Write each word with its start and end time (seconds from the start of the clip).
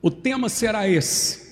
o 0.00 0.10
tema 0.10 0.48
será 0.48 0.88
esse. 0.88 1.48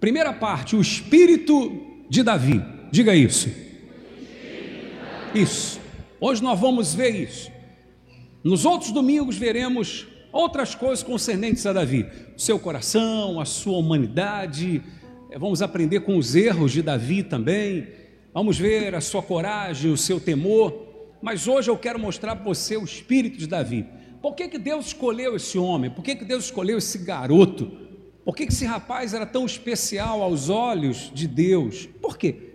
Primeira 0.00 0.32
parte, 0.32 0.76
o 0.76 0.80
espírito 0.80 1.80
de 2.08 2.22
Davi. 2.22 2.62
Diga 2.90 3.14
isso. 3.14 3.50
Isso. 5.34 5.80
Hoje 6.20 6.42
nós 6.42 6.58
vamos 6.58 6.94
ver 6.94 7.14
isso. 7.14 7.50
Nos 8.42 8.64
outros 8.64 8.92
domingos 8.92 9.36
veremos 9.36 10.06
outras 10.32 10.74
coisas 10.74 11.02
concernentes 11.02 11.66
a 11.66 11.72
Davi, 11.72 12.06
o 12.36 12.40
seu 12.40 12.58
coração, 12.58 13.40
a 13.40 13.44
sua 13.44 13.78
humanidade. 13.78 14.82
É, 15.30 15.38
vamos 15.38 15.60
aprender 15.60 16.00
com 16.00 16.16
os 16.16 16.34
erros 16.34 16.72
de 16.72 16.82
Davi 16.82 17.22
também. 17.22 17.88
Vamos 18.32 18.58
ver 18.58 18.94
a 18.94 19.00
sua 19.00 19.22
coragem, 19.22 19.90
o 19.90 19.96
seu 19.96 20.20
temor. 20.20 20.86
Mas 21.20 21.48
hoje 21.48 21.70
eu 21.70 21.76
quero 21.76 21.98
mostrar 21.98 22.36
para 22.36 22.44
você 22.44 22.76
o 22.76 22.84
espírito 22.84 23.38
de 23.38 23.46
Davi. 23.46 23.86
Por 24.20 24.34
que, 24.34 24.48
que 24.48 24.58
Deus 24.58 24.86
escolheu 24.86 25.36
esse 25.36 25.58
homem? 25.58 25.90
Por 25.90 26.02
que, 26.02 26.16
que 26.16 26.24
Deus 26.24 26.44
escolheu 26.46 26.78
esse 26.78 26.98
garoto? 26.98 27.70
Por 28.24 28.34
que, 28.34 28.46
que 28.46 28.52
esse 28.52 28.64
rapaz 28.64 29.14
era 29.14 29.24
tão 29.24 29.46
especial 29.46 30.22
aos 30.22 30.48
olhos 30.48 31.10
de 31.14 31.26
Deus? 31.26 31.86
Por 31.86 32.18
quê? 32.18 32.48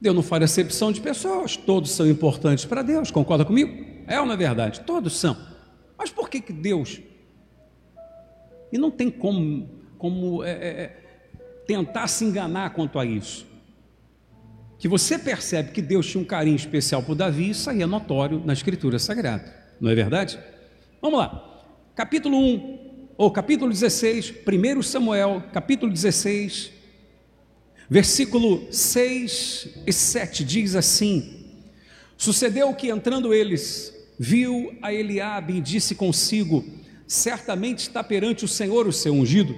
Deus 0.00 0.14
não 0.14 0.22
faz 0.22 0.44
acepção 0.44 0.92
de 0.92 1.00
pessoas, 1.00 1.56
todos 1.56 1.90
são 1.90 2.08
importantes 2.08 2.64
para 2.64 2.82
Deus, 2.82 3.10
concorda 3.10 3.44
comigo? 3.44 3.84
É 4.06 4.20
ou 4.20 4.26
não 4.26 4.34
é 4.34 4.36
verdade? 4.36 4.80
Todos 4.80 5.18
são. 5.18 5.36
Mas 5.98 6.10
por 6.10 6.30
que, 6.30 6.40
que 6.40 6.52
Deus? 6.52 7.00
E 8.72 8.78
não 8.78 8.90
tem 8.90 9.10
como, 9.10 9.68
como 9.98 10.44
é, 10.44 10.52
é, 10.52 10.68
é 10.68 10.96
tentar 11.66 12.06
se 12.06 12.24
enganar 12.24 12.70
quanto 12.70 12.98
a 12.98 13.04
isso. 13.04 13.46
Que 14.78 14.86
você 14.86 15.18
percebe 15.18 15.72
que 15.72 15.82
Deus 15.82 16.06
tinha 16.06 16.22
um 16.22 16.26
carinho 16.26 16.54
especial 16.56 17.02
por 17.02 17.16
Davi, 17.16 17.50
isso 17.50 17.68
aí 17.68 17.82
é 17.82 17.86
notório 17.86 18.40
na 18.44 18.52
Escritura 18.52 18.98
Sagrada, 18.98 19.52
não 19.80 19.90
é 19.90 19.94
verdade? 19.94 20.38
Vamos 21.00 21.20
lá, 21.20 21.64
capítulo 21.94 22.36
1, 22.36 22.78
ou 23.16 23.30
capítulo 23.30 23.70
16, 23.70 24.34
1 24.44 24.82
Samuel, 24.82 25.44
capítulo 25.52 25.92
16, 25.92 26.72
versículo 27.88 28.66
6 28.68 29.78
e 29.86 29.92
7 29.92 30.44
diz 30.44 30.74
assim: 30.74 31.54
Sucedeu 32.16 32.74
que 32.74 32.88
entrando 32.88 33.32
eles, 33.32 33.94
viu 34.18 34.76
a 34.82 34.92
Eliabe 34.92 35.58
e 35.58 35.60
disse 35.60 35.94
consigo: 35.94 36.64
Certamente 37.06 37.78
está 37.78 38.02
perante 38.02 38.44
o 38.44 38.48
Senhor 38.48 38.88
o 38.88 38.92
seu 38.92 39.14
ungido. 39.14 39.54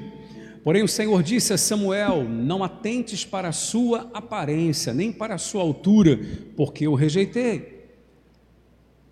Porém 0.63 0.83
o 0.83 0.89
Senhor 0.89 1.23
disse 1.23 1.55
a 1.55 1.59
Samuel: 1.59 2.23
Não 2.29 2.63
atentes 2.63 3.25
para 3.25 3.49
a 3.49 3.53
sua 3.53 4.11
aparência, 4.13 4.93
nem 4.93 5.11
para 5.11 5.37
a 5.37 5.39
sua 5.39 5.63
altura, 5.63 6.21
porque 6.55 6.87
eu 6.87 6.93
rejeitei. 6.93 7.80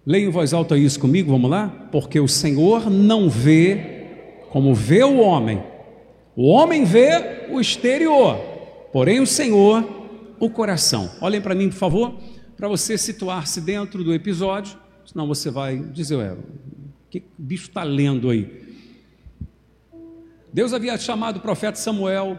Leia 0.08 0.24
em 0.24 0.30
voz 0.30 0.54
alta 0.54 0.78
isso 0.78 0.98
comigo, 0.98 1.30
vamos 1.30 1.50
lá? 1.50 1.68
Porque 1.92 2.18
o 2.18 2.26
Senhor 2.26 2.88
não 2.88 3.28
vê 3.28 4.06
como 4.48 4.74
vê 4.74 5.04
o 5.04 5.18
homem. 5.18 5.62
O 6.34 6.48
homem 6.48 6.82
vê 6.82 7.46
o 7.50 7.60
exterior, 7.60 8.38
porém 8.90 9.20
o 9.20 9.26
Senhor 9.26 9.86
o 10.40 10.48
coração. 10.48 11.10
Olhem 11.20 11.42
para 11.42 11.54
mim, 11.54 11.68
por 11.68 11.76
favor, 11.76 12.18
para 12.56 12.66
você 12.66 12.96
situar-se 12.96 13.60
dentro 13.60 14.02
do 14.02 14.14
episódio, 14.14 14.78
senão 15.04 15.28
você 15.28 15.50
vai 15.50 15.76
dizer, 15.76 16.16
ué, 16.16 16.32
o 16.32 16.38
que 17.10 17.18
o 17.18 17.42
bicho 17.42 17.68
está 17.68 17.82
lendo 17.82 18.30
aí? 18.30 18.66
Deus 20.50 20.72
havia 20.72 20.96
chamado 20.96 21.36
o 21.36 21.40
profeta 21.40 21.76
Samuel 21.76 22.38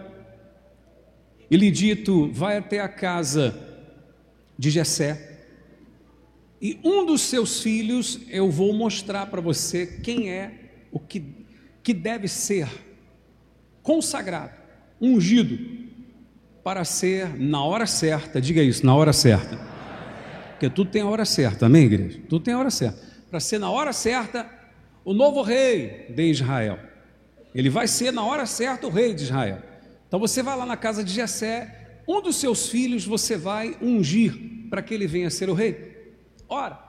e 1.52 1.56
lhe 1.56 1.70
dito: 1.70 2.32
vai 2.34 2.58
até 2.58 2.80
a 2.80 2.90
casa 2.90 3.56
de 4.58 4.72
Jessé 4.72 5.29
e 6.62 6.80
um 6.84 7.06
dos 7.06 7.22
seus 7.22 7.62
filhos 7.62 8.20
eu 8.30 8.50
vou 8.50 8.74
mostrar 8.74 9.28
para 9.28 9.40
você 9.40 9.86
quem 9.86 10.30
é 10.30 10.52
o 10.92 11.00
que, 11.00 11.24
que 11.82 11.94
deve 11.94 12.28
ser 12.28 12.68
consagrado, 13.82 14.54
ungido, 15.00 15.58
para 16.64 16.84
ser 16.84 17.40
na 17.40 17.64
hora 17.64 17.88
certa, 17.88 18.42
diga 18.42 18.62
isso, 18.62 18.86
na 18.86 18.94
hora 18.94 19.14
certa. 19.14 19.58
Porque 20.52 20.70
tudo 20.70 20.92
tem 20.92 21.02
a 21.02 21.08
hora 21.08 21.24
certa, 21.24 21.68
amém, 21.68 21.86
igreja? 21.86 22.20
Tudo 22.28 22.44
tem 22.44 22.54
a 22.54 22.60
hora 22.60 22.70
certa. 22.70 23.00
Para 23.30 23.40
ser 23.40 23.60
na 23.60 23.70
hora 23.70 23.94
certa 23.94 24.50
o 25.06 25.14
novo 25.14 25.42
rei 25.42 26.08
de 26.10 26.24
Israel. 26.30 26.78
Ele 27.56 27.70
vai 27.70 27.88
ser 27.88 28.12
na 28.12 28.24
hora 28.26 28.46
certa 28.46 28.86
o 28.86 28.90
rei 28.90 29.14
de 29.14 29.24
Israel. 29.24 29.60
Então 30.08 30.20
você 30.20 30.44
vai 30.44 30.58
lá 30.58 30.66
na 30.66 30.76
casa 30.76 31.04
de 31.04 31.14
Jessé, 31.14 32.02
um 32.08 32.22
dos 32.22 32.36
seus 32.36 32.68
filhos 32.68 33.06
você 33.06 33.38
vai 33.38 33.78
ungir 33.82 34.68
para 34.70 34.82
que 34.82 34.94
ele 34.94 35.08
venha 35.08 35.28
a 35.28 35.32
ser 35.32 35.50
o 35.50 35.54
rei. 35.54 35.89
Ora, 36.50 36.80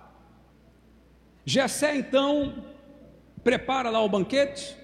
Jessé 1.45 1.95
então 1.97 2.65
prepara 3.45 3.91
lá 3.91 4.01
o 4.01 4.09
banquete 4.09 4.75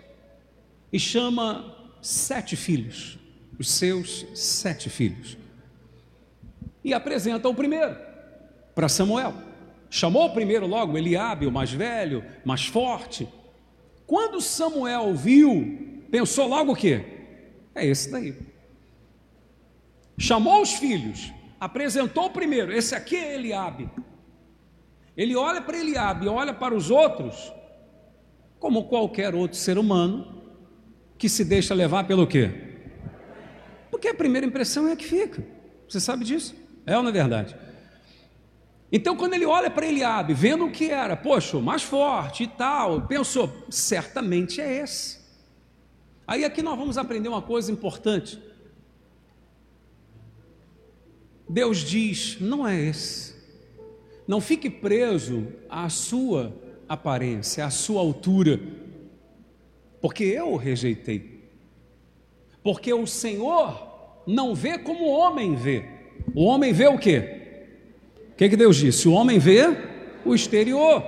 e 0.92 0.98
chama 0.98 1.74
sete 2.02 2.56
filhos, 2.56 3.18
os 3.58 3.70
seus 3.70 4.26
sete 4.34 4.90
filhos, 4.90 5.38
e 6.84 6.92
apresenta 6.92 7.48
o 7.48 7.54
primeiro 7.54 7.96
para 8.74 8.88
Samuel. 8.88 9.34
Chamou 9.88 10.26
o 10.26 10.32
primeiro 10.32 10.66
logo, 10.66 10.98
Eliabe, 10.98 11.46
o 11.46 11.52
mais 11.52 11.72
velho, 11.72 12.22
mais 12.44 12.66
forte. 12.66 13.26
Quando 14.06 14.40
Samuel 14.42 15.14
viu, 15.14 16.04
pensou 16.10 16.46
logo 16.46 16.72
o 16.72 16.76
quê? 16.76 17.04
É 17.74 17.86
esse 17.86 18.10
daí. 18.10 18.36
Chamou 20.18 20.60
os 20.60 20.74
filhos, 20.74 21.32
apresentou 21.58 22.26
o 22.26 22.30
primeiro, 22.30 22.72
esse 22.72 22.94
aqui 22.94 23.16
é 23.16 23.36
Eliabe. 23.36 23.88
Ele 25.16 25.34
olha 25.34 25.62
para 25.62 25.78
Eliabe, 25.78 26.28
olha 26.28 26.52
para 26.52 26.74
os 26.74 26.90
outros, 26.90 27.52
como 28.58 28.84
qualquer 28.84 29.34
outro 29.34 29.56
ser 29.56 29.78
humano 29.78 30.42
que 31.16 31.28
se 31.28 31.44
deixa 31.44 31.74
levar 31.74 32.04
pelo 32.06 32.26
quê? 32.26 32.50
Porque 33.90 34.08
a 34.08 34.14
primeira 34.14 34.46
impressão 34.46 34.86
é 34.88 34.92
a 34.92 34.96
que 34.96 35.04
fica. 35.04 35.42
Você 35.88 36.00
sabe 36.00 36.24
disso? 36.24 36.54
É 36.84 36.96
ou 36.96 37.02
não 37.02 37.10
é 37.10 37.12
verdade? 37.12 37.56
Então, 38.92 39.16
quando 39.16 39.34
ele 39.34 39.46
olha 39.46 39.70
para 39.70 39.86
Eliabe, 39.86 40.34
vendo 40.34 40.66
o 40.66 40.70
que 40.70 40.90
era, 40.90 41.16
poxa, 41.16 41.58
mais 41.58 41.82
forte 41.82 42.44
e 42.44 42.46
tal, 42.46 43.06
pensou, 43.06 43.66
certamente 43.68 44.60
é 44.60 44.82
esse. 44.82 45.18
Aí 46.26 46.44
aqui 46.44 46.62
nós 46.62 46.78
vamos 46.78 46.98
aprender 46.98 47.28
uma 47.28 47.42
coisa 47.42 47.70
importante. 47.70 48.40
Deus 51.48 51.78
diz: 51.78 52.38
não 52.40 52.66
é 52.66 52.80
esse. 52.80 53.35
Não 54.26 54.40
fique 54.40 54.68
preso 54.68 55.46
à 55.68 55.88
sua 55.88 56.52
aparência, 56.88 57.64
à 57.64 57.70
sua 57.70 58.00
altura, 58.00 58.60
porque 60.00 60.24
eu 60.24 60.52
o 60.52 60.56
rejeitei. 60.56 61.36
Porque 62.62 62.92
o 62.92 63.06
Senhor 63.06 64.22
não 64.26 64.54
vê 64.54 64.78
como 64.78 65.04
o 65.04 65.12
homem 65.12 65.54
vê. 65.54 65.84
O 66.34 66.44
homem 66.44 66.72
vê 66.72 66.88
o 66.88 66.98
quê? 66.98 67.66
O 68.32 68.36
que, 68.36 68.48
que 68.48 68.56
Deus 68.56 68.76
disse? 68.76 69.08
O 69.08 69.12
homem 69.12 69.38
vê 69.38 69.64
o 70.24 70.34
exterior, 70.34 71.02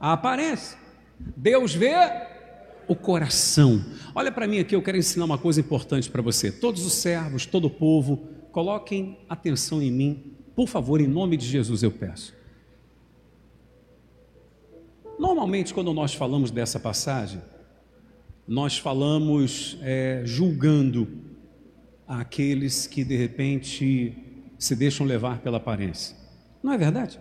a 0.00 0.12
aparência. 0.12 0.78
Deus 1.36 1.74
vê 1.74 1.94
o 2.86 2.94
coração. 2.94 3.84
Olha 4.14 4.30
para 4.30 4.46
mim 4.46 4.60
aqui, 4.60 4.74
eu 4.74 4.82
quero 4.82 4.96
ensinar 4.96 5.24
uma 5.24 5.36
coisa 5.36 5.60
importante 5.60 6.08
para 6.08 6.22
você. 6.22 6.50
Todos 6.50 6.86
os 6.86 6.92
servos, 6.92 7.44
todo 7.44 7.66
o 7.66 7.70
povo, 7.70 8.28
coloquem 8.52 9.18
atenção 9.28 9.82
em 9.82 9.90
mim 9.90 10.37
por 10.58 10.66
favor, 10.66 11.00
em 11.00 11.06
nome 11.06 11.36
de 11.36 11.46
Jesus 11.46 11.84
eu 11.84 11.92
peço. 11.92 12.34
Normalmente, 15.16 15.72
quando 15.72 15.94
nós 15.94 16.14
falamos 16.14 16.50
dessa 16.50 16.80
passagem, 16.80 17.40
nós 18.44 18.76
falamos 18.76 19.78
é, 19.82 20.22
julgando 20.24 21.06
aqueles 22.08 22.88
que 22.88 23.04
de 23.04 23.14
repente 23.14 24.18
se 24.58 24.74
deixam 24.74 25.06
levar 25.06 25.38
pela 25.42 25.58
aparência. 25.58 26.16
Não 26.60 26.72
é 26.72 26.76
verdade? 26.76 27.20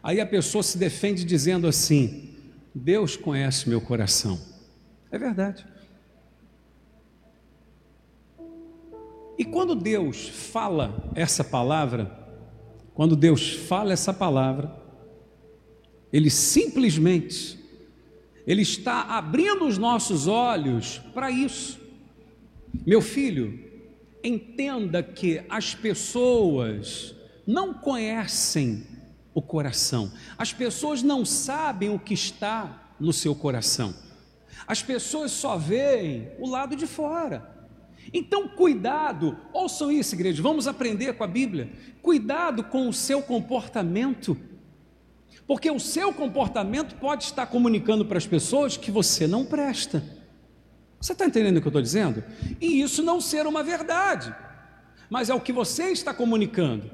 Aí 0.00 0.20
a 0.20 0.26
pessoa 0.26 0.62
se 0.62 0.78
defende 0.78 1.24
dizendo 1.24 1.66
assim: 1.66 2.32
Deus 2.72 3.16
conhece 3.16 3.68
meu 3.68 3.80
coração. 3.80 4.38
É 5.10 5.18
verdade. 5.18 5.66
E 9.36 9.44
quando 9.44 9.74
Deus 9.74 10.28
fala 10.28 11.10
essa 11.16 11.42
palavra, 11.42 12.24
quando 12.96 13.14
Deus 13.14 13.52
fala 13.52 13.92
essa 13.92 14.12
palavra, 14.12 14.74
Ele 16.10 16.30
simplesmente, 16.30 17.58
Ele 18.46 18.62
está 18.62 19.02
abrindo 19.02 19.66
os 19.66 19.76
nossos 19.76 20.26
olhos 20.26 20.98
para 21.12 21.30
isso. 21.30 21.78
Meu 22.86 23.02
filho, 23.02 23.62
entenda 24.24 25.02
que 25.02 25.42
as 25.46 25.74
pessoas 25.74 27.14
não 27.46 27.74
conhecem 27.74 28.86
o 29.34 29.42
coração, 29.42 30.10
as 30.38 30.54
pessoas 30.54 31.02
não 31.02 31.22
sabem 31.22 31.90
o 31.90 31.98
que 31.98 32.14
está 32.14 32.94
no 32.98 33.12
seu 33.12 33.34
coração, 33.34 33.94
as 34.66 34.82
pessoas 34.82 35.32
só 35.32 35.58
veem 35.58 36.30
o 36.38 36.48
lado 36.48 36.74
de 36.74 36.86
fora. 36.86 37.55
Então, 38.12 38.48
cuidado, 38.48 39.36
ouçam 39.52 39.90
isso, 39.90 40.14
igreja, 40.14 40.42
vamos 40.42 40.66
aprender 40.66 41.14
com 41.14 41.24
a 41.24 41.26
Bíblia. 41.26 41.70
Cuidado 42.02 42.64
com 42.64 42.88
o 42.88 42.92
seu 42.92 43.22
comportamento, 43.22 44.36
porque 45.46 45.70
o 45.70 45.80
seu 45.80 46.12
comportamento 46.12 46.96
pode 46.96 47.24
estar 47.24 47.46
comunicando 47.46 48.04
para 48.04 48.18
as 48.18 48.26
pessoas 48.26 48.76
que 48.76 48.90
você 48.90 49.26
não 49.26 49.44
presta. 49.44 50.02
Você 51.00 51.12
está 51.12 51.26
entendendo 51.26 51.58
o 51.58 51.60
que 51.60 51.66
eu 51.66 51.70
estou 51.70 51.82
dizendo? 51.82 52.22
E 52.60 52.80
isso 52.80 53.02
não 53.02 53.20
ser 53.20 53.46
uma 53.46 53.62
verdade, 53.62 54.34
mas 55.10 55.28
é 55.28 55.34
o 55.34 55.40
que 55.40 55.52
você 55.52 55.90
está 55.90 56.14
comunicando. 56.14 56.90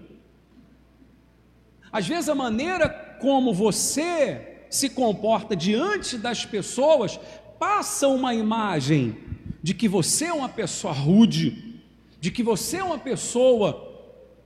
Às 1.93 2.09
vezes 2.09 2.29
a 2.29 2.35
maneira 2.35 2.89
como 3.21 3.53
você 3.53 4.65
se 4.71 4.89
comporta 4.89 5.55
diante 5.55 6.17
das 6.17 6.47
pessoas 6.47 7.21
passa 7.59 8.09
uma 8.09 8.35
imagem 8.35 9.17
de 9.63 9.75
que 9.75 9.89
você 9.89 10.27
é 10.27 10.33
uma 10.33 10.49
pessoa 10.49 10.93
rude, 10.93 11.81
de 12.21 12.31
que 12.31 12.43
você 12.43 12.79
é 12.79 12.85
uma 12.85 12.99
pessoa 12.99 13.89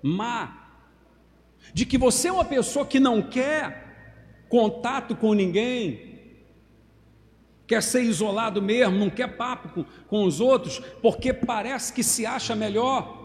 má, 0.03 0.81
de 1.73 1.87
que 1.87 1.97
você 1.97 2.29
é 2.29 2.33
uma 2.33 2.45
pessoa 2.45 2.87
que 2.87 3.01
não 3.01 3.23
quer 3.23 4.45
contato 4.49 5.17
com 5.17 5.33
ninguém, 5.33 6.17
quer 7.67 7.83
ser 7.83 8.03
isolado 8.03 8.63
mesmo, 8.63 8.99
não 8.99 9.11
quer 9.11 9.37
papo 9.37 9.69
com, 9.71 9.85
com 10.07 10.25
os 10.25 10.41
outros, 10.41 10.81
porque 11.03 11.33
parece 11.33 11.93
que 11.93 12.03
se 12.03 12.25
acha 12.25 12.55
melhor. 12.55 13.25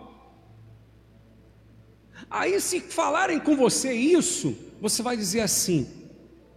Aí, 2.30 2.60
se 2.62 2.80
falarem 2.80 3.40
com 3.40 3.56
você 3.56 3.94
isso, 3.94 4.56
você 4.82 5.04
vai 5.04 5.18
dizer 5.18 5.42
assim: 5.42 5.88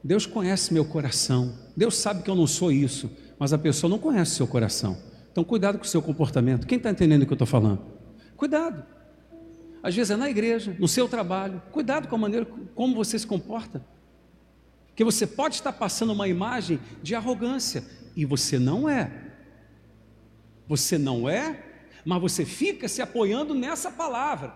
Deus 0.02 0.24
conhece 0.24 0.72
meu 0.72 0.84
coração, 0.84 1.58
Deus 1.76 1.96
sabe 1.96 2.22
que 2.22 2.30
eu 2.30 2.36
não 2.36 2.46
sou 2.46 2.70
isso, 2.70 3.10
mas 3.38 3.52
a 3.52 3.58
pessoa 3.58 3.90
não 3.90 3.98
conhece 3.98 4.36
seu 4.36 4.46
coração. 4.46 5.13
Então, 5.34 5.42
cuidado 5.42 5.78
com 5.78 5.84
o 5.84 5.88
seu 5.88 6.00
comportamento. 6.00 6.64
Quem 6.64 6.78
está 6.78 6.90
entendendo 6.90 7.24
o 7.24 7.26
que 7.26 7.32
eu 7.32 7.34
estou 7.34 7.44
falando? 7.44 7.84
Cuidado. 8.36 8.86
Às 9.82 9.92
vezes 9.92 10.12
é 10.12 10.16
na 10.16 10.30
igreja, 10.30 10.76
no 10.78 10.86
seu 10.86 11.08
trabalho. 11.08 11.60
Cuidado 11.72 12.06
com 12.06 12.14
a 12.14 12.18
maneira 12.18 12.46
como 12.72 12.94
você 12.94 13.18
se 13.18 13.26
comporta. 13.26 13.84
Que 14.94 15.02
você 15.02 15.26
pode 15.26 15.56
estar 15.56 15.72
passando 15.72 16.12
uma 16.12 16.28
imagem 16.28 16.78
de 17.02 17.16
arrogância 17.16 17.82
e 18.14 18.24
você 18.24 18.60
não 18.60 18.88
é. 18.88 19.10
Você 20.68 20.96
não 20.96 21.28
é, 21.28 21.64
mas 22.04 22.22
você 22.22 22.44
fica 22.44 22.86
se 22.86 23.02
apoiando 23.02 23.56
nessa 23.56 23.90
palavra. 23.90 24.54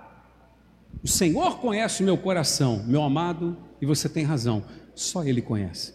O 1.03 1.09
Senhor 1.09 1.59
conhece 1.59 2.05
o 2.05 2.07
meu 2.07 2.17
coração, 2.17 2.85
meu 2.87 3.03
amado, 3.03 3.59
e 3.83 3.85
você 3.85 4.09
tem 4.09 4.25
razão, 4.25 4.65
só 4.95 5.25
Ele 5.25 5.43
conhece. 5.43 5.93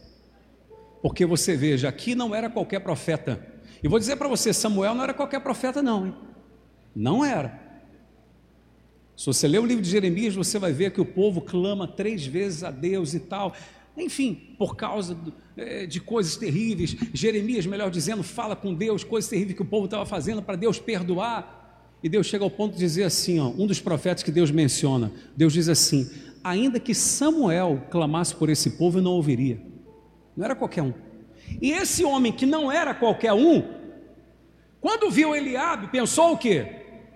Porque 1.01 1.25
você 1.25 1.55
veja, 1.55 1.87
aqui 1.87 2.15
não 2.15 2.35
era 2.35 2.49
qualquer 2.49 2.81
profeta. 2.81 3.52
E 3.83 3.87
vou 3.87 3.99
dizer 3.99 4.15
para 4.15 4.29
você, 4.29 4.53
Samuel 4.53 4.95
não 4.95 5.03
era 5.03 5.13
qualquer 5.13 5.41
profeta, 5.41 5.83
não. 5.83 6.07
Hein? 6.07 6.15
Não 6.95 7.25
era. 7.25 7.61
Se 9.15 9.25
você 9.25 9.47
ler 9.47 9.59
o 9.59 9.65
livro 9.65 9.83
de 9.83 9.89
Jeremias, 9.89 10.33
você 10.33 10.57
vai 10.57 10.71
ver 10.71 10.91
que 10.91 11.01
o 11.01 11.05
povo 11.05 11.41
clama 11.41 11.87
três 11.87 12.25
vezes 12.25 12.63
a 12.63 12.71
Deus 12.71 13.13
e 13.13 13.19
tal. 13.19 13.53
Enfim, 13.95 14.55
por 14.57 14.75
causa 14.75 15.17
é, 15.55 15.85
de 15.85 15.99
coisas 15.99 16.35
terríveis. 16.35 16.95
Jeremias, 17.13 17.65
melhor 17.65 17.91
dizendo, 17.91 18.23
fala 18.23 18.55
com 18.55 18.73
Deus, 18.73 19.03
coisas 19.03 19.29
terríveis 19.29 19.55
que 19.55 19.61
o 19.61 19.65
povo 19.65 19.85
estava 19.85 20.05
fazendo 20.05 20.41
para 20.41 20.55
Deus 20.55 20.79
perdoar. 20.79 21.61
E 22.01 22.09
Deus 22.09 22.25
chega 22.25 22.43
ao 22.43 22.49
ponto 22.49 22.73
de 22.73 22.79
dizer 22.79 23.03
assim: 23.03 23.39
ó, 23.39 23.49
um 23.49 23.67
dos 23.67 23.79
profetas 23.79 24.23
que 24.23 24.31
Deus 24.31 24.49
menciona, 24.49 25.11
Deus 25.37 25.53
diz 25.53 25.69
assim: 25.69 26.09
ainda 26.43 26.79
que 26.79 26.95
Samuel 26.95 27.83
clamasse 27.91 28.33
por 28.35 28.49
esse 28.49 28.71
povo, 28.71 28.97
eu 28.97 29.03
não 29.03 29.11
ouviria. 29.11 29.61
Não 30.35 30.43
era 30.43 30.55
qualquer 30.55 30.81
um. 30.81 30.93
E 31.61 31.71
esse 31.71 32.03
homem 32.03 32.31
que 32.31 32.45
não 32.45 32.71
era 32.71 32.93
qualquer 32.93 33.33
um, 33.33 33.63
quando 34.79 35.09
viu 35.09 35.35
Eliabe, 35.35 35.87
pensou 35.87 36.33
o 36.33 36.37
quê? 36.37 36.65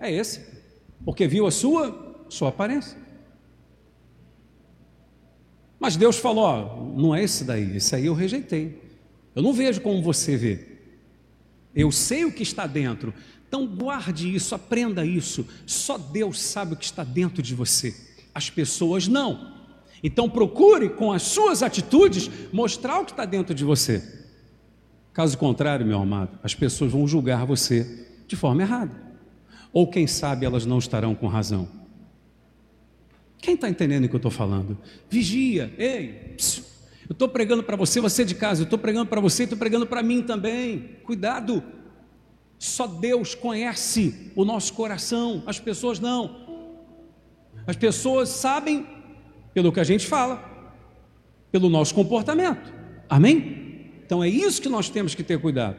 É 0.00 0.12
esse 0.12 0.48
porque 1.04 1.26
viu 1.26 1.46
a 1.46 1.50
sua, 1.50 2.26
sua 2.28 2.48
aparência. 2.50 2.96
Mas 5.78 5.96
Deus 5.96 6.16
falou: 6.16 6.44
ó, 6.44 6.84
não 6.96 7.14
é 7.14 7.22
esse 7.22 7.44
daí, 7.44 7.76
esse 7.76 7.94
aí 7.94 8.06
eu 8.06 8.14
rejeitei. 8.14 8.82
Eu 9.34 9.42
não 9.42 9.52
vejo 9.52 9.80
como 9.80 10.02
você 10.02 10.36
vê. 10.36 10.78
Eu 11.74 11.92
sei 11.92 12.24
o 12.24 12.32
que 12.32 12.42
está 12.42 12.66
dentro. 12.66 13.14
Então 13.46 13.66
guarde 13.66 14.34
isso, 14.34 14.54
aprenda 14.54 15.06
isso. 15.06 15.46
Só 15.64 15.96
Deus 15.96 16.40
sabe 16.40 16.74
o 16.74 16.76
que 16.76 16.84
está 16.84 17.04
dentro 17.04 17.40
de 17.40 17.54
você. 17.54 17.94
As 18.34 18.50
pessoas 18.50 19.06
não. 19.06 19.56
Então 20.02 20.28
procure 20.28 20.90
com 20.90 21.12
as 21.12 21.22
suas 21.22 21.62
atitudes 21.62 22.30
mostrar 22.52 23.00
o 23.00 23.04
que 23.04 23.12
está 23.12 23.24
dentro 23.24 23.54
de 23.54 23.64
você. 23.64 24.17
Caso 25.18 25.36
contrário, 25.36 25.84
meu 25.84 26.00
amado, 26.00 26.38
as 26.44 26.54
pessoas 26.54 26.92
vão 26.92 27.04
julgar 27.04 27.44
você 27.44 28.06
de 28.28 28.36
forma 28.36 28.62
errada. 28.62 28.94
Ou 29.72 29.84
quem 29.84 30.06
sabe 30.06 30.46
elas 30.46 30.64
não 30.64 30.78
estarão 30.78 31.12
com 31.12 31.26
razão. 31.26 31.68
Quem 33.38 33.54
está 33.56 33.68
entendendo 33.68 34.04
o 34.04 34.08
que 34.08 34.14
eu 34.14 34.18
estou 34.18 34.30
falando? 34.30 34.78
Vigia, 35.10 35.74
ei, 35.76 36.34
psiu, 36.36 36.62
eu 37.08 37.14
estou 37.14 37.28
pregando 37.28 37.64
para 37.64 37.74
você, 37.74 38.00
você 38.00 38.24
de 38.24 38.36
casa, 38.36 38.60
eu 38.60 38.64
estou 38.64 38.78
pregando 38.78 39.06
para 39.06 39.20
você, 39.20 39.42
estou 39.42 39.58
pregando 39.58 39.88
para 39.88 40.04
mim 40.04 40.22
também. 40.22 40.98
Cuidado, 41.02 41.64
só 42.56 42.86
Deus 42.86 43.34
conhece 43.34 44.30
o 44.36 44.44
nosso 44.44 44.72
coração, 44.72 45.42
as 45.48 45.58
pessoas 45.58 45.98
não. 45.98 46.62
As 47.66 47.74
pessoas 47.74 48.28
sabem 48.28 48.86
pelo 49.52 49.72
que 49.72 49.80
a 49.80 49.84
gente 49.84 50.06
fala, 50.06 50.40
pelo 51.50 51.68
nosso 51.68 51.92
comportamento. 51.92 52.72
Amém? 53.10 53.57
Então 54.08 54.24
é 54.24 54.28
isso 54.30 54.62
que 54.62 54.70
nós 54.70 54.88
temos 54.88 55.14
que 55.14 55.22
ter 55.22 55.38
cuidado. 55.38 55.76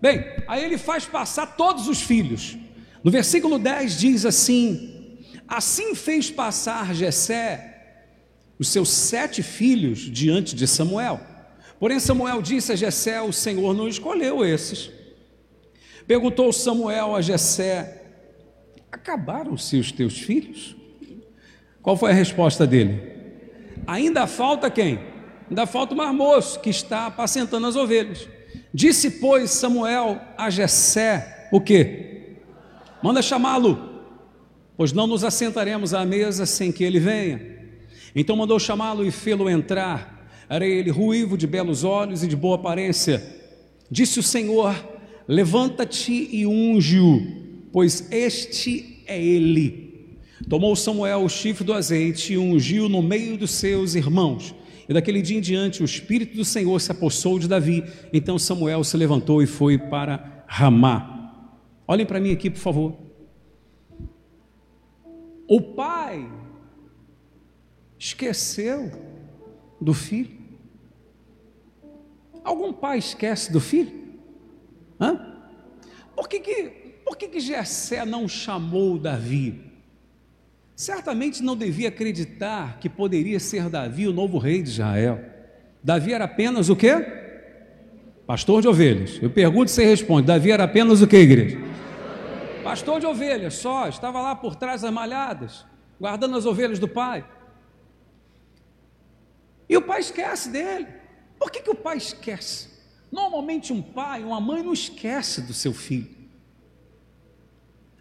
Bem, 0.00 0.24
aí 0.46 0.64
ele 0.64 0.78
faz 0.78 1.04
passar 1.04 1.56
todos 1.56 1.88
os 1.88 2.00
filhos. 2.00 2.56
No 3.02 3.10
versículo 3.10 3.58
10 3.58 3.98
diz 3.98 4.24
assim: 4.24 5.18
Assim 5.48 5.96
fez 5.96 6.30
passar 6.30 6.94
Jessé 6.94 8.04
os 8.60 8.68
seus 8.68 8.90
sete 8.90 9.42
filhos 9.42 9.98
diante 9.98 10.54
de 10.54 10.68
Samuel. 10.68 11.20
Porém, 11.80 11.98
Samuel 11.98 12.40
disse 12.40 12.70
a 12.70 12.76
Jessé: 12.76 13.20
O 13.20 13.32
Senhor 13.32 13.74
não 13.74 13.88
escolheu 13.88 14.44
esses. 14.44 14.88
Perguntou 16.06 16.52
Samuel 16.52 17.16
a 17.16 17.20
Jessé: 17.20 18.04
Acabaram-se 18.92 19.78
os 19.78 19.90
teus 19.90 20.16
filhos? 20.16 20.76
Qual 21.82 21.96
foi 21.96 22.12
a 22.12 22.14
resposta 22.14 22.64
dele? 22.64 23.21
Ainda 23.86 24.26
falta 24.26 24.70
quem? 24.70 24.98
Ainda 25.48 25.66
falta 25.66 25.94
o 25.94 25.96
marmoço 25.96 26.60
que 26.60 26.70
está 26.70 27.06
apacentando 27.06 27.66
as 27.66 27.76
ovelhas. 27.76 28.28
Disse, 28.72 29.10
pois, 29.12 29.50
Samuel 29.50 30.20
a 30.36 30.48
Jessé, 30.48 31.48
o 31.52 31.60
que? 31.60 32.38
Manda 33.02 33.20
chamá-lo, 33.20 34.02
pois 34.76 34.92
não 34.92 35.06
nos 35.06 35.24
assentaremos 35.24 35.92
à 35.92 36.04
mesa 36.04 36.46
sem 36.46 36.72
que 36.72 36.84
ele 36.84 36.98
venha. 36.98 37.40
Então 38.14 38.36
mandou 38.36 38.58
chamá-lo 38.58 39.04
e 39.04 39.10
fê-lo 39.10 39.50
entrar. 39.50 40.26
Era 40.48 40.66
ele 40.66 40.90
ruivo, 40.90 41.36
de 41.36 41.46
belos 41.46 41.82
olhos 41.84 42.22
e 42.22 42.28
de 42.28 42.36
boa 42.36 42.56
aparência. 42.56 43.22
Disse 43.90 44.18
o 44.18 44.22
Senhor: 44.22 44.74
Levanta-te 45.26 46.28
e 46.30 46.46
unge-o, 46.46 47.20
pois 47.72 48.10
este 48.10 49.02
é 49.06 49.22
ele. 49.22 49.91
Tomou 50.48 50.74
Samuel 50.76 51.24
o 51.24 51.28
chifre 51.28 51.64
do 51.64 51.72
azeite 51.72 52.34
e 52.34 52.38
ungiu 52.38 52.88
no 52.88 53.02
meio 53.02 53.36
dos 53.36 53.52
seus 53.52 53.94
irmãos. 53.94 54.54
E 54.88 54.92
daquele 54.92 55.22
dia 55.22 55.38
em 55.38 55.40
diante 55.40 55.82
o 55.82 55.84
Espírito 55.84 56.36
do 56.36 56.44
Senhor 56.44 56.80
se 56.80 56.90
apossou 56.90 57.38
de 57.38 57.48
Davi. 57.48 57.84
Então 58.12 58.38
Samuel 58.38 58.84
se 58.84 58.96
levantou 58.96 59.42
e 59.42 59.46
foi 59.46 59.78
para 59.78 60.44
Ramá. 60.46 61.12
Olhem 61.86 62.06
para 62.06 62.20
mim 62.20 62.32
aqui, 62.32 62.50
por 62.50 62.58
favor. 62.58 62.96
O 65.48 65.60
pai 65.60 66.30
esqueceu 67.98 68.90
do 69.80 69.94
filho. 69.94 70.42
Algum 72.44 72.72
pai 72.72 72.98
esquece 72.98 73.52
do 73.52 73.60
filho? 73.60 73.92
Hã? 75.00 75.36
Por 76.14 76.28
que 76.28 76.40
que, 76.40 76.64
por 77.04 77.16
que, 77.16 77.28
que 77.28 77.40
Jessé 77.40 78.04
não 78.04 78.28
chamou 78.28 78.98
Davi? 78.98 79.71
Certamente 80.82 81.42
não 81.42 81.56
devia 81.56 81.88
acreditar 81.88 82.78
que 82.80 82.88
poderia 82.88 83.38
ser 83.38 83.68
Davi 83.68 84.08
o 84.08 84.12
novo 84.12 84.36
rei 84.36 84.60
de 84.62 84.70
Israel. 84.70 85.20
Davi 85.82 86.12
era 86.12 86.24
apenas 86.24 86.68
o 86.68 86.74
quê? 86.74 86.92
Pastor 88.26 88.60
de 88.60 88.68
ovelhas. 88.68 89.20
Eu 89.22 89.30
pergunto 89.30 89.70
e 89.70 89.70
você 89.70 89.84
responde: 89.84 90.26
Davi 90.26 90.50
era 90.50 90.64
apenas 90.64 91.00
o 91.00 91.06
que, 91.06 91.16
igreja? 91.16 91.58
Pastor 92.64 92.98
de 92.98 93.06
ovelhas, 93.06 93.54
só, 93.54 93.88
estava 93.88 94.20
lá 94.20 94.34
por 94.34 94.56
trás 94.56 94.82
das 94.82 94.92
malhadas, 94.92 95.64
guardando 96.00 96.36
as 96.36 96.46
ovelhas 96.46 96.78
do 96.80 96.88
pai. 96.88 97.24
E 99.68 99.76
o 99.76 99.82
pai 99.82 100.00
esquece 100.00 100.50
dele. 100.50 100.88
Por 101.38 101.50
que, 101.50 101.60
que 101.60 101.70
o 101.70 101.74
pai 101.74 101.96
esquece? 101.96 102.68
Normalmente 103.10 103.72
um 103.72 103.82
pai, 103.82 104.24
uma 104.24 104.40
mãe 104.40 104.62
não 104.62 104.72
esquece 104.72 105.42
do 105.42 105.52
seu 105.52 105.72
filho. 105.72 106.10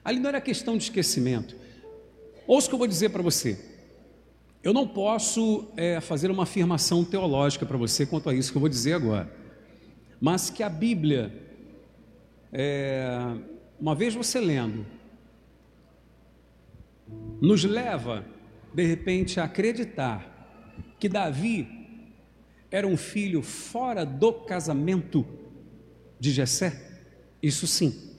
Ali 0.03 0.19
não 0.19 0.29
era 0.29 0.41
questão 0.41 0.77
de 0.77 0.83
esquecimento. 0.83 1.61
Ouça 2.51 2.67
o 2.67 2.69
que 2.69 2.75
eu 2.75 2.79
vou 2.79 2.87
dizer 2.87 3.11
para 3.11 3.23
você. 3.23 3.57
Eu 4.61 4.73
não 4.73 4.85
posso 4.85 5.69
é, 5.77 6.01
fazer 6.01 6.29
uma 6.29 6.43
afirmação 6.43 7.01
teológica 7.05 7.65
para 7.65 7.77
você 7.77 8.05
quanto 8.05 8.29
a 8.29 8.33
isso 8.33 8.51
que 8.51 8.57
eu 8.57 8.59
vou 8.59 8.67
dizer 8.67 8.91
agora. 8.91 9.33
Mas 10.19 10.49
que 10.49 10.61
a 10.61 10.67
Bíblia, 10.67 11.33
é, 12.51 13.07
uma 13.79 13.95
vez 13.95 14.13
você 14.13 14.41
lendo, 14.41 14.85
nos 17.39 17.63
leva, 17.63 18.25
de 18.73 18.83
repente, 18.85 19.39
a 19.39 19.45
acreditar 19.45 20.75
que 20.99 21.07
Davi 21.07 21.69
era 22.69 22.85
um 22.85 22.97
filho 22.97 23.41
fora 23.41 24.05
do 24.05 24.33
casamento 24.33 25.25
de 26.19 26.31
Jessé? 26.31 26.99
Isso 27.41 27.65
sim. 27.65 28.11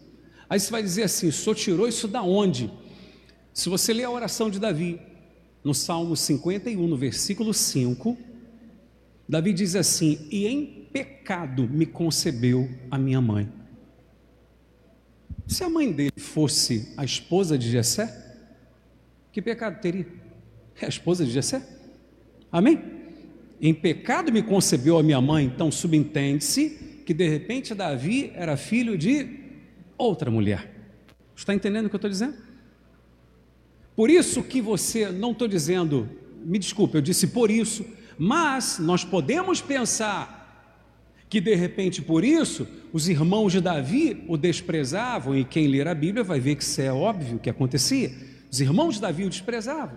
Aí 0.48 0.58
você 0.58 0.70
vai 0.70 0.82
dizer 0.82 1.02
assim: 1.02 1.28
o 1.28 1.32
senhor 1.32 1.54
tirou 1.54 1.86
isso 1.86 2.08
da 2.08 2.22
onde? 2.22 2.80
Se 3.52 3.68
você 3.68 3.92
ler 3.92 4.04
a 4.04 4.10
oração 4.10 4.48
de 4.48 4.58
Davi, 4.58 5.00
no 5.62 5.74
Salmo 5.74 6.16
51, 6.16 6.86
no 6.86 6.96
versículo 6.96 7.52
5, 7.52 8.16
Davi 9.28 9.52
diz 9.52 9.76
assim: 9.76 10.26
E 10.30 10.46
em 10.46 10.86
pecado 10.92 11.68
me 11.68 11.86
concebeu 11.86 12.68
a 12.90 12.98
minha 12.98 13.20
mãe. 13.20 13.48
Se 15.46 15.62
a 15.62 15.68
mãe 15.68 15.92
dele 15.92 16.12
fosse 16.18 16.92
a 16.96 17.04
esposa 17.04 17.58
de 17.58 17.70
Jessé, 17.70 18.36
que 19.30 19.42
pecado 19.42 19.80
teria? 19.80 20.06
É 20.80 20.86
a 20.86 20.88
esposa 20.88 21.24
de 21.24 21.30
Jessé? 21.30 21.62
Amém? 22.50 22.82
Em 23.60 23.72
pecado 23.72 24.32
me 24.32 24.42
concebeu 24.42 24.98
a 24.98 25.02
minha 25.02 25.20
mãe, 25.20 25.44
então 25.44 25.70
subentende-se 25.70 27.02
que 27.04 27.14
de 27.14 27.28
repente 27.28 27.74
Davi 27.74 28.32
era 28.34 28.56
filho 28.56 28.96
de 28.96 29.40
outra 29.96 30.30
mulher. 30.30 30.70
Está 31.36 31.54
entendendo 31.54 31.86
o 31.86 31.88
que 31.88 31.94
eu 31.94 31.98
estou 31.98 32.10
dizendo? 32.10 32.51
Por 33.94 34.10
isso 34.10 34.42
que 34.42 34.60
você, 34.60 35.10
não 35.10 35.32
estou 35.32 35.46
dizendo, 35.46 36.08
me 36.44 36.58
desculpe, 36.58 36.96
eu 36.96 37.02
disse 37.02 37.26
por 37.28 37.50
isso, 37.50 37.84
mas 38.18 38.78
nós 38.78 39.04
podemos 39.04 39.60
pensar 39.60 40.42
que 41.28 41.40
de 41.40 41.54
repente 41.54 42.02
por 42.02 42.24
isso 42.24 42.66
os 42.92 43.08
irmãos 43.08 43.52
de 43.52 43.60
Davi 43.60 44.24
o 44.28 44.36
desprezavam, 44.36 45.36
e 45.36 45.44
quem 45.44 45.66
ler 45.66 45.88
a 45.88 45.94
Bíblia 45.94 46.22
vai 46.22 46.38
ver 46.38 46.56
que 46.56 46.62
isso 46.62 46.80
é 46.80 46.92
óbvio 46.92 47.38
que 47.38 47.48
acontecia. 47.48 48.12
Os 48.50 48.60
irmãos 48.60 48.96
de 48.96 49.00
Davi 49.00 49.24
o 49.24 49.30
desprezavam. 49.30 49.96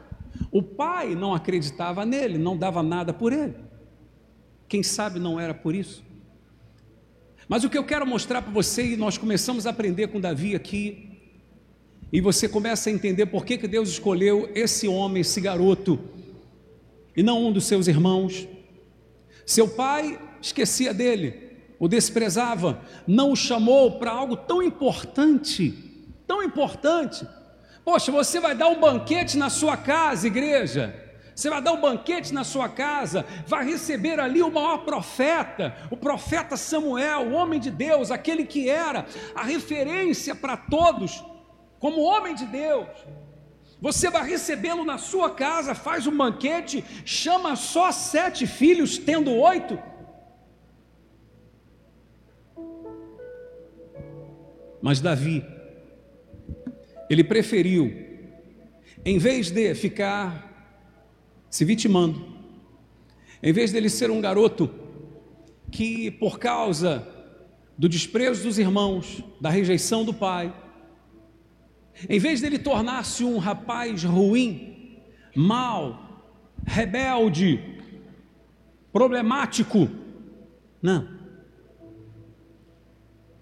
O 0.52 0.62
pai 0.64 1.16
não 1.16 1.34
acreditava 1.34 2.06
nele, 2.06 2.38
não 2.38 2.58
dava 2.58 2.82
nada 2.82 3.14
por 3.14 3.34
ele. 3.34 3.54
Quem 4.68 4.82
sabe 4.82 5.20
não 5.20 5.40
era 5.40 5.54
por 5.54 5.76
isso. 5.76 6.04
Mas 7.48 7.64
o 7.64 7.70
que 7.70 7.78
eu 7.78 7.84
quero 7.84 8.08
mostrar 8.08 8.42
para 8.42 8.52
você, 8.52 8.94
e 8.94 8.98
nós 8.98 9.18
começamos 9.18 9.68
a 9.68 9.70
aprender 9.70 10.08
com 10.08 10.20
Davi 10.20 10.56
aqui, 10.56 11.15
e 12.16 12.22
você 12.22 12.48
começa 12.48 12.90
a 12.90 12.94
entender 12.94 13.26
por 13.26 13.44
que, 13.46 13.58
que 13.58 13.68
Deus 13.68 13.90
escolheu 13.90 14.50
esse 14.56 14.88
homem, 14.88 15.20
esse 15.20 15.42
garoto, 15.42 16.00
e 17.14 17.22
não 17.22 17.46
um 17.46 17.52
dos 17.52 17.66
seus 17.66 17.90
irmãos. 17.90 18.48
Seu 19.46 19.68
pai 19.68 20.18
esquecia 20.42 20.94
dele, 20.94 21.58
o 21.78 21.90
desprezava, 21.90 22.82
não 23.06 23.34
o 23.34 23.36
chamou 23.36 24.00
para 24.00 24.12
algo 24.12 24.38
tão 24.38 24.64
importante, 24.64 25.74
tão 26.26 26.42
importante. 26.42 27.28
Poxa, 27.84 28.14
você 28.14 28.40
vai 28.40 28.56
dar 28.56 28.70
um 28.70 28.80
banquete 28.80 29.38
na 29.38 29.50
sua 29.50 29.76
casa, 29.76 30.26
igreja. 30.26 30.96
Você 31.36 31.50
vai 31.50 31.62
dar 31.62 31.74
um 31.74 31.82
banquete 31.82 32.34
na 32.34 32.46
sua 32.46 32.70
casa, 32.70 33.26
vai 33.46 33.66
receber 33.66 34.22
ali 34.22 34.42
o 34.42 34.50
maior 34.50 34.86
profeta, 34.86 35.76
o 35.92 35.98
profeta 35.98 36.56
Samuel, 36.56 37.24
o 37.24 37.34
homem 37.34 37.60
de 37.60 37.70
Deus, 37.70 38.10
aquele 38.10 38.46
que 38.46 38.70
era 38.70 39.06
a 39.36 39.44
referência 39.44 40.34
para 40.34 40.56
todos, 40.56 41.22
como 41.86 42.02
homem 42.02 42.34
de 42.34 42.48
Deus. 42.48 42.88
Você 43.80 44.10
vai 44.10 44.28
recebê-lo 44.28 44.84
na 44.84 44.98
sua 44.98 45.30
casa, 45.30 45.76
faz 45.76 46.08
um 46.08 46.18
banquete, 46.18 46.84
chama 47.06 47.56
só 47.56 47.92
sete 47.92 48.48
filhos, 48.48 48.98
tendo 48.98 49.32
oito. 49.32 49.78
Mas 54.82 55.00
Davi, 55.00 55.46
ele 57.08 57.24
preferiu, 57.24 57.94
em 59.06 59.20
vez 59.20 59.52
de 59.52 59.76
ficar 59.76 60.26
se 61.52 61.64
vitimando. 61.64 62.20
Em 63.44 63.54
vez 63.54 63.72
dele 63.72 63.92
ser 63.92 64.10
um 64.10 64.20
garoto 64.20 64.74
que, 65.72 66.10
por 66.10 66.40
causa 66.40 67.08
do 67.78 67.88
desprezo 67.88 68.42
dos 68.42 68.58
irmãos, 68.58 69.24
da 69.40 69.52
rejeição 69.52 70.04
do 70.04 70.16
pai, 70.16 70.52
em 72.10 72.20
vez 72.20 72.42
dele 72.42 72.60
tornar-se 72.60 73.24
um 73.24 73.38
rapaz 73.38 74.04
ruim, 74.04 74.98
mau, 75.36 76.24
rebelde, 76.66 77.60
problemático, 78.92 79.90
não. 80.82 81.16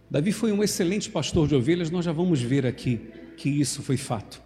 Davi 0.10 0.32
foi 0.32 0.52
um 0.52 0.64
excelente 0.64 1.10
pastor 1.10 1.48
de 1.48 1.56
ovelhas, 1.56 1.90
nós 1.90 2.06
já 2.06 2.12
vamos 2.12 2.42
ver 2.42 2.66
aqui 2.66 3.02
que 3.36 3.50
isso 3.50 3.82
foi 3.82 3.98
fato. 3.98 4.42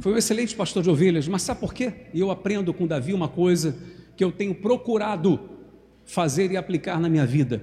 Foi 0.00 0.12
um 0.12 0.16
excelente 0.18 0.54
pastor 0.54 0.82
de 0.82 0.90
ovelhas, 0.90 1.26
mas 1.26 1.42
sabe 1.42 1.60
por 1.60 1.72
quê? 1.72 2.08
E 2.12 2.20
eu 2.20 2.30
aprendo 2.30 2.74
com 2.74 2.86
Davi 2.86 3.14
uma 3.14 3.28
coisa 3.28 3.76
que 4.16 4.22
eu 4.22 4.30
tenho 4.30 4.54
procurado 4.54 5.40
fazer 6.04 6.50
e 6.50 6.56
aplicar 6.56 7.00
na 7.00 7.08
minha 7.08 7.24
vida: 7.24 7.62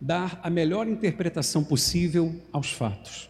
dar 0.00 0.40
a 0.42 0.48
melhor 0.48 0.88
interpretação 0.88 1.62
possível 1.62 2.34
aos 2.50 2.72
fatos. 2.72 3.28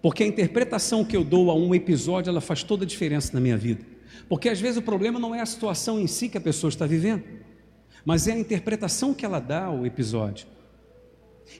Porque 0.00 0.22
a 0.22 0.26
interpretação 0.26 1.04
que 1.04 1.16
eu 1.16 1.24
dou 1.24 1.50
a 1.50 1.54
um 1.54 1.74
episódio, 1.74 2.30
ela 2.30 2.40
faz 2.40 2.62
toda 2.62 2.84
a 2.84 2.86
diferença 2.86 3.32
na 3.32 3.40
minha 3.40 3.56
vida. 3.56 3.84
Porque 4.28 4.48
às 4.48 4.60
vezes 4.60 4.76
o 4.76 4.82
problema 4.82 5.18
não 5.18 5.34
é 5.34 5.40
a 5.40 5.46
situação 5.46 5.98
em 5.98 6.06
si 6.06 6.28
que 6.28 6.38
a 6.38 6.40
pessoa 6.40 6.68
está 6.68 6.86
vivendo, 6.86 7.24
mas 8.04 8.28
é 8.28 8.32
a 8.32 8.38
interpretação 8.38 9.12
que 9.12 9.24
ela 9.24 9.40
dá 9.40 9.64
ao 9.64 9.84
episódio. 9.84 10.46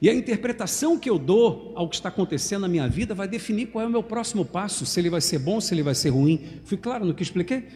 E 0.02 0.09
a 0.09 0.14
interpretação 0.14 0.99
que 0.99 1.09
eu 1.09 1.18
dou 1.18 1.73
ao 1.75 1.88
que 1.88 1.97
está 1.97 2.11
acontecendo 2.11 2.62
na 2.62 2.68
minha 2.68 2.87
vida 2.87 3.14
vai 3.14 3.26
definir 3.26 3.66
qual 3.66 3.85
é 3.85 3.87
o 3.87 3.90
meu 3.90 4.02
próximo 4.02 4.45
passo, 4.45 4.85
se 4.85 5.00
ele 5.00 5.09
vai 5.09 5.21
ser 5.21 5.38
bom, 5.38 5.61
se 5.61 5.75
ele 5.75 5.83
vai 5.83 5.95
ser 5.95 6.11
ruim. 6.11 6.61
Fui 6.64 6.76
claro 6.76 7.07
no 7.07 7.14
que 7.14 7.23
expliquei? 7.23 7.66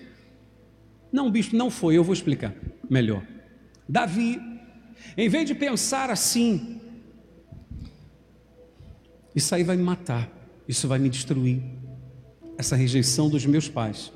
Não, 1.11 1.31
bicho, 1.31 1.57
não 1.57 1.71
foi, 1.71 1.97
eu 1.97 2.05
vou 2.05 2.13
explicar 2.13 2.55
melhor. 2.89 3.23
Davi, 3.89 4.41
em 5.17 5.29
vez 5.29 5.47
de 5.47 5.55
pensar 5.55 6.11
assim, 6.11 6.81
isso 9.35 9.55
aí 9.55 9.65
vai 9.65 9.77
me 9.77 9.83
matar, 9.83 10.31
isso 10.69 10.87
vai 10.89 10.99
me 10.99 11.09
destruir, 11.09 11.63
essa 12.57 12.77
rejeição 12.77 13.29
dos 13.29 13.45
meus 13.47 13.69
pais, 13.69 14.13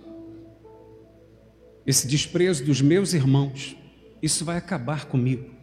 esse 1.87 2.07
desprezo 2.07 2.65
dos 2.65 2.81
meus 2.81 3.15
irmãos, 3.15 3.77
isso 4.23 4.45
vai 4.45 4.57
acabar 4.57 5.07
comigo. 5.07 5.55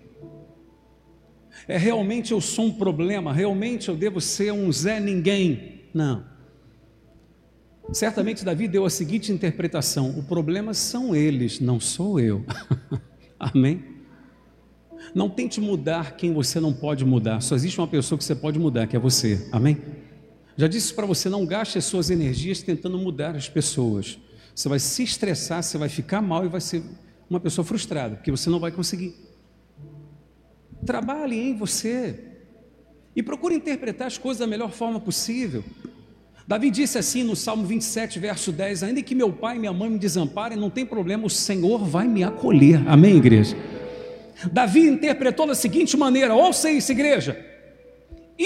É 1.68 1.78
realmente 1.78 2.32
eu 2.32 2.42
sou 2.42 2.66
um 2.66 2.74
problema, 2.74 3.34
realmente 3.34 3.90
eu 3.90 3.96
devo 3.96 4.20
ser 4.20 4.52
um 4.52 4.72
Zé 4.72 5.00
Ninguém. 5.00 5.82
Não. 5.94 6.26
Certamente 7.92 8.46
Davi 8.46 8.68
deu 8.68 8.86
a 8.86 8.90
seguinte 8.90 9.32
interpretação: 9.32 10.18
o 10.18 10.24
problema 10.24 10.74
são 10.74 11.16
eles, 11.16 11.60
não 11.60 11.80
sou 11.80 12.20
eu. 12.20 12.46
Amém? 13.40 13.84
Não 15.14 15.30
tente 15.30 15.60
mudar 15.60 16.16
quem 16.16 16.34
você 16.34 16.60
não 16.60 16.74
pode 16.74 17.04
mudar, 17.04 17.42
só 17.42 17.56
existe 17.56 17.80
uma 17.80 17.88
pessoa 17.88 18.18
que 18.18 18.24
você 18.24 18.36
pode 18.36 18.58
mudar, 18.58 18.88
que 18.88 18.96
é 18.96 19.00
você. 19.00 19.48
Amém? 19.52 19.78
Já 20.56 20.68
disse 20.68 20.94
para 20.94 21.06
você: 21.06 21.30
não 21.30 21.46
gaste 21.46 21.78
as 21.78 21.86
suas 21.86 22.10
energias 22.10 22.62
tentando 22.62 22.98
mudar 22.98 23.36
as 23.36 23.50
pessoas. 23.50 24.18
Você 24.56 24.70
vai 24.70 24.80
se 24.80 25.04
estressar, 25.04 25.64
você 25.64 25.78
vai 25.78 25.90
ficar 25.90 26.22
mal 26.22 26.46
e 26.46 26.48
vai 26.48 26.62
ser 26.62 26.84
uma 27.30 27.40
pessoa 27.40 27.66
frustrada, 27.66 28.16
porque 28.16 28.30
você 28.30 28.50
não 28.50 28.60
vai 28.60 28.72
conseguir. 28.72 29.16
Trabalhe 30.86 31.40
em 31.40 31.56
você 31.56 32.20
e 33.16 33.24
procure 33.24 33.56
interpretar 33.56 34.08
as 34.08 34.18
coisas 34.18 34.40
da 34.40 34.48
melhor 34.48 34.72
forma 34.72 35.00
possível. 35.00 35.64
Davi 36.48 36.70
disse 36.70 36.98
assim 36.98 37.24
no 37.24 37.36
Salmo 37.36 37.66
27, 37.66 38.20
verso 38.20 38.52
10: 38.52 38.84
Ainda 38.84 39.02
que 39.02 39.16
meu 39.16 39.32
pai 39.32 39.56
e 39.56 39.60
minha 39.60 39.74
mãe 39.74 39.90
me 39.90 39.98
desamparem, 39.98 40.58
não 40.58 40.70
tem 40.70 40.86
problema, 40.86 41.26
o 41.26 41.30
Senhor 41.30 41.84
vai 41.84 42.08
me 42.08 42.24
acolher. 42.24 42.88
Amém, 42.88 43.18
igreja? 43.18 43.56
Davi 44.52 44.82
interpretou 44.82 45.48
da 45.48 45.56
seguinte 45.56 45.96
maneira: 45.98 46.36
ouça 46.36 46.70
isso, 46.70 46.92
igreja. 46.92 47.53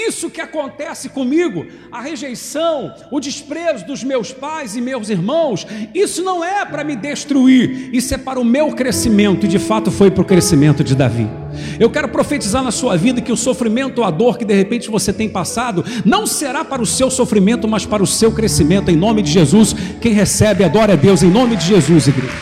Isso 0.06 0.30
que 0.30 0.40
acontece 0.40 1.08
comigo, 1.08 1.66
a 1.90 2.00
rejeição, 2.00 2.94
o 3.10 3.18
desprezo 3.18 3.84
dos 3.84 4.04
meus 4.04 4.32
pais 4.32 4.76
e 4.76 4.80
meus 4.80 5.08
irmãos, 5.08 5.66
isso 5.92 6.22
não 6.22 6.44
é 6.44 6.64
para 6.64 6.84
me 6.84 6.94
destruir, 6.94 7.90
isso 7.92 8.14
é 8.14 8.18
para 8.18 8.38
o 8.38 8.44
meu 8.44 8.70
crescimento, 8.72 9.44
e 9.44 9.48
de 9.48 9.58
fato 9.58 9.90
foi 9.90 10.08
para 10.08 10.22
o 10.22 10.24
crescimento 10.24 10.84
de 10.84 10.94
Davi. 10.94 11.28
Eu 11.80 11.90
quero 11.90 12.08
profetizar 12.08 12.62
na 12.62 12.70
sua 12.70 12.96
vida 12.96 13.20
que 13.20 13.32
o 13.32 13.36
sofrimento, 13.36 14.04
a 14.04 14.10
dor 14.10 14.38
que 14.38 14.44
de 14.44 14.54
repente 14.54 14.88
você 14.88 15.12
tem 15.12 15.28
passado, 15.28 15.84
não 16.04 16.28
será 16.28 16.64
para 16.64 16.80
o 16.80 16.86
seu 16.86 17.10
sofrimento, 17.10 17.66
mas 17.66 17.84
para 17.84 18.02
o 18.02 18.06
seu 18.06 18.30
crescimento, 18.30 18.92
em 18.92 18.96
nome 18.96 19.20
de 19.20 19.32
Jesus. 19.32 19.74
Quem 20.00 20.12
recebe, 20.12 20.62
adora 20.62 20.92
a 20.92 20.96
Deus, 20.96 21.24
em 21.24 21.30
nome 21.30 21.56
de 21.56 21.66
Jesus, 21.66 22.06
igreja. 22.06 22.32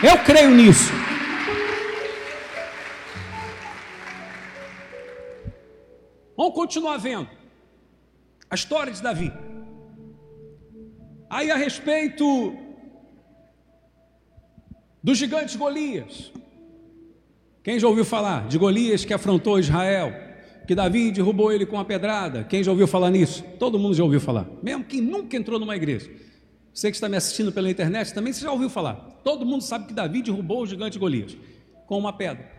Eu 0.00 0.16
creio 0.18 0.50
nisso. 0.50 0.97
Vamos 6.38 6.54
continuar 6.54 6.98
vendo 6.98 7.28
a 8.48 8.54
história 8.54 8.92
de 8.92 9.02
Davi. 9.02 9.32
Aí 11.28 11.50
a 11.50 11.56
respeito 11.56 12.54
do 15.02 15.16
gigante 15.16 15.58
Golias. 15.58 16.32
Quem 17.60 17.80
já 17.80 17.88
ouviu 17.88 18.04
falar 18.04 18.46
de 18.46 18.56
Golias 18.56 19.04
que 19.04 19.12
afrontou 19.12 19.58
Israel? 19.58 20.12
Que 20.64 20.76
Davi 20.76 21.10
derrubou 21.10 21.50
ele 21.50 21.66
com 21.66 21.76
a 21.76 21.84
pedrada? 21.84 22.44
Quem 22.44 22.62
já 22.62 22.70
ouviu 22.70 22.86
falar 22.86 23.10
nisso? 23.10 23.42
Todo 23.58 23.76
mundo 23.76 23.96
já 23.96 24.04
ouviu 24.04 24.20
falar. 24.20 24.46
Mesmo 24.62 24.84
quem 24.84 25.00
nunca 25.00 25.36
entrou 25.36 25.58
numa 25.58 25.74
igreja. 25.74 26.08
Você 26.72 26.88
que 26.88 26.96
está 26.96 27.08
me 27.08 27.16
assistindo 27.16 27.50
pela 27.50 27.68
internet 27.68 28.14
também, 28.14 28.32
você 28.32 28.42
já 28.42 28.52
ouviu 28.52 28.70
falar. 28.70 28.94
Todo 29.24 29.44
mundo 29.44 29.62
sabe 29.62 29.88
que 29.88 29.92
Davi 29.92 30.22
derrubou 30.22 30.62
o 30.62 30.66
gigante 30.68 31.00
Golias 31.00 31.36
com 31.88 31.98
uma 31.98 32.12
pedra. 32.12 32.57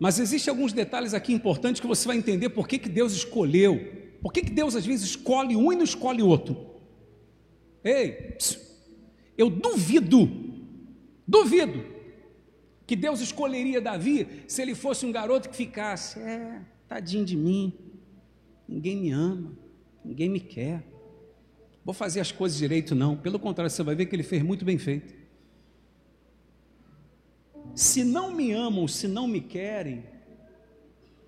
Mas 0.00 0.18
existem 0.18 0.50
alguns 0.50 0.72
detalhes 0.72 1.12
aqui 1.12 1.30
importantes 1.30 1.78
que 1.78 1.86
você 1.86 2.08
vai 2.08 2.16
entender 2.16 2.48
por 2.48 2.66
que, 2.66 2.78
que 2.78 2.88
Deus 2.88 3.12
escolheu. 3.12 4.16
Por 4.22 4.32
que, 4.32 4.40
que 4.40 4.50
Deus 4.50 4.74
às 4.74 4.86
vezes 4.86 5.10
escolhe 5.10 5.54
um 5.54 5.70
e 5.70 5.76
não 5.76 5.84
escolhe 5.84 6.22
outro? 6.22 6.56
Ei, 7.84 8.36
eu 9.36 9.50
duvido, 9.50 10.28
duvido 11.28 11.84
que 12.86 12.96
Deus 12.96 13.20
escolheria 13.20 13.80
Davi 13.80 14.26
se 14.48 14.62
ele 14.62 14.74
fosse 14.74 15.04
um 15.04 15.12
garoto 15.12 15.50
que 15.50 15.56
ficasse, 15.56 16.18
é, 16.18 16.62
tadinho 16.88 17.24
de 17.24 17.36
mim, 17.36 17.72
ninguém 18.66 18.96
me 18.96 19.10
ama, 19.10 19.52
ninguém 20.02 20.30
me 20.30 20.40
quer, 20.40 20.82
vou 21.84 21.94
fazer 21.94 22.20
as 22.20 22.32
coisas 22.32 22.58
direito, 22.58 22.94
não. 22.94 23.16
Pelo 23.16 23.38
contrário, 23.38 23.70
você 23.70 23.82
vai 23.82 23.94
ver 23.94 24.06
que 24.06 24.16
ele 24.16 24.22
fez 24.22 24.42
muito 24.42 24.64
bem 24.64 24.78
feito. 24.78 25.19
Se 27.74 28.04
não 28.04 28.32
me 28.32 28.52
amam, 28.52 28.86
se 28.86 29.08
não 29.08 29.26
me 29.26 29.40
querem, 29.40 30.04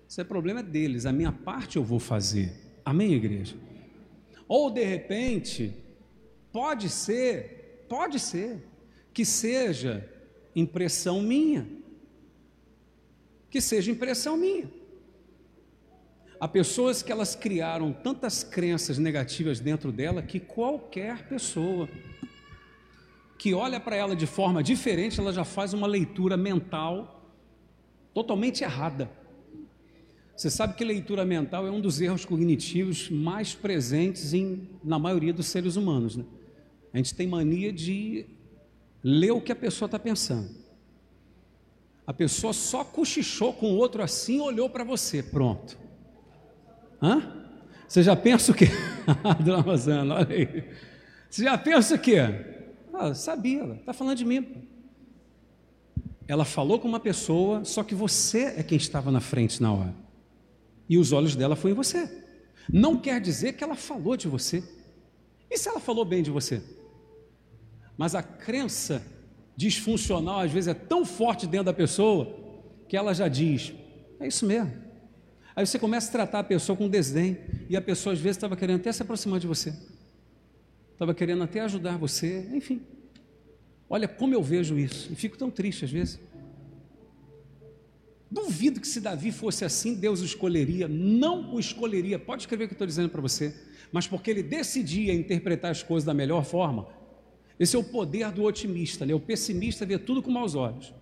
isso 0.07 0.21
é 0.21 0.23
problema 0.23 0.61
deles, 0.61 1.05
a 1.05 1.11
minha 1.11 1.31
parte 1.31 1.77
eu 1.77 1.83
vou 1.83 1.99
fazer. 1.99 2.53
Amém, 2.85 3.13
igreja? 3.13 3.55
Ou 4.47 4.69
de 4.69 4.83
repente, 4.83 5.73
pode 6.51 6.89
ser, 6.89 7.85
pode 7.89 8.19
ser, 8.19 8.63
que 9.13 9.25
seja 9.25 10.07
impressão 10.55 11.21
minha. 11.21 11.67
Que 13.49 13.59
seja 13.61 13.91
impressão 13.91 14.37
minha. 14.37 14.69
Há 16.39 16.47
pessoas 16.47 17.01
que 17.01 17.11
elas 17.11 17.35
criaram 17.35 17.93
tantas 17.93 18.43
crenças 18.43 18.97
negativas 18.97 19.59
dentro 19.59 19.91
dela 19.91 20.21
que 20.21 20.39
qualquer 20.39 21.27
pessoa 21.27 21.87
que 23.43 23.53
olha 23.53 23.77
para 23.77 23.93
ela 23.93 24.15
de 24.15 24.25
forma 24.25 24.63
diferente, 24.63 25.19
ela 25.19 25.33
já 25.33 25.43
faz 25.43 25.73
uma 25.73 25.85
leitura 25.85 26.37
mental 26.37 27.29
totalmente 28.13 28.63
errada. 28.63 29.11
Você 30.33 30.49
sabe 30.49 30.75
que 30.75 30.83
leitura 30.85 31.25
mental 31.25 31.67
é 31.67 31.69
um 31.69 31.81
dos 31.81 31.99
erros 31.99 32.23
cognitivos 32.23 33.09
mais 33.09 33.53
presentes 33.53 34.33
em, 34.33 34.69
na 34.81 34.97
maioria 34.97 35.33
dos 35.33 35.47
seres 35.47 35.75
humanos. 35.75 36.15
Né? 36.15 36.23
A 36.93 36.97
gente 36.97 37.13
tem 37.15 37.27
mania 37.27 37.73
de 37.73 38.25
lê 39.03 39.29
o 39.29 39.41
que 39.41 39.51
a 39.51 39.55
pessoa 39.57 39.87
está 39.87 39.99
pensando. 39.99 40.49
A 42.07 42.13
pessoa 42.13 42.53
só 42.53 42.85
cochichou 42.85 43.51
com 43.51 43.73
o 43.73 43.75
outro 43.75 44.01
assim, 44.01 44.39
olhou 44.39 44.69
para 44.69 44.85
você, 44.85 45.21
pronto. 45.21 45.77
Hã? 47.01 47.43
Você 47.89 48.01
já 48.03 48.15
pensa 48.15 48.53
o 48.53 48.55
quê? 48.55 48.67
Dona 49.43 49.59
Rosana, 49.59 50.15
olha 50.15 50.33
aí. 50.33 50.63
Você 51.29 51.43
já 51.43 51.57
pensa 51.57 51.95
o 51.95 51.99
quê? 51.99 52.52
Ah, 52.93 53.13
sabia, 53.13 53.61
ela 53.61 53.75
está 53.75 53.91
falando 53.91 54.17
de 54.17 54.25
mim. 54.25 54.67
Ela 56.27 56.45
falou 56.45 56.79
com 56.79 56.87
uma 56.87 56.99
pessoa, 56.99 57.65
só 57.65 57.83
que 57.83 57.95
você 57.95 58.53
é 58.57 58.63
quem 58.63 58.77
estava 58.77 59.11
na 59.11 59.19
frente 59.19 59.61
na 59.61 59.73
hora. 59.73 59.95
E 60.87 60.97
os 60.97 61.11
olhos 61.11 61.35
dela 61.35 61.55
foram 61.55 61.73
em 61.73 61.75
você. 61.75 62.23
Não 62.71 62.97
quer 62.97 63.19
dizer 63.19 63.53
que 63.53 63.63
ela 63.63 63.75
falou 63.75 64.15
de 64.15 64.27
você. 64.27 64.63
E 65.49 65.57
se 65.57 65.67
ela 65.67 65.79
falou 65.79 66.05
bem 66.05 66.23
de 66.23 66.31
você? 66.31 66.61
Mas 67.97 68.15
a 68.15 68.23
crença 68.23 69.03
disfuncional 69.55 70.39
às 70.39 70.51
vezes 70.51 70.69
é 70.69 70.73
tão 70.73 71.05
forte 71.05 71.45
dentro 71.45 71.65
da 71.65 71.73
pessoa 71.73 72.39
que 72.87 72.95
ela 72.95 73.13
já 73.13 73.27
diz: 73.27 73.73
é 74.19 74.27
isso 74.27 74.45
mesmo. 74.45 74.71
Aí 75.55 75.65
você 75.65 75.77
começa 75.77 76.09
a 76.09 76.11
tratar 76.11 76.39
a 76.39 76.43
pessoa 76.43 76.75
com 76.75 76.89
desdém 76.89 77.37
e 77.69 77.77
a 77.77 77.81
pessoa 77.81 78.13
às 78.13 78.19
vezes 78.19 78.37
estava 78.37 78.55
querendo 78.55 78.79
até 78.79 78.91
se 78.91 79.03
aproximar 79.03 79.39
de 79.39 79.45
você, 79.45 79.73
estava 81.03 81.13
querendo 81.13 81.43
até 81.43 81.59
ajudar 81.59 81.97
você, 81.97 82.47
enfim. 82.53 82.81
Olha 83.89 84.07
como 84.07 84.33
eu 84.33 84.41
vejo 84.41 84.77
isso 84.77 85.11
e 85.11 85.15
fico 85.15 85.37
tão 85.37 85.51
triste 85.51 85.85
às 85.85 85.91
vezes. 85.91 86.19
Duvido 88.31 88.79
que 88.81 88.87
se 88.87 88.99
Davi 88.99 89.31
fosse 89.31 89.63
assim, 89.63 89.93
Deus 89.93 90.21
o 90.21 90.25
escolheria, 90.25 90.87
não 90.87 91.53
o 91.53 91.59
escolheria, 91.59 92.17
pode 92.17 92.43
escrever 92.43 92.63
o 92.63 92.67
que 92.67 92.73
eu 92.73 92.75
estou 92.75 92.87
dizendo 92.87 93.09
para 93.09 93.21
você, 93.21 93.53
mas 93.91 94.07
porque 94.07 94.31
ele 94.31 94.41
decidia 94.41 95.13
interpretar 95.13 95.69
as 95.69 95.83
coisas 95.83 96.05
da 96.05 96.13
melhor 96.13 96.43
forma, 96.43 96.87
esse 97.59 97.75
é 97.75 97.79
o 97.79 97.83
poder 97.83 98.31
do 98.31 98.43
otimista, 98.43 99.05
né? 99.05 99.13
o 99.13 99.19
pessimista 99.19 99.85
vê 99.85 99.99
tudo 99.99 100.23
com 100.23 100.31
maus 100.31 100.55
olhos. 100.55 100.93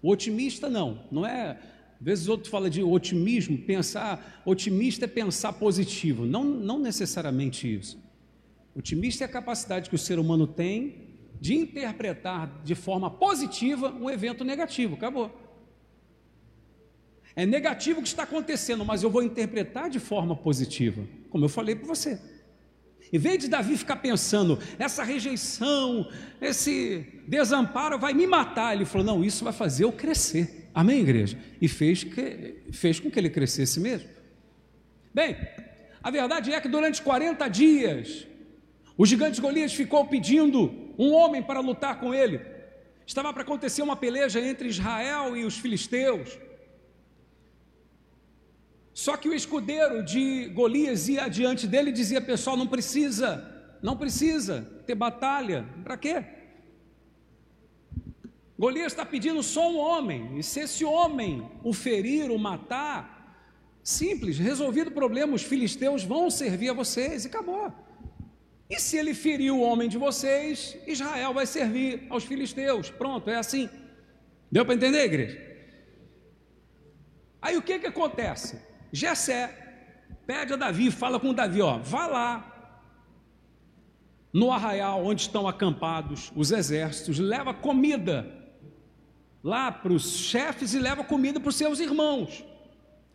O 0.00 0.10
otimista 0.10 0.70
não, 0.70 1.04
não 1.10 1.26
é. 1.26 1.58
Às 1.98 2.06
vezes 2.06 2.28
outro 2.28 2.48
fala 2.48 2.70
de 2.70 2.82
otimismo, 2.82 3.58
pensar, 3.58 4.40
otimista 4.46 5.04
é 5.04 5.08
pensar 5.08 5.52
positivo. 5.54 6.24
Não, 6.24 6.44
não 6.44 6.78
necessariamente 6.78 7.74
isso. 7.74 7.98
Otimista 8.74 9.24
é 9.24 9.26
a 9.26 9.28
capacidade 9.28 9.88
que 9.88 9.96
o 9.96 9.98
ser 9.98 10.18
humano 10.18 10.46
tem 10.46 11.08
de 11.40 11.54
interpretar 11.54 12.60
de 12.62 12.74
forma 12.74 13.10
positiva 13.10 13.90
um 13.90 14.10
evento 14.10 14.44
negativo. 14.44 14.94
Acabou. 14.94 15.34
É 17.34 17.46
negativo 17.46 18.00
o 18.00 18.02
que 18.02 18.08
está 18.08 18.24
acontecendo, 18.24 18.84
mas 18.84 19.02
eu 19.02 19.10
vou 19.10 19.22
interpretar 19.22 19.88
de 19.88 19.98
forma 19.98 20.36
positiva, 20.36 21.06
como 21.30 21.44
eu 21.44 21.48
falei 21.48 21.74
para 21.74 21.86
você. 21.86 22.20
Em 23.12 23.18
vez 23.18 23.38
de 23.38 23.48
Davi 23.48 23.76
ficar 23.76 23.96
pensando, 23.96 24.58
essa 24.78 25.02
rejeição, 25.02 26.08
esse 26.40 27.06
desamparo 27.26 27.98
vai 27.98 28.12
me 28.12 28.26
matar, 28.26 28.74
ele 28.74 28.84
falou: 28.84 29.06
não, 29.06 29.24
isso 29.24 29.42
vai 29.42 29.52
fazer 29.52 29.84
eu 29.84 29.92
crescer. 29.92 30.68
Amém, 30.72 31.00
igreja? 31.00 31.36
E 31.60 31.66
fez, 31.66 32.04
que, 32.04 32.62
fez 32.72 33.00
com 33.00 33.10
que 33.10 33.18
ele 33.18 33.30
crescesse 33.30 33.80
mesmo. 33.80 34.08
Bem, 35.12 35.36
a 36.02 36.10
verdade 36.10 36.52
é 36.52 36.60
que 36.60 36.68
durante 36.68 37.02
40 37.02 37.48
dias, 37.48 38.26
o 39.00 39.06
gigante 39.06 39.40
Golias 39.40 39.72
ficou 39.72 40.06
pedindo 40.06 40.92
um 40.98 41.14
homem 41.14 41.42
para 41.42 41.58
lutar 41.60 41.98
com 41.98 42.12
ele. 42.12 42.38
Estava 43.06 43.32
para 43.32 43.40
acontecer 43.40 43.80
uma 43.80 43.96
peleja 43.96 44.38
entre 44.38 44.68
Israel 44.68 45.34
e 45.34 45.42
os 45.46 45.56
filisteus. 45.56 46.38
Só 48.92 49.16
que 49.16 49.26
o 49.26 49.32
escudeiro 49.32 50.04
de 50.04 50.50
Golias 50.50 51.08
ia 51.08 51.24
adiante 51.24 51.66
dele 51.66 51.88
e 51.88 51.94
dizia: 51.94 52.20
pessoal, 52.20 52.58
não 52.58 52.66
precisa, 52.66 53.78
não 53.80 53.96
precisa 53.96 54.70
ter 54.86 54.94
batalha, 54.94 55.66
para 55.82 55.96
quê? 55.96 56.22
Golias 58.58 58.92
está 58.92 59.06
pedindo 59.06 59.42
só 59.42 59.72
um 59.72 59.78
homem, 59.78 60.38
e 60.38 60.42
se 60.42 60.60
esse 60.60 60.84
homem 60.84 61.50
o 61.64 61.72
ferir, 61.72 62.30
o 62.30 62.38
matar, 62.38 63.48
simples, 63.82 64.38
resolvido 64.38 64.88
o 64.88 64.98
problema, 65.02 65.32
os 65.34 65.42
filisteus 65.42 66.04
vão 66.04 66.28
servir 66.28 66.68
a 66.68 66.74
vocês 66.74 67.24
e 67.24 67.28
acabou. 67.28 67.72
E 68.70 68.78
se 68.78 68.96
ele 68.96 69.12
ferir 69.14 69.50
o 69.50 69.60
homem 69.60 69.88
de 69.88 69.98
vocês, 69.98 70.78
Israel 70.86 71.34
vai 71.34 71.44
servir 71.44 72.06
aos 72.08 72.22
filisteus. 72.22 72.88
Pronto, 72.88 73.28
é 73.28 73.34
assim. 73.34 73.68
Deu 74.50 74.64
para 74.64 74.76
entender, 74.76 75.04
igreja? 75.04 75.50
Aí 77.42 77.56
o 77.56 77.62
que 77.62 77.80
que 77.80 77.88
acontece? 77.88 78.60
Jessé 78.92 79.56
pede 80.24 80.52
a 80.52 80.56
Davi, 80.56 80.92
fala 80.92 81.18
com 81.18 81.34
Davi, 81.34 81.60
ó, 81.60 81.78
vá 81.78 82.06
lá 82.06 82.46
no 84.32 84.52
arraial 84.52 85.04
onde 85.04 85.22
estão 85.22 85.48
acampados 85.48 86.30
os 86.36 86.52
exércitos, 86.52 87.18
leva 87.18 87.52
comida 87.52 88.32
lá 89.42 89.72
para 89.72 89.92
os 89.92 90.16
chefes 90.16 90.74
e 90.74 90.78
leva 90.78 91.02
comida 91.02 91.40
para 91.40 91.48
os 91.48 91.56
seus 91.56 91.80
irmãos 91.80 92.44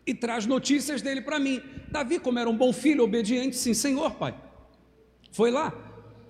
e 0.06 0.12
traz 0.12 0.44
notícias 0.44 1.00
dele 1.00 1.22
para 1.22 1.38
mim. 1.38 1.62
Davi, 1.90 2.18
como 2.18 2.38
era 2.38 2.50
um 2.50 2.56
bom 2.56 2.72
filho, 2.74 3.04
obediente, 3.04 3.56
sim, 3.56 3.72
Senhor, 3.72 4.10
pai. 4.12 4.45
Foi 5.36 5.50
lá. 5.50 5.68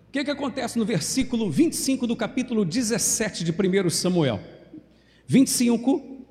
O 0.08 0.10
que, 0.10 0.24
que 0.24 0.30
acontece 0.32 0.76
no 0.76 0.84
versículo 0.84 1.48
25 1.48 2.08
do 2.08 2.16
capítulo 2.16 2.64
17 2.64 3.44
de 3.44 3.52
1 3.52 3.88
Samuel? 3.88 4.40
25, 5.28 6.26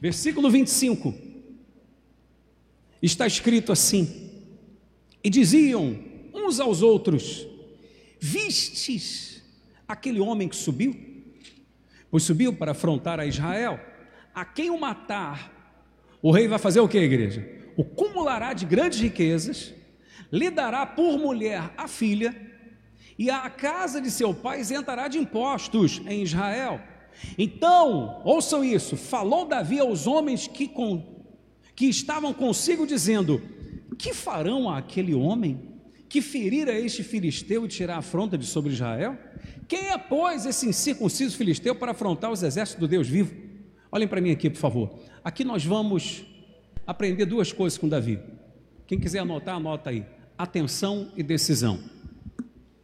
versículo 0.00 0.48
25 0.48 1.12
está 3.02 3.26
escrito 3.26 3.72
assim: 3.72 4.30
E 5.24 5.28
diziam 5.28 5.98
uns 6.32 6.60
aos 6.60 6.82
outros: 6.82 7.48
Vistes 8.20 9.42
aquele 9.88 10.20
homem 10.20 10.48
que 10.48 10.54
subiu? 10.54 10.96
Pois 12.12 12.22
subiu 12.22 12.52
para 12.52 12.70
afrontar 12.70 13.18
a 13.18 13.26
Israel. 13.26 13.80
A 14.32 14.44
quem 14.44 14.70
o 14.70 14.78
matar, 14.78 15.82
o 16.22 16.30
rei 16.30 16.46
vai 16.46 16.60
fazer 16.60 16.78
o 16.78 16.86
que, 16.86 16.96
igreja? 16.96 17.44
O 17.76 17.82
cumulará 17.82 18.52
de 18.52 18.64
grandes 18.64 19.00
riquezas, 19.00 19.74
lhe 20.30 20.50
dará 20.50 20.86
por 20.86 21.18
mulher 21.18 21.72
a 21.76 21.88
filha, 21.88 22.34
e 23.18 23.30
a 23.30 23.50
casa 23.50 24.00
de 24.00 24.10
seu 24.10 24.32
pai 24.32 24.60
isentará 24.60 25.08
de 25.08 25.18
impostos 25.18 26.00
em 26.06 26.22
Israel. 26.22 26.80
Então, 27.36 28.22
ouçam 28.24 28.64
isso: 28.64 28.96
falou 28.96 29.44
Davi 29.44 29.80
aos 29.80 30.06
homens 30.06 30.46
que 30.46 30.68
com 30.68 31.18
que 31.74 31.86
estavam 31.86 32.32
consigo 32.32 32.86
dizendo: 32.86 33.42
Que 33.98 34.14
farão 34.14 34.70
aquele 34.70 35.14
homem 35.14 35.60
que 36.08 36.22
ferir 36.22 36.68
a 36.68 36.78
este 36.78 37.02
filisteu 37.02 37.64
e 37.64 37.68
tirar 37.68 37.94
a 37.94 37.98
afronta 37.98 38.38
de 38.38 38.46
sobre 38.46 38.72
Israel? 38.72 39.18
Quem 39.66 39.90
é, 39.90 39.98
pois, 39.98 40.46
esse 40.46 40.66
incircunciso 40.68 41.36
filisteu 41.36 41.74
para 41.74 41.92
afrontar 41.92 42.30
os 42.30 42.42
exércitos 42.42 42.80
do 42.80 42.88
Deus 42.88 43.06
vivo? 43.06 43.34
Olhem 43.92 44.08
para 44.08 44.20
mim 44.20 44.30
aqui, 44.30 44.48
por 44.48 44.58
favor. 44.58 44.98
Aqui 45.22 45.44
nós 45.44 45.64
vamos 45.64 46.24
aprender 46.86 47.26
duas 47.26 47.52
coisas 47.52 47.78
com 47.78 47.88
Davi. 47.88 48.18
Quem 48.86 48.98
quiser 48.98 49.20
anotar, 49.20 49.56
anota 49.56 49.90
aí: 49.90 50.06
atenção 50.38 51.10
e 51.16 51.22
decisão. 51.22 51.80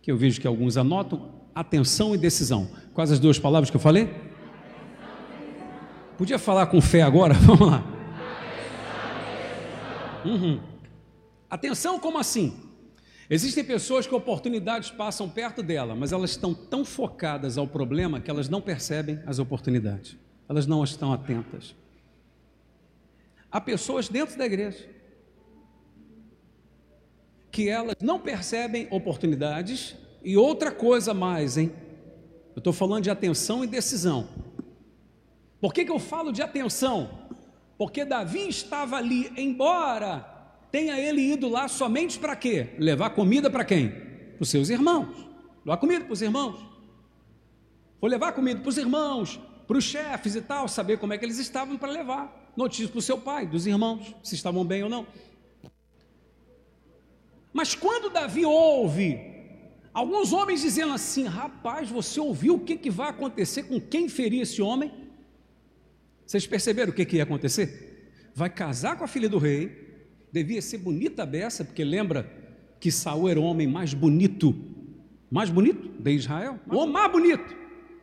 que 0.02 0.10
eu 0.10 0.18
vejo 0.18 0.38
que 0.38 0.46
alguns 0.46 0.76
anotam, 0.76 1.30
atenção 1.54 2.14
e 2.14 2.18
decisão. 2.18 2.68
Quais 2.92 3.10
as 3.10 3.18
duas 3.18 3.38
palavras 3.38 3.70
que 3.70 3.76
eu 3.76 3.80
falei? 3.80 4.14
Podia 6.18 6.38
falar 6.38 6.66
com 6.66 6.78
fé 6.78 7.00
agora? 7.00 7.32
Vamos 7.40 7.66
lá. 7.66 7.84
Uhum. 10.26 10.60
Atenção, 11.48 11.98
como 11.98 12.18
assim? 12.18 12.54
Existem 13.30 13.64
pessoas 13.64 14.06
que 14.06 14.14
oportunidades 14.14 14.90
passam 14.90 15.26
perto 15.26 15.62
dela, 15.62 15.94
mas 15.94 16.12
elas 16.12 16.30
estão 16.30 16.52
tão 16.52 16.84
focadas 16.84 17.56
ao 17.56 17.66
problema 17.66 18.20
que 18.20 18.30
elas 18.30 18.50
não 18.50 18.60
percebem 18.60 19.20
as 19.26 19.38
oportunidades. 19.38 20.18
Elas 20.46 20.66
não 20.66 20.84
estão 20.84 21.14
atentas. 21.14 21.74
Há 23.50 23.58
pessoas 23.58 24.06
dentro 24.08 24.36
da 24.36 24.44
igreja 24.44 24.93
que 27.54 27.68
elas 27.68 27.94
não 28.00 28.18
percebem 28.18 28.88
oportunidades 28.90 29.94
e 30.24 30.36
outra 30.36 30.72
coisa 30.72 31.14
mais, 31.14 31.56
hein? 31.56 31.72
Eu 32.52 32.58
estou 32.58 32.72
falando 32.72 33.04
de 33.04 33.10
atenção 33.10 33.62
e 33.62 33.68
decisão. 33.68 34.28
Por 35.60 35.72
que, 35.72 35.84
que 35.84 35.90
eu 35.92 36.00
falo 36.00 36.32
de 36.32 36.42
atenção? 36.42 37.28
Porque 37.78 38.04
Davi 38.04 38.48
estava 38.48 38.96
ali, 38.96 39.32
embora 39.36 40.28
tenha 40.72 40.98
ele 40.98 41.20
ido 41.20 41.48
lá 41.48 41.68
somente 41.68 42.18
para 42.18 42.34
quê? 42.34 42.70
Levar 42.76 43.10
comida 43.10 43.48
para 43.48 43.64
quem? 43.64 43.88
Para 43.88 44.42
os 44.42 44.48
seus 44.48 44.68
irmãos. 44.68 45.14
Levar 45.64 45.76
comida 45.76 46.04
para 46.04 46.12
os 46.12 46.22
irmãos. 46.22 46.58
Foi 48.00 48.10
levar 48.10 48.32
comida 48.32 48.58
para 48.58 48.68
os 48.68 48.78
irmãos, 48.78 49.38
para 49.68 49.78
os 49.78 49.84
chefes 49.84 50.34
e 50.34 50.40
tal, 50.40 50.66
saber 50.66 50.98
como 50.98 51.12
é 51.12 51.18
que 51.18 51.24
eles 51.24 51.38
estavam 51.38 51.78
para 51.78 51.92
levar 51.92 52.52
notícias 52.56 52.90
para 52.90 52.98
o 52.98 53.02
seu 53.02 53.18
pai, 53.18 53.46
dos 53.46 53.64
irmãos, 53.64 54.12
se 54.24 54.34
estavam 54.34 54.64
bem 54.64 54.82
ou 54.82 54.90
não. 54.90 55.06
Mas 57.54 57.72
quando 57.76 58.10
Davi 58.10 58.44
ouve 58.44 59.16
alguns 59.94 60.32
homens 60.32 60.60
dizendo 60.60 60.92
assim: 60.92 61.24
rapaz, 61.24 61.88
você 61.88 62.18
ouviu 62.18 62.56
o 62.56 62.60
que, 62.60 62.76
que 62.76 62.90
vai 62.90 63.08
acontecer 63.08 63.62
com 63.62 63.80
quem 63.80 64.08
ferir 64.08 64.42
esse 64.42 64.60
homem? 64.60 64.92
Vocês 66.26 66.46
perceberam 66.48 66.90
o 66.90 66.94
que, 66.94 67.04
que 67.04 67.16
ia 67.16 67.22
acontecer? 67.22 68.28
Vai 68.34 68.50
casar 68.50 68.98
com 68.98 69.04
a 69.04 69.06
filha 69.06 69.28
do 69.28 69.38
rei, 69.38 70.02
devia 70.32 70.60
ser 70.60 70.78
bonita 70.78 71.22
a 71.22 71.26
beça, 71.26 71.64
porque 71.64 71.84
lembra 71.84 72.28
que 72.80 72.90
Saul 72.90 73.28
era 73.28 73.38
o 73.38 73.44
homem 73.44 73.68
mais 73.68 73.94
bonito, 73.94 74.52
mais 75.30 75.48
bonito 75.48 75.88
de 76.02 76.10
Israel, 76.10 76.58
o 76.66 76.86
mais 76.86 77.12
bonito. 77.12 77.54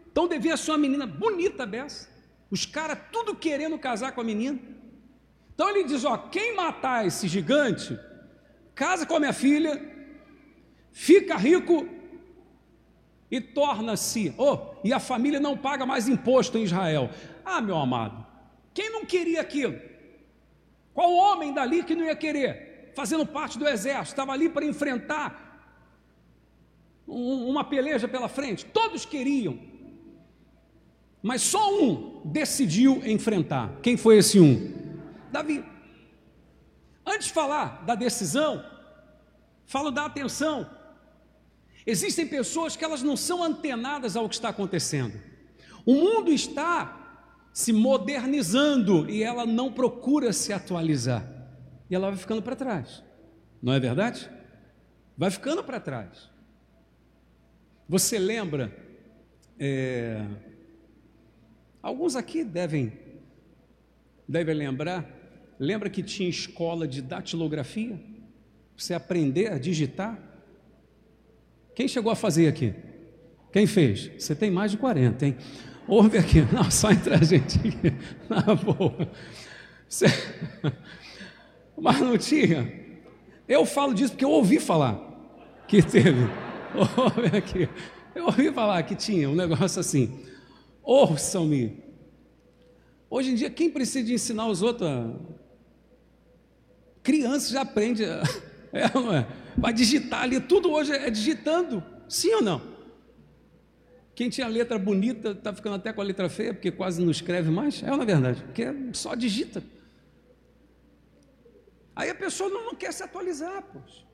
Então 0.09 0.29
devia 0.29 0.55
ser 0.55 0.71
uma 0.71 0.77
menina 0.77 1.05
bonita 1.05 1.63
a 1.63 1.65
beça. 1.65 2.09
Os 2.49 2.65
caras 2.65 2.97
tudo 3.11 3.35
querendo 3.35 3.77
casar 3.77 4.13
com 4.13 4.21
a 4.21 4.23
menina. 4.23 4.57
Então 5.53 5.69
ele 5.69 5.83
diz: 5.83 6.05
Ó, 6.05 6.17
quem 6.17 6.55
matar 6.55 7.05
esse 7.05 7.27
gigante, 7.27 7.99
casa 8.75 9.05
com 9.05 9.15
a 9.15 9.19
minha 9.19 9.33
filha, 9.33 9.81
fica 10.91 11.35
rico 11.37 11.87
e 13.29 13.39
torna-se, 13.39 14.33
oh, 14.37 14.75
e 14.83 14.91
a 14.91 14.99
família 14.99 15.39
não 15.39 15.57
paga 15.57 15.85
mais 15.85 16.09
imposto 16.09 16.57
em 16.57 16.63
Israel. 16.63 17.09
Ah, 17.45 17.61
meu 17.61 17.77
amado, 17.77 18.25
quem 18.73 18.91
não 18.91 19.05
queria 19.05 19.39
aquilo? 19.41 19.79
Qual 20.93 21.13
homem 21.13 21.53
dali 21.53 21.83
que 21.83 21.95
não 21.95 22.03
ia 22.03 22.15
querer? 22.15 22.91
Fazendo 22.93 23.25
parte 23.25 23.57
do 23.57 23.67
exército, 23.67 24.09
estava 24.09 24.33
ali 24.33 24.49
para 24.49 24.65
enfrentar 24.65 25.49
uma 27.07 27.63
peleja 27.63 28.07
pela 28.07 28.27
frente. 28.27 28.65
Todos 28.65 29.05
queriam, 29.05 29.57
mas 31.21 31.41
só 31.41 31.81
um 31.81 32.21
decidiu 32.25 33.01
enfrentar. 33.05 33.79
Quem 33.81 33.95
foi 33.95 34.17
esse 34.17 34.39
um? 34.39 34.73
Davi. 35.31 35.70
Antes 37.11 37.27
de 37.27 37.33
falar 37.33 37.83
da 37.83 37.93
decisão, 37.93 38.63
falo 39.65 39.91
da 39.91 40.05
atenção. 40.05 40.69
Existem 41.85 42.25
pessoas 42.25 42.77
que 42.77 42.85
elas 42.85 43.03
não 43.03 43.17
são 43.17 43.43
antenadas 43.43 44.15
ao 44.15 44.29
que 44.29 44.35
está 44.35 44.47
acontecendo. 44.47 45.19
O 45.85 45.93
mundo 45.93 46.31
está 46.31 47.27
se 47.51 47.73
modernizando 47.73 49.09
e 49.09 49.23
ela 49.23 49.45
não 49.45 49.73
procura 49.73 50.31
se 50.31 50.53
atualizar. 50.53 51.27
E 51.89 51.95
ela 51.95 52.07
vai 52.09 52.17
ficando 52.17 52.41
para 52.41 52.55
trás. 52.55 53.03
Não 53.61 53.73
é 53.73 53.79
verdade? 53.79 54.31
Vai 55.17 55.29
ficando 55.31 55.61
para 55.63 55.81
trás. 55.81 56.29
Você 57.89 58.17
lembra? 58.17 58.73
É, 59.59 60.25
alguns 61.83 62.15
aqui 62.15 62.45
devem, 62.45 62.93
devem 64.25 64.55
lembrar. 64.55 65.20
Lembra 65.61 65.89
que 65.89 66.03
tinha 66.03 66.27
escola 66.27 66.85
de 66.87 67.01
datilografia? 67.01 67.97
você 68.83 68.93
aprender 68.93 69.51
a 69.51 69.59
digitar. 69.59 70.17
Quem 71.75 71.87
chegou 71.87 72.11
a 72.11 72.15
fazer 72.15 72.47
aqui? 72.47 72.73
Quem 73.51 73.67
fez? 73.67 74.11
Você 74.17 74.33
tem 74.33 74.49
mais 74.49 74.71
de 74.71 74.77
40, 74.77 75.25
hein? 75.25 75.37
Ouve 75.87 76.17
aqui, 76.17 76.41
não, 76.51 76.69
só 76.71 76.91
entre 76.91 77.13
a 77.13 77.17
gente 77.17 77.59
aqui, 77.59 77.93
na 78.27 78.55
boa. 78.55 79.07
Você... 79.87 80.07
Mas 81.77 81.99
não 81.99 82.17
tinha. 82.17 82.71
Eu 83.47 83.65
falo 83.65 83.93
disso 83.93 84.13
porque 84.13 84.25
eu 84.25 84.31
ouvi 84.31 84.59
falar 84.59 84.99
que 85.67 85.81
teve. 85.81 86.27
Ouve 86.97 87.37
aqui. 87.37 87.69
Eu 88.13 88.25
ouvi 88.25 88.51
falar 88.51 88.81
que 88.83 88.95
tinha 88.95 89.29
um 89.29 89.35
negócio 89.35 89.79
assim. 89.79 90.25
Ouçam-me. 90.83 91.83
Hoje 93.09 93.31
em 93.31 93.35
dia, 93.35 93.49
quem 93.49 93.69
precisa 93.69 94.11
ensinar 94.11 94.47
os 94.47 94.61
outros? 94.61 94.89
Criança 97.03 97.51
já 97.51 97.61
aprende 97.61 98.03
é, 98.73 98.83
é? 98.83 99.27
Vai 99.57 99.73
digitar 99.73 100.23
ali, 100.23 100.39
tudo 100.39 100.71
hoje 100.71 100.91
é 100.93 101.09
digitando. 101.09 101.83
Sim 102.07 102.35
ou 102.35 102.41
não? 102.41 102.71
Quem 104.13 104.29
tinha 104.29 104.47
letra 104.47 104.77
bonita 104.77 105.31
está 105.31 105.53
ficando 105.53 105.75
até 105.75 105.91
com 105.91 106.01
a 106.01 106.03
letra 106.03 106.29
feia, 106.29 106.53
porque 106.53 106.71
quase 106.71 107.01
não 107.01 107.11
escreve 107.11 107.49
mais. 107.49 107.81
É 107.81 107.87
não 107.87 108.01
é 108.01 108.05
verdade? 108.05 108.43
Porque 108.43 108.65
só 108.93 109.15
digita. 109.15 109.63
Aí 111.95 112.09
a 112.09 112.15
pessoa 112.15 112.49
não, 112.49 112.65
não 112.65 112.75
quer 112.75 112.93
se 112.93 113.03
atualizar, 113.03 113.63
pois. 113.71 114.05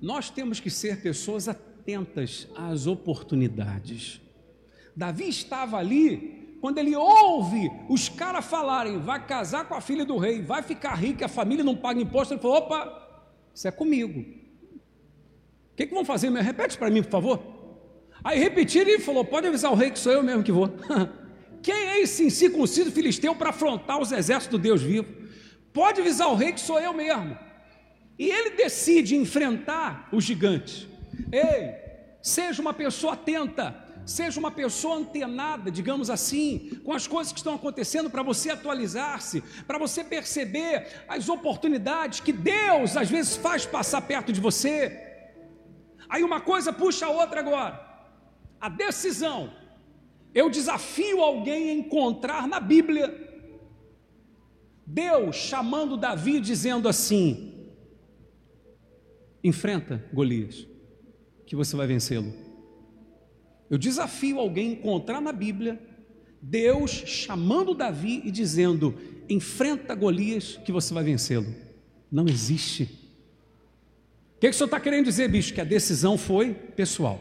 Nós 0.00 0.30
temos 0.30 0.60
que 0.60 0.70
ser 0.70 1.02
pessoas 1.02 1.48
atentas 1.48 2.46
às 2.54 2.86
oportunidades. 2.86 4.20
Davi 4.94 5.28
estava 5.28 5.78
ali 5.78 6.37
quando 6.60 6.78
ele 6.78 6.96
ouve 6.96 7.70
os 7.88 8.08
caras 8.08 8.44
falarem, 8.44 8.98
vai 8.98 9.24
casar 9.24 9.66
com 9.66 9.74
a 9.74 9.80
filha 9.80 10.04
do 10.04 10.16
rei, 10.16 10.42
vai 10.42 10.62
ficar 10.62 10.94
rico, 10.94 11.24
a 11.24 11.28
família 11.28 11.62
não 11.62 11.76
paga 11.76 12.00
imposto, 12.00 12.34
ele 12.34 12.40
falou: 12.40 12.58
opa, 12.58 13.22
isso 13.54 13.68
é 13.68 13.70
comigo. 13.70 14.20
O 14.20 15.76
que, 15.76 15.86
que 15.86 15.94
vão 15.94 16.04
fazer? 16.04 16.30
Repete 16.30 16.76
para 16.76 16.90
mim, 16.90 17.02
por 17.02 17.10
favor. 17.10 17.40
Aí 18.24 18.38
repetiram 18.38 18.90
e 18.90 18.98
falou: 18.98 19.24
pode 19.24 19.46
avisar 19.46 19.70
o 19.70 19.76
rei 19.76 19.90
que 19.90 19.98
sou 19.98 20.12
eu 20.12 20.22
mesmo 20.22 20.42
que 20.42 20.52
vou. 20.52 20.68
Quem 21.62 21.74
é 21.74 22.00
esse 22.00 22.24
incircunciso 22.24 22.90
filisteu 22.90 23.34
para 23.34 23.50
afrontar 23.50 24.00
os 24.00 24.12
exércitos 24.12 24.58
do 24.58 24.62
Deus 24.62 24.82
vivo? 24.82 25.12
Pode 25.72 26.00
avisar 26.00 26.28
o 26.28 26.34
rei 26.34 26.52
que 26.52 26.60
sou 26.60 26.80
eu 26.80 26.92
mesmo. 26.92 27.36
E 28.18 28.30
ele 28.30 28.50
decide 28.50 29.16
enfrentar 29.16 30.08
o 30.12 30.20
gigante. 30.20 30.88
Ei, 31.32 31.74
seja 32.20 32.60
uma 32.60 32.74
pessoa 32.74 33.12
atenta 33.12 33.87
Seja 34.08 34.40
uma 34.40 34.50
pessoa 34.50 34.96
antenada, 34.96 35.70
digamos 35.70 36.08
assim, 36.08 36.80
com 36.82 36.94
as 36.94 37.06
coisas 37.06 37.30
que 37.30 37.40
estão 37.40 37.54
acontecendo 37.54 38.08
para 38.08 38.22
você 38.22 38.48
atualizar-se, 38.48 39.42
para 39.66 39.76
você 39.76 40.02
perceber 40.02 41.04
as 41.06 41.28
oportunidades 41.28 42.20
que 42.20 42.32
Deus 42.32 42.96
às 42.96 43.10
vezes 43.10 43.36
faz 43.36 43.66
passar 43.66 44.00
perto 44.00 44.32
de 44.32 44.40
você. 44.40 44.98
Aí 46.08 46.22
uma 46.22 46.40
coisa 46.40 46.72
puxa 46.72 47.04
a 47.04 47.10
outra 47.10 47.40
agora. 47.40 47.78
A 48.58 48.70
decisão. 48.70 49.52
Eu 50.34 50.48
desafio 50.48 51.20
alguém 51.20 51.68
a 51.68 51.74
encontrar 51.74 52.48
na 52.48 52.60
Bíblia 52.60 53.28
Deus 54.86 55.36
chamando 55.36 55.98
Davi 55.98 56.40
dizendo 56.40 56.88
assim: 56.88 57.74
enfrenta 59.44 60.02
Golias, 60.14 60.66
que 61.44 61.54
você 61.54 61.76
vai 61.76 61.86
vencê-lo. 61.86 62.47
Eu 63.70 63.76
desafio 63.78 64.38
alguém 64.38 64.70
a 64.70 64.72
encontrar 64.72 65.20
na 65.20 65.32
Bíblia 65.32 65.80
Deus 66.40 66.90
chamando 66.90 67.74
Davi 67.74 68.22
e 68.24 68.30
dizendo: 68.30 68.94
enfrenta 69.28 69.94
Golias 69.94 70.58
que 70.64 70.72
você 70.72 70.94
vai 70.94 71.04
vencê-lo. 71.04 71.54
Não 72.10 72.26
existe. 72.26 72.84
O 74.36 74.40
que, 74.40 74.48
que 74.48 74.54
o 74.54 74.54
senhor 74.54 74.66
está 74.66 74.80
querendo 74.80 75.04
dizer, 75.04 75.28
bicho? 75.28 75.52
Que 75.52 75.60
a 75.60 75.64
decisão 75.64 76.16
foi 76.16 76.54
pessoal. 76.54 77.20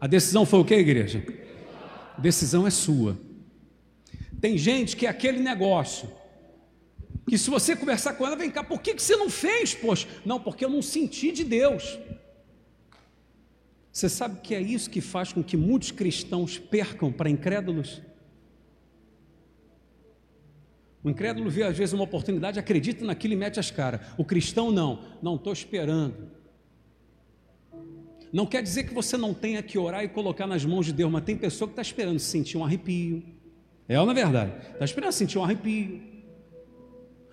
A 0.00 0.06
decisão 0.06 0.46
foi 0.46 0.60
o 0.60 0.64
que, 0.64 0.74
igreja? 0.74 1.24
A 2.16 2.20
decisão 2.20 2.66
é 2.66 2.70
sua. 2.70 3.18
Tem 4.40 4.56
gente 4.56 4.96
que 4.96 5.06
é 5.06 5.08
aquele 5.08 5.40
negócio 5.40 6.08
que 7.28 7.38
se 7.38 7.50
você 7.50 7.76
conversar 7.76 8.14
com 8.14 8.26
ela, 8.26 8.36
vem 8.36 8.50
cá, 8.50 8.64
por 8.64 8.80
que, 8.80 8.94
que 8.94 9.02
você 9.02 9.16
não 9.16 9.30
fez, 9.30 9.74
poxa? 9.74 10.08
Não, 10.24 10.40
porque 10.40 10.64
eu 10.64 10.70
não 10.70 10.82
senti 10.82 11.30
de 11.30 11.44
Deus. 11.44 11.98
Você 13.92 14.08
sabe 14.08 14.40
que 14.40 14.54
é 14.54 14.60
isso 14.60 14.88
que 14.88 15.02
faz 15.02 15.34
com 15.34 15.42
que 15.42 15.54
muitos 15.54 15.90
cristãos 15.90 16.58
percam 16.58 17.12
para 17.12 17.28
incrédulos? 17.28 18.00
O 21.04 21.10
incrédulo 21.10 21.50
vê 21.50 21.64
às 21.64 21.76
vezes 21.76 21.92
uma 21.92 22.04
oportunidade, 22.04 22.58
acredita 22.58 23.04
naquilo 23.04 23.34
e 23.34 23.36
mete 23.36 23.60
as 23.60 23.70
caras. 23.70 24.00
O 24.16 24.24
cristão 24.24 24.70
não, 24.70 25.04
não 25.20 25.34
estou 25.34 25.52
esperando. 25.52 26.30
Não 28.32 28.46
quer 28.46 28.62
dizer 28.62 28.84
que 28.84 28.94
você 28.94 29.18
não 29.18 29.34
tenha 29.34 29.62
que 29.62 29.76
orar 29.76 30.02
e 30.02 30.08
colocar 30.08 30.46
nas 30.46 30.64
mãos 30.64 30.86
de 30.86 30.92
Deus, 30.94 31.12
mas 31.12 31.24
tem 31.24 31.36
pessoa 31.36 31.68
que 31.68 31.72
está 31.72 31.82
esperando 31.82 32.18
sentir 32.18 32.56
um 32.56 32.64
arrepio. 32.64 33.22
É 33.86 34.00
ou 34.00 34.06
não 34.06 34.12
é 34.12 34.14
verdade? 34.14 34.52
Está 34.72 34.86
esperando 34.86 35.12
sentir 35.12 35.36
um 35.36 35.44
arrepio. 35.44 36.00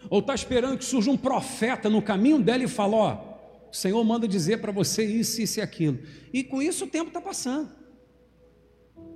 Ou 0.10 0.20
está 0.20 0.36
esperando 0.36 0.78
que 0.78 0.84
surja 0.84 1.10
um 1.10 1.16
profeta 1.16 1.90
no 1.90 2.02
caminho 2.02 2.42
dela 2.42 2.64
e 2.64 2.68
fale: 2.68 2.96
Ó, 2.96 3.29
o 3.72 3.76
Senhor 3.76 4.04
manda 4.04 4.28
dizer 4.28 4.60
para 4.60 4.72
você 4.72 5.04
isso, 5.06 5.42
isso 5.42 5.60
e 5.60 5.62
aquilo. 5.62 6.00
E 6.34 6.44
com 6.44 6.62
isso 6.62 6.86
o 6.86 6.88
tempo 6.88 7.10
está 7.10 7.22
passando. 7.22 7.70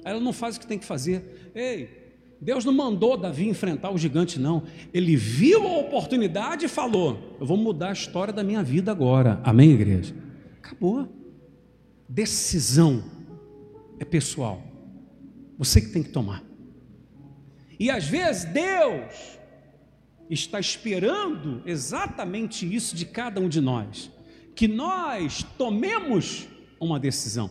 Ela 0.03 0.19
não 0.19 0.33
faz 0.33 0.57
o 0.57 0.59
que 0.59 0.67
tem 0.67 0.77
que 0.77 0.85
fazer. 0.85 1.51
Ei, 1.55 2.03
Deus 2.39 2.65
não 2.65 2.73
mandou 2.73 3.15
Davi 3.15 3.47
enfrentar 3.47 3.91
o 3.91 3.97
gigante, 3.97 4.39
não. 4.39 4.63
Ele 4.93 5.15
viu 5.15 5.65
a 5.65 5.77
oportunidade 5.77 6.65
e 6.65 6.69
falou: 6.69 7.37
Eu 7.39 7.45
vou 7.45 7.57
mudar 7.57 7.89
a 7.89 7.93
história 7.93 8.33
da 8.33 8.43
minha 8.43 8.61
vida 8.61 8.91
agora. 8.91 9.39
Amém, 9.43 9.71
igreja? 9.71 10.13
Acabou. 10.59 11.07
Decisão 12.07 13.03
é 13.99 14.05
pessoal. 14.05 14.61
Você 15.57 15.79
que 15.79 15.89
tem 15.89 16.03
que 16.03 16.09
tomar. 16.09 16.43
E 17.79 17.89
às 17.89 18.05
vezes 18.05 18.45
Deus 18.45 19.39
está 20.29 20.59
esperando 20.59 21.61
exatamente 21.65 22.71
isso 22.71 22.95
de 22.95 23.05
cada 23.05 23.39
um 23.39 23.47
de 23.47 23.61
nós, 23.61 24.11
que 24.55 24.67
nós 24.67 25.43
tomemos 25.57 26.47
uma 26.79 26.99
decisão. 26.99 27.49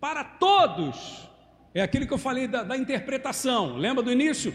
Para 0.00 0.24
todos, 0.24 1.28
é 1.74 1.82
aquilo 1.82 2.06
que 2.06 2.14
eu 2.14 2.18
falei 2.18 2.46
da, 2.46 2.62
da 2.62 2.76
interpretação, 2.76 3.76
lembra 3.76 4.02
do 4.02 4.12
início? 4.12 4.54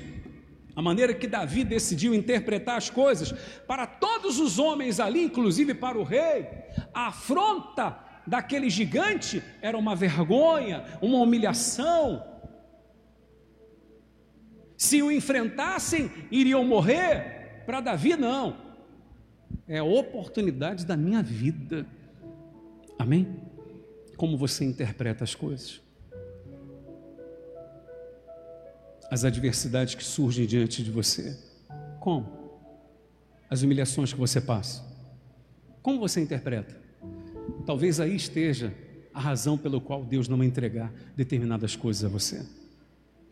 A 0.76 0.82
maneira 0.82 1.14
que 1.14 1.28
Davi 1.28 1.64
decidiu 1.64 2.14
interpretar 2.14 2.78
as 2.78 2.90
coisas, 2.90 3.32
para 3.68 3.86
todos 3.86 4.40
os 4.40 4.58
homens 4.58 5.00
ali, 5.00 5.24
inclusive 5.24 5.74
para 5.74 5.98
o 5.98 6.04
rei, 6.04 6.48
a 6.94 7.08
afronta 7.08 7.98
daquele 8.26 8.70
gigante 8.70 9.44
era 9.62 9.78
uma 9.78 9.96
vergonha, 9.96 10.86
uma 11.02 11.18
humilhação, 11.18 12.24
se 14.82 15.00
o 15.04 15.12
enfrentassem, 15.12 16.10
iriam 16.32 16.64
morrer. 16.64 17.62
Para 17.68 17.82
Davi, 17.82 18.18
não. 18.18 18.58
É 19.68 19.82
oportunidade 19.82 20.86
da 20.86 20.98
minha 20.98 21.22
vida. 21.22 21.86
Amém? 22.98 23.28
Como 24.18 24.38
você 24.38 24.66
interpreta 24.66 25.24
as 25.24 25.34
coisas? 25.34 25.82
As 29.10 29.26
adversidades 29.26 29.96
que 29.96 30.04
surgem 30.04 30.46
diante 30.46 30.84
de 30.84 30.92
você. 30.92 31.38
Como? 32.00 32.28
As 33.50 33.62
humilhações 33.62 34.14
que 34.14 34.20
você 34.20 34.40
passa. 34.40 34.84
Como 35.82 36.00
você 36.00 36.22
interpreta? 36.22 36.80
Talvez 37.66 38.00
aí 38.00 38.16
esteja 38.16 38.74
a 39.14 39.20
razão 39.20 39.58
pelo 39.58 39.82
qual 39.82 40.06
Deus 40.06 40.28
não 40.28 40.38
vai 40.38 40.48
entregar 40.48 40.94
determinadas 41.16 41.76
coisas 41.76 42.06
a 42.06 42.08
você 42.08 42.46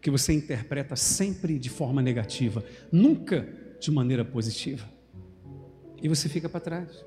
que 0.01 0.10
você 0.10 0.34
interpreta 0.34 0.95
sempre 0.95 1.60
de 1.60 1.69
forma 1.69 2.01
negativa, 2.01 2.63
nunca 2.91 3.47
de 3.79 3.91
maneira 3.91 4.23
positiva. 4.23 4.88
E 6.01 6.07
você 6.07 6.29
fica 6.29 6.47
para 6.47 6.59
trás. 6.59 7.05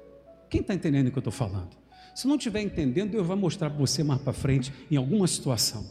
Quem 0.49 0.61
está 0.61 0.75
entendendo 0.75 1.09
o 1.09 1.11
que 1.11 1.19
eu 1.19 1.21
estou 1.21 1.33
falando? 1.33 1.71
Se 2.15 2.27
não 2.27 2.37
estiver 2.37 2.61
entendendo, 2.61 3.13
Deus 3.13 3.27
vai 3.27 3.37
mostrar 3.37 3.71
para 3.71 3.79
você 3.79 4.03
mais 4.03 4.21
para 4.21 4.33
frente 4.33 4.73
em 4.91 4.97
alguma 4.97 5.27
situação. 5.27 5.87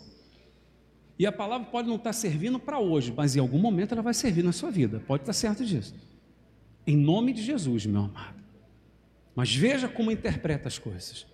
E 1.17 1.25
a 1.25 1.31
palavra 1.31 1.67
pode 1.67 1.87
não 1.87 1.95
estar 1.95 2.09
tá 2.09 2.13
servindo 2.13 2.59
para 2.59 2.79
hoje, 2.79 3.13
mas 3.15 3.35
em 3.35 3.39
algum 3.39 3.59
momento 3.59 3.93
ela 3.93 4.01
vai 4.01 4.13
servir 4.13 4.43
na 4.43 4.51
sua 4.51 4.71
vida. 4.71 4.99
Pode 5.05 5.23
estar 5.23 5.33
tá 5.33 5.37
certo 5.37 5.65
disso. 5.65 5.95
Em 6.85 6.97
nome 6.97 7.33
de 7.33 7.43
Jesus, 7.43 7.85
meu 7.85 8.01
amado. 8.01 8.41
Mas 9.35 9.55
veja 9.55 9.87
como 9.87 10.11
interpreta 10.11 10.67
as 10.67 10.77
coisas. 10.77 11.25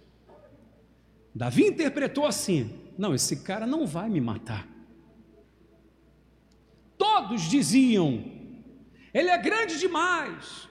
Davi 1.34 1.68
interpretou 1.68 2.26
assim: 2.26 2.70
não, 2.98 3.14
esse 3.14 3.38
cara 3.38 3.68
não 3.68 3.86
vai 3.86 4.10
me 4.10 4.20
matar. 4.20 4.68
Todos 6.98 7.44
diziam: 7.44 8.24
Ele 9.14 9.30
é 9.30 9.38
grande 9.38 9.80
demais, 9.80 10.68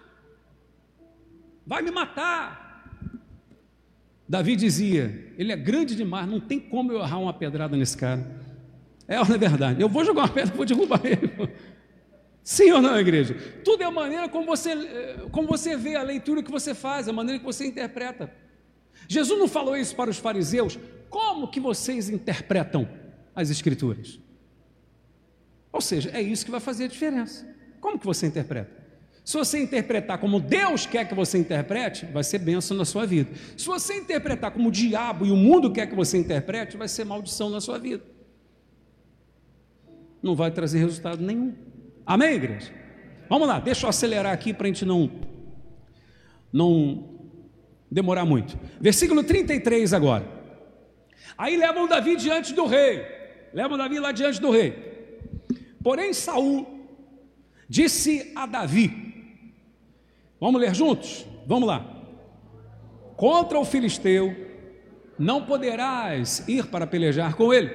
vai 1.66 1.82
me 1.82 1.90
matar. 1.90 2.64
Davi 4.28 4.56
dizia: 4.56 5.32
Ele 5.36 5.52
é 5.52 5.56
grande 5.56 5.94
demais, 5.94 6.28
não 6.28 6.40
tem 6.40 6.60
como 6.60 6.92
eu 6.92 7.00
errar 7.00 7.18
uma 7.18 7.32
pedrada 7.32 7.76
nesse 7.76 7.96
cara. 7.96 8.44
É 9.08 9.20
ou 9.20 9.26
não 9.26 9.34
é 9.34 9.38
verdade? 9.38 9.80
Eu 9.80 9.88
vou 9.88 10.04
jogar 10.04 10.22
uma 10.22 10.28
pedra, 10.28 10.54
vou 10.54 10.64
derrubar 10.64 11.00
ele. 11.04 11.30
Sim 12.42 12.70
ou 12.72 12.80
não, 12.80 12.98
igreja? 12.98 13.34
Tudo 13.64 13.82
é 13.82 13.86
a 13.86 13.90
maneira 13.90 14.28
como 14.28 14.46
você, 14.46 14.70
como 15.32 15.48
você 15.48 15.76
vê 15.76 15.96
a 15.96 16.02
leitura 16.02 16.42
que 16.42 16.50
você 16.50 16.74
faz, 16.74 17.08
a 17.08 17.12
maneira 17.12 17.38
que 17.38 17.44
você 17.44 17.66
interpreta. 17.66 18.32
Jesus 19.08 19.38
não 19.38 19.48
falou 19.48 19.76
isso 19.76 19.94
para 19.94 20.10
os 20.10 20.18
fariseus? 20.18 20.78
Como 21.08 21.48
que 21.48 21.60
vocês 21.60 22.08
interpretam 22.08 22.88
as 23.34 23.50
Escrituras? 23.50 24.20
Ou 25.72 25.80
seja, 25.80 26.10
é 26.12 26.22
isso 26.22 26.44
que 26.44 26.50
vai 26.50 26.60
fazer 26.60 26.84
a 26.84 26.88
diferença. 26.88 27.46
Como 27.80 27.98
que 27.98 28.06
você 28.06 28.26
interpreta? 28.26 28.85
Se 29.26 29.36
você 29.36 29.58
interpretar 29.58 30.18
como 30.18 30.38
Deus 30.38 30.86
quer 30.86 31.08
que 31.08 31.12
você 31.12 31.36
interprete, 31.36 32.06
vai 32.06 32.22
ser 32.22 32.38
bênção 32.38 32.76
na 32.76 32.84
sua 32.84 33.04
vida. 33.04 33.28
Se 33.56 33.66
você 33.66 33.94
interpretar 33.94 34.52
como 34.52 34.68
o 34.68 34.70
diabo 34.70 35.26
e 35.26 35.32
o 35.32 35.36
mundo 35.36 35.72
quer 35.72 35.88
que 35.88 35.96
você 35.96 36.16
interprete, 36.16 36.76
vai 36.76 36.86
ser 36.86 37.04
maldição 37.04 37.50
na 37.50 37.60
sua 37.60 37.76
vida. 37.76 38.04
Não 40.22 40.36
vai 40.36 40.52
trazer 40.52 40.78
resultado 40.78 41.20
nenhum. 41.24 41.56
Amém, 42.06 42.34
igreja? 42.34 42.72
Vamos 43.28 43.48
lá, 43.48 43.58
deixa 43.58 43.86
eu 43.86 43.90
acelerar 43.90 44.32
aqui 44.32 44.54
para 44.54 44.66
a 44.66 44.68
gente 44.68 44.84
não, 44.84 45.10
não 46.52 47.18
demorar 47.90 48.24
muito. 48.24 48.56
Versículo 48.80 49.24
33 49.24 49.92
agora. 49.92 50.24
Aí 51.36 51.56
levam 51.56 51.88
Davi 51.88 52.14
diante 52.14 52.54
do 52.54 52.64
rei. 52.64 53.04
Levam 53.52 53.76
Davi 53.76 53.98
lá 53.98 54.12
diante 54.12 54.40
do 54.40 54.52
rei. 54.52 55.48
Porém, 55.82 56.12
Saul 56.12 56.64
disse 57.68 58.30
a 58.36 58.46
Davi: 58.46 59.05
Vamos 60.46 60.60
ler 60.60 60.72
juntos? 60.76 61.26
Vamos 61.44 61.66
lá. 61.66 61.84
Contra 63.16 63.58
o 63.58 63.64
filisteu 63.64 64.32
não 65.18 65.44
poderás 65.44 66.44
ir 66.46 66.66
para 66.66 66.86
pelejar 66.86 67.34
com 67.34 67.52
ele, 67.52 67.68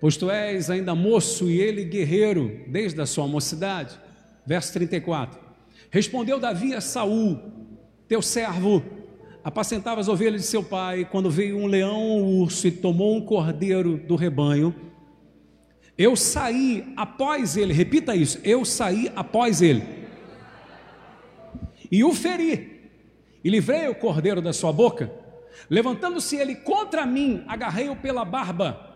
pois 0.00 0.16
tu 0.16 0.30
és 0.30 0.70
ainda 0.70 0.94
moço 0.94 1.50
e 1.50 1.60
ele 1.60 1.82
guerreiro 1.82 2.60
desde 2.68 3.00
a 3.00 3.06
sua 3.06 3.26
mocidade. 3.26 3.98
Verso 4.46 4.72
34. 4.74 5.36
Respondeu 5.90 6.38
Davi 6.38 6.74
a 6.74 6.80
Saul, 6.80 7.40
teu 8.06 8.22
servo, 8.22 8.84
apacentava 9.42 10.00
as 10.00 10.06
ovelhas 10.06 10.42
de 10.42 10.46
seu 10.46 10.62
pai, 10.62 11.08
quando 11.10 11.28
veio 11.28 11.58
um 11.58 11.66
leão 11.66 12.00
ou 12.00 12.20
um 12.20 12.40
urso 12.42 12.68
e 12.68 12.70
tomou 12.70 13.16
um 13.16 13.20
cordeiro 13.20 13.96
do 13.96 14.14
rebanho, 14.14 14.72
eu 15.98 16.14
saí 16.14 16.84
após 16.96 17.56
ele, 17.56 17.72
repita 17.72 18.14
isso, 18.14 18.38
eu 18.44 18.64
saí 18.64 19.10
após 19.16 19.60
ele. 19.60 19.95
E 21.90 22.04
o 22.04 22.12
feri, 22.12 22.90
e 23.42 23.50
livrei 23.50 23.88
o 23.88 23.94
cordeiro 23.94 24.42
da 24.42 24.52
sua 24.52 24.72
boca. 24.72 25.10
Levantando-se 25.70 26.36
ele 26.36 26.54
contra 26.54 27.06
mim, 27.06 27.44
agarrei-o 27.46 27.96
pela 27.96 28.24
barba, 28.24 28.86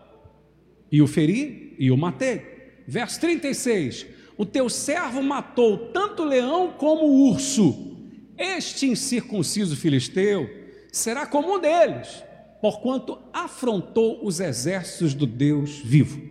e 0.91 1.01
o 1.01 1.07
feri 1.07 1.75
e 1.79 1.89
o 1.89 1.97
matei. 1.97 2.81
Verso 2.87 3.19
36: 3.19 4.05
O 4.37 4.45
teu 4.45 4.69
servo 4.69 5.21
matou 5.21 5.91
tanto 5.91 6.23
o 6.23 6.25
leão 6.25 6.73
como 6.77 7.05
o 7.05 7.31
urso. 7.31 7.97
Este 8.37 8.87
incircunciso 8.87 9.75
filisteu 9.75 10.49
será 10.91 11.25
como 11.25 11.55
um 11.55 11.59
deles, 11.59 12.23
porquanto 12.59 13.17
afrontou 13.31 14.25
os 14.25 14.39
exércitos 14.39 15.13
do 15.13 15.25
Deus 15.25 15.77
vivo. 15.77 16.21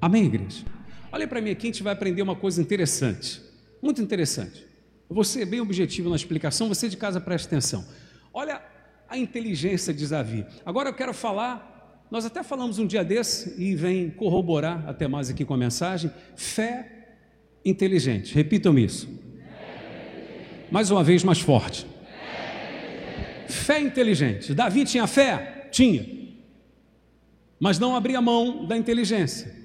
Amém, 0.00 0.26
igreja? 0.26 0.64
Olha 1.10 1.26
para 1.26 1.40
mim 1.40 1.50
aqui, 1.50 1.68
a 1.68 1.70
gente 1.70 1.82
vai 1.82 1.92
aprender 1.92 2.20
uma 2.22 2.36
coisa 2.36 2.60
interessante, 2.60 3.40
muito 3.80 4.02
interessante. 4.02 4.66
Vou 5.08 5.24
ser 5.24 5.44
bem 5.44 5.60
objetivo 5.60 6.08
na 6.10 6.16
explicação, 6.16 6.68
você 6.68 6.88
de 6.88 6.96
casa 6.96 7.20
preste 7.20 7.46
atenção. 7.46 7.84
Olha 8.32 8.60
a 9.08 9.18
inteligência 9.18 9.92
de 9.92 10.06
Davi. 10.06 10.46
Agora 10.64 10.88
eu 10.88 10.94
quero 10.94 11.12
falar, 11.12 12.04
nós 12.10 12.24
até 12.24 12.42
falamos 12.42 12.78
um 12.78 12.86
dia 12.86 13.04
desse 13.04 13.60
e 13.60 13.74
vem 13.74 14.10
corroborar 14.10 14.88
até 14.88 15.06
mais 15.06 15.30
aqui 15.30 15.44
com 15.44 15.54
a 15.54 15.58
mensagem, 15.58 16.10
fé 16.34 17.16
inteligente. 17.64 18.34
Repitam 18.34 18.78
isso. 18.78 19.08
Mais 20.70 20.90
uma 20.90 21.04
vez 21.04 21.22
mais 21.22 21.40
forte. 21.40 21.86
Fé 23.48 23.78
inteligente. 23.80 24.54
Davi 24.54 24.84
tinha 24.84 25.06
fé? 25.06 25.68
Tinha. 25.70 26.06
Mas 27.60 27.78
não 27.78 27.94
abria 27.94 28.20
mão 28.20 28.66
da 28.66 28.76
inteligência 28.76 29.64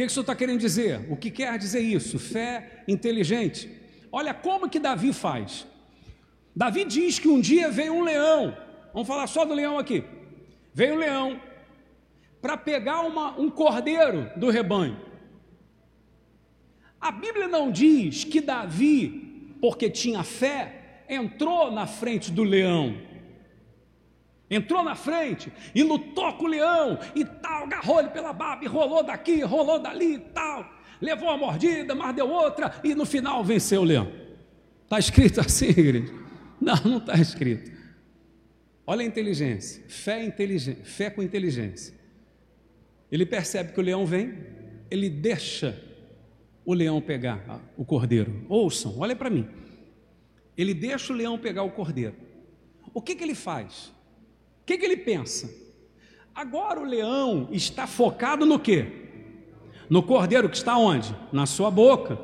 que, 0.00 0.06
que 0.06 0.10
o 0.10 0.14
senhor 0.14 0.22
está 0.22 0.34
querendo 0.34 0.60
dizer? 0.60 1.06
O 1.10 1.16
que 1.16 1.30
quer 1.30 1.58
dizer 1.58 1.80
isso? 1.80 2.18
Fé 2.18 2.82
inteligente. 2.88 3.68
Olha 4.12 4.34
como 4.34 4.68
que 4.68 4.78
Davi 4.78 5.12
faz. 5.12 5.66
Davi 6.54 6.84
diz 6.84 7.18
que 7.18 7.28
um 7.28 7.40
dia 7.40 7.70
veio 7.70 7.94
um 7.94 8.02
leão, 8.02 8.56
vamos 8.92 9.06
falar 9.06 9.26
só 9.26 9.44
do 9.44 9.54
leão 9.54 9.78
aqui. 9.78 10.04
Veio 10.74 10.94
um 10.94 10.98
leão 10.98 11.40
para 12.40 12.56
pegar 12.56 13.02
uma, 13.02 13.38
um 13.38 13.50
cordeiro 13.50 14.30
do 14.36 14.50
rebanho. 14.50 14.98
A 17.00 17.10
Bíblia 17.10 17.48
não 17.48 17.70
diz 17.70 18.24
que 18.24 18.40
Davi, 18.40 19.56
porque 19.60 19.88
tinha 19.88 20.22
fé, 20.22 21.04
entrou 21.08 21.70
na 21.70 21.86
frente 21.86 22.30
do 22.30 22.42
leão. 22.42 22.96
Entrou 24.50 24.82
na 24.82 24.96
frente 24.96 25.52
e 25.72 25.82
lutou 25.84 26.32
com 26.32 26.44
o 26.44 26.48
leão 26.48 26.98
e 27.14 27.24
tal, 27.24 27.64
agarrou 27.64 28.00
ele 28.00 28.08
pela 28.08 28.32
barba 28.32 28.64
e 28.64 28.66
rolou 28.66 29.04
daqui, 29.04 29.42
rolou 29.42 29.78
dali 29.78 30.14
e 30.14 30.18
tal. 30.18 30.68
Levou 31.00 31.28
uma 31.28 31.36
mordida, 31.36 31.94
mas 31.94 32.14
deu 32.16 32.28
outra 32.28 32.74
e 32.82 32.94
no 32.94 33.06
final 33.06 33.44
venceu 33.44 33.82
o 33.82 33.84
leão. 33.84 34.10
Está 34.82 34.98
escrito 34.98 35.38
assim, 35.40 35.68
igreja? 35.68 36.12
Não, 36.60 36.74
não 36.84 36.98
está 36.98 37.14
escrito. 37.14 37.70
Olha 38.84 39.02
a 39.02 39.06
inteligência, 39.06 39.84
fé, 39.86 40.24
inteligência, 40.24 40.84
fé 40.84 41.08
com 41.08 41.22
inteligência. 41.22 41.94
Ele 43.10 43.24
percebe 43.24 43.72
que 43.72 43.78
o 43.78 43.82
leão 43.82 44.04
vem, 44.04 44.34
ele 44.90 45.08
deixa 45.08 45.80
o 46.64 46.74
leão 46.74 47.00
pegar 47.00 47.60
o 47.76 47.84
cordeiro. 47.84 48.44
Ouçam, 48.48 48.98
olha 48.98 49.14
para 49.14 49.30
mim. 49.30 49.48
Ele 50.56 50.74
deixa 50.74 51.12
o 51.12 51.16
leão 51.16 51.38
pegar 51.38 51.62
o 51.62 51.70
cordeiro. 51.70 52.16
O 52.92 53.00
que, 53.00 53.14
que 53.14 53.22
ele 53.22 53.34
faz? 53.34 53.92
Que, 54.70 54.78
que 54.78 54.84
ele 54.84 54.98
pensa? 54.98 55.52
Agora 56.32 56.78
o 56.78 56.84
leão 56.84 57.48
está 57.50 57.88
focado 57.88 58.46
no 58.46 58.56
quê? 58.56 58.86
No 59.88 60.00
cordeiro 60.00 60.48
que 60.48 60.56
está 60.56 60.76
onde? 60.76 61.12
Na 61.32 61.44
sua 61.44 61.72
boca. 61.72 62.16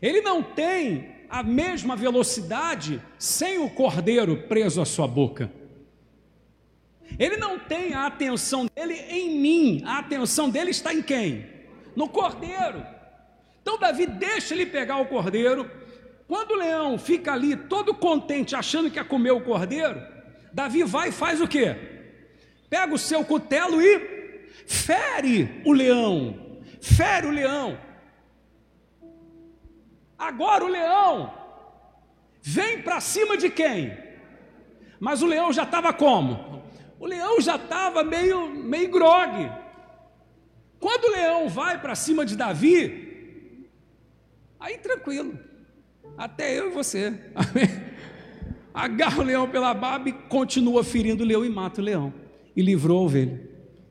Ele 0.00 0.20
não 0.20 0.42
tem 0.42 1.14
a 1.30 1.40
mesma 1.40 1.94
velocidade 1.94 3.00
sem 3.20 3.60
o 3.60 3.70
cordeiro 3.70 4.48
preso 4.48 4.82
à 4.82 4.84
sua 4.84 5.06
boca. 5.06 5.48
Ele 7.16 7.36
não 7.36 7.56
tem 7.56 7.94
a 7.94 8.06
atenção 8.06 8.66
dele 8.74 8.94
em 9.08 9.38
mim, 9.38 9.82
a 9.86 9.98
atenção 10.00 10.50
dele 10.50 10.72
está 10.72 10.92
em 10.92 11.02
quem? 11.02 11.46
No 11.94 12.08
cordeiro. 12.08 12.84
Então 13.62 13.78
Davi 13.78 14.06
deixa 14.06 14.54
ele 14.54 14.66
pegar 14.66 14.96
o 14.96 15.06
cordeiro. 15.06 15.70
Quando 16.26 16.50
o 16.50 16.56
leão 16.56 16.98
fica 16.98 17.32
ali 17.32 17.54
todo 17.54 17.94
contente, 17.94 18.56
achando 18.56 18.90
que 18.90 18.98
ia 18.98 19.04
comer 19.04 19.30
o 19.30 19.40
cordeiro, 19.40 20.10
Davi 20.52 20.82
vai 20.82 21.08
e 21.08 21.12
faz 21.12 21.40
o 21.40 21.48
quê? 21.48 21.76
Pega 22.68 22.94
o 22.94 22.98
seu 22.98 23.24
cutelo 23.24 23.80
e 23.80 24.46
fere 24.66 25.62
o 25.64 25.72
leão. 25.72 26.60
Fere 26.80 27.26
o 27.26 27.30
leão. 27.30 27.78
Agora 30.18 30.64
o 30.64 30.68
leão 30.68 31.32
vem 32.40 32.82
para 32.82 33.00
cima 33.00 33.36
de 33.36 33.50
quem? 33.50 33.96
Mas 34.98 35.22
o 35.22 35.26
leão 35.26 35.52
já 35.52 35.64
estava 35.64 35.92
como? 35.92 36.62
O 36.98 37.06
leão 37.06 37.40
já 37.40 37.56
estava 37.56 38.04
meio, 38.04 38.48
meio 38.50 38.90
grogue. 38.90 39.50
Quando 40.78 41.04
o 41.04 41.12
leão 41.12 41.48
vai 41.48 41.80
para 41.80 41.94
cima 41.94 42.24
de 42.24 42.36
Davi, 42.36 43.02
Aí 44.62 44.78
tranquilo, 44.78 45.36
até 46.16 46.56
eu 46.56 46.68
e 46.68 46.72
você. 46.72 47.12
Amém? 47.34 47.66
Agarra 48.74 49.20
o 49.20 49.24
leão 49.24 49.48
pela 49.48 49.74
barba 49.74 50.08
e 50.08 50.12
continua 50.12 50.82
ferindo 50.82 51.22
o 51.24 51.26
leão 51.26 51.44
e 51.44 51.48
mata 51.48 51.80
o 51.80 51.84
leão. 51.84 52.12
E 52.54 52.62
livrou 52.62 52.98
a 52.98 53.02
ovelha. 53.02 53.40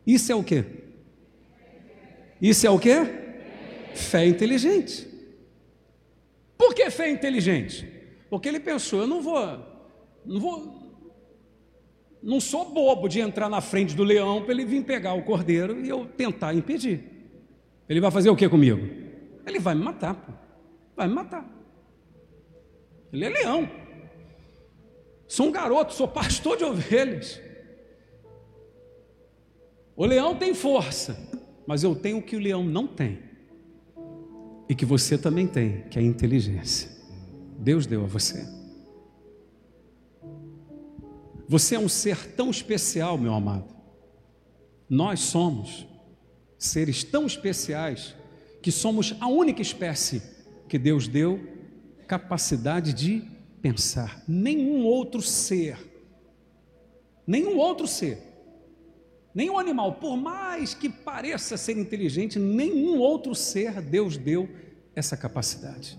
Isso 0.05 0.31
é 0.31 0.35
o 0.35 0.43
que? 0.43 0.63
Isso 2.41 2.65
é 2.65 2.69
o 2.69 2.79
que? 2.79 2.95
Fé 3.93 4.25
inteligente. 4.25 5.07
Por 6.57 6.73
que 6.73 6.89
fé 6.89 7.09
inteligente? 7.09 7.87
Porque 8.29 8.47
ele 8.47 8.59
pensou, 8.59 9.01
eu 9.01 9.07
não 9.07 9.21
vou, 9.21 9.59
não 10.25 10.39
vou, 10.39 11.01
não 12.23 12.39
sou 12.39 12.71
bobo 12.71 13.07
de 13.07 13.19
entrar 13.19 13.49
na 13.49 13.61
frente 13.61 13.95
do 13.95 14.03
leão 14.03 14.41
para 14.41 14.53
ele 14.53 14.65
vir 14.65 14.83
pegar 14.83 15.13
o 15.13 15.23
cordeiro 15.23 15.83
e 15.83 15.89
eu 15.89 16.05
tentar 16.05 16.53
impedir. 16.53 17.03
Ele 17.89 17.99
vai 17.99 18.09
fazer 18.09 18.29
o 18.29 18.35
que 18.35 18.47
comigo? 18.47 18.87
Ele 19.45 19.59
vai 19.59 19.75
me 19.75 19.83
matar. 19.83 20.15
Pô 20.15 20.41
vai 21.01 21.07
me 21.07 21.15
matar. 21.15 21.45
Ele 23.11 23.25
é 23.25 23.29
leão. 23.29 23.69
Sou 25.31 25.47
um 25.47 25.51
garoto, 25.53 25.93
sou 25.93 26.09
pastor 26.09 26.57
de 26.57 26.65
ovelhas. 26.65 27.39
O 29.95 30.05
leão 30.05 30.35
tem 30.35 30.53
força, 30.53 31.17
mas 31.65 31.85
eu 31.85 31.95
tenho 31.95 32.17
o 32.17 32.21
que 32.21 32.35
o 32.35 32.39
leão 32.39 32.65
não 32.65 32.85
tem. 32.85 33.17
E 34.67 34.75
que 34.75 34.85
você 34.85 35.17
também 35.17 35.47
tem, 35.47 35.83
que 35.83 35.97
é 35.97 36.01
inteligência. 36.01 36.91
Deus 37.57 37.85
deu 37.85 38.03
a 38.03 38.07
você. 38.07 38.45
Você 41.47 41.75
é 41.75 41.79
um 41.79 41.87
ser 41.87 42.35
tão 42.35 42.49
especial, 42.51 43.17
meu 43.17 43.33
amado. 43.33 43.73
Nós 44.89 45.21
somos 45.21 45.87
seres 46.57 47.05
tão 47.05 47.25
especiais 47.25 48.17
que 48.61 48.69
somos 48.69 49.15
a 49.21 49.29
única 49.29 49.61
espécie 49.61 50.21
que 50.67 50.77
Deus 50.77 51.07
deu 51.07 51.39
capacidade 52.05 52.91
de 52.91 53.31
pensar. 53.61 54.23
Nenhum 54.27 54.85
outro 54.85 55.21
ser, 55.21 55.77
nenhum 57.25 57.57
outro 57.57 57.87
ser, 57.87 58.17
nenhum 59.33 59.57
animal, 59.59 59.93
por 59.93 60.17
mais 60.17 60.73
que 60.73 60.89
pareça 60.89 61.55
ser 61.57 61.77
inteligente, 61.77 62.39
nenhum 62.39 62.97
outro 62.99 63.35
ser 63.35 63.81
Deus 63.81 64.17
deu 64.17 64.49
essa 64.95 65.15
capacidade. 65.15 65.97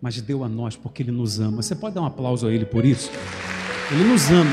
Mas 0.00 0.20
deu 0.20 0.42
a 0.42 0.48
nós 0.48 0.76
porque 0.76 1.02
Ele 1.02 1.12
nos 1.12 1.38
ama. 1.38 1.62
Você 1.62 1.76
pode 1.76 1.94
dar 1.94 2.00
um 2.00 2.06
aplauso 2.06 2.46
a 2.46 2.52
Ele 2.52 2.64
por 2.64 2.84
isso? 2.84 3.10
Ele 3.92 4.04
nos 4.04 4.30
ama. 4.30 4.50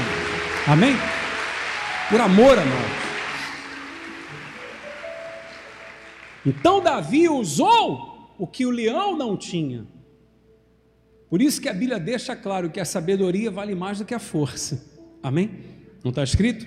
Amém? 0.67 0.93
Por 2.09 2.19
amor 2.19 2.57
a 2.59 2.65
nós. 2.65 3.07
Então 6.45 6.81
Davi 6.81 7.29
usou 7.29 8.33
o 8.37 8.45
que 8.45 8.65
o 8.65 8.69
leão 8.69 9.17
não 9.17 9.35
tinha. 9.35 9.85
Por 11.29 11.41
isso 11.41 11.61
que 11.61 11.67
a 11.67 11.73
Bíblia 11.73 11.99
deixa 11.99 12.35
claro 12.35 12.69
que 12.69 12.79
a 12.79 12.85
sabedoria 12.85 13.51
vale 13.51 13.75
mais 13.75 13.99
do 13.99 14.05
que 14.05 14.13
a 14.13 14.19
força. 14.19 14.83
Amém? 15.21 15.49
Não 16.03 16.09
está 16.09 16.23
escrito? 16.23 16.65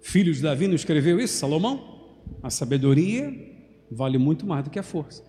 Filho 0.00 0.32
de 0.32 0.40
Davi 0.40 0.66
não 0.66 0.74
escreveu 0.74 1.20
isso, 1.20 1.36
Salomão? 1.36 2.14
A 2.42 2.48
sabedoria 2.48 3.32
vale 3.90 4.18
muito 4.18 4.46
mais 4.46 4.64
do 4.64 4.70
que 4.70 4.78
a 4.78 4.82
força. 4.82 5.24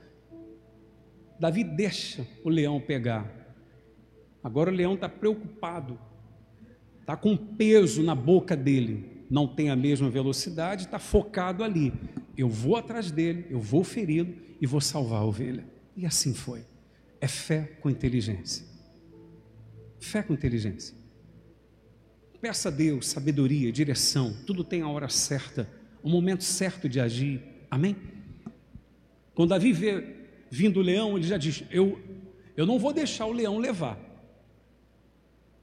Davi 1.40 1.64
deixa 1.64 2.26
o 2.44 2.50
leão 2.50 2.80
pegar. 2.80 3.30
Agora 4.44 4.72
o 4.72 4.74
leão 4.74 4.94
está 4.94 5.10
preocupado, 5.10 6.00
está 7.02 7.18
com 7.18 7.36
peso 7.36 8.02
na 8.02 8.16
boca 8.16 8.56
dele, 8.56 9.26
não 9.30 9.48
tem 9.48 9.70
a 9.70 9.76
mesma 9.76 10.10
velocidade, 10.10 10.86
está 10.86 11.00
focado 11.00 11.64
ali. 11.64 11.92
Eu 12.38 12.48
vou 12.48 12.78
atrás 12.78 13.12
dele, 13.12 13.46
eu 13.50 13.60
vou 13.60 13.84
feri-lo 13.84 14.34
e 14.62 14.66
vou 14.66 14.80
salvar 14.80 15.22
a 15.22 15.26
ovelha. 15.26 15.66
E 15.96 16.06
assim 16.06 16.34
foi. 16.34 16.62
É 17.20 17.28
fé 17.28 17.78
com 17.82 17.90
inteligência. 17.90 18.66
Fé 20.00 20.22
com 20.22 20.34
inteligência. 20.34 20.96
Peça 22.40 22.70
a 22.70 22.72
Deus 22.72 23.08
sabedoria, 23.08 23.72
direção, 23.72 24.36
tudo 24.46 24.64
tem 24.64 24.82
a 24.82 24.88
hora 24.88 25.10
certa, 25.10 25.68
o 26.04 26.10
momento 26.10 26.44
certo 26.44 26.88
de 26.88 27.00
agir. 27.00 27.42
Amém? 27.70 27.96
Quando 29.34 29.50
Davi 29.50 29.74
vê 29.74 30.16
vindo 30.50 30.80
o 30.80 30.84
leão, 30.84 31.18
ele 31.18 31.28
já 31.28 31.38
diz: 31.38 31.64
Eu, 31.72 32.00
eu 32.56 32.66
não 32.66 32.78
vou 32.78 32.94
deixar 32.94 33.26
o 33.26 33.32
leão 33.32 33.58
levar, 33.58 34.00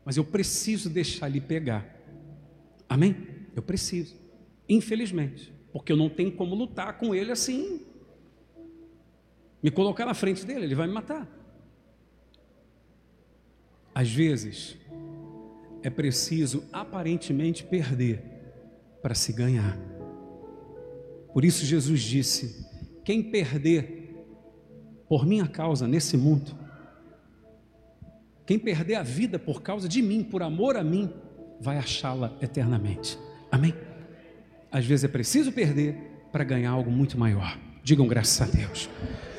mas 0.04 0.16
eu 0.16 0.24
preciso 0.24 0.90
deixar 0.90 1.28
ele 1.28 1.40
pegar. 1.40 1.88
Amém? 2.88 3.16
Eu 3.54 3.62
preciso, 3.62 4.16
infelizmente, 4.68 5.52
porque 5.72 5.92
eu 5.92 5.96
não 5.96 6.10
tenho 6.10 6.32
como 6.32 6.56
lutar 6.56 6.98
com 6.98 7.14
ele 7.14 7.30
assim 7.30 7.80
me 9.64 9.70
colocar 9.70 10.04
na 10.04 10.12
frente 10.12 10.44
dele, 10.44 10.66
ele 10.66 10.74
vai 10.74 10.86
me 10.86 10.92
matar. 10.92 11.26
Às 13.94 14.10
vezes, 14.10 14.76
é 15.82 15.90
preciso 15.90 16.64
aparentemente 16.72 17.62
perder 17.62 18.22
para 19.02 19.14
se 19.14 19.32
ganhar. 19.32 19.78
Por 21.32 21.44
isso, 21.44 21.64
Jesus 21.64 22.00
disse: 22.00 22.66
quem 23.04 23.22
perder 23.22 24.26
por 25.08 25.26
minha 25.26 25.46
causa 25.46 25.86
nesse 25.86 26.16
mundo, 26.16 26.52
quem 28.46 28.58
perder 28.58 28.96
a 28.96 29.02
vida 29.02 29.38
por 29.38 29.62
causa 29.62 29.88
de 29.88 30.02
mim, 30.02 30.24
por 30.24 30.42
amor 30.42 30.76
a 30.76 30.82
mim, 30.82 31.10
vai 31.60 31.78
achá-la 31.78 32.36
eternamente. 32.40 33.18
Amém? 33.50 33.74
Às 34.72 34.84
vezes 34.84 35.04
é 35.04 35.08
preciso 35.08 35.52
perder 35.52 35.96
para 36.32 36.42
ganhar 36.42 36.70
algo 36.70 36.90
muito 36.90 37.16
maior. 37.16 37.58
Digam 37.82 38.08
graças 38.08 38.40
a 38.40 38.50
Deus. 38.50 38.88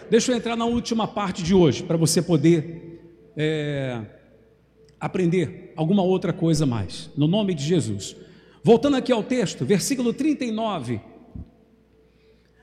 Deixa 0.10 0.32
eu 0.32 0.36
entrar 0.38 0.56
na 0.56 0.66
última 0.66 1.08
parte 1.08 1.44
de 1.44 1.54
hoje, 1.54 1.84
para 1.84 1.98
você 1.98 2.22
poder 2.22 3.02
é, 3.36 4.02
aprender 5.06 5.74
alguma 5.76 6.04
outra 6.04 6.34
coisa 6.34 6.66
mais, 6.66 7.10
no 7.16 7.28
nome 7.28 7.54
de 7.54 7.64
Jesus. 7.64 8.16
Voltando 8.64 8.98
aqui 8.98 9.12
ao 9.12 9.24
texto, 9.24 9.66
versículo 9.66 10.14
39, 10.14 11.00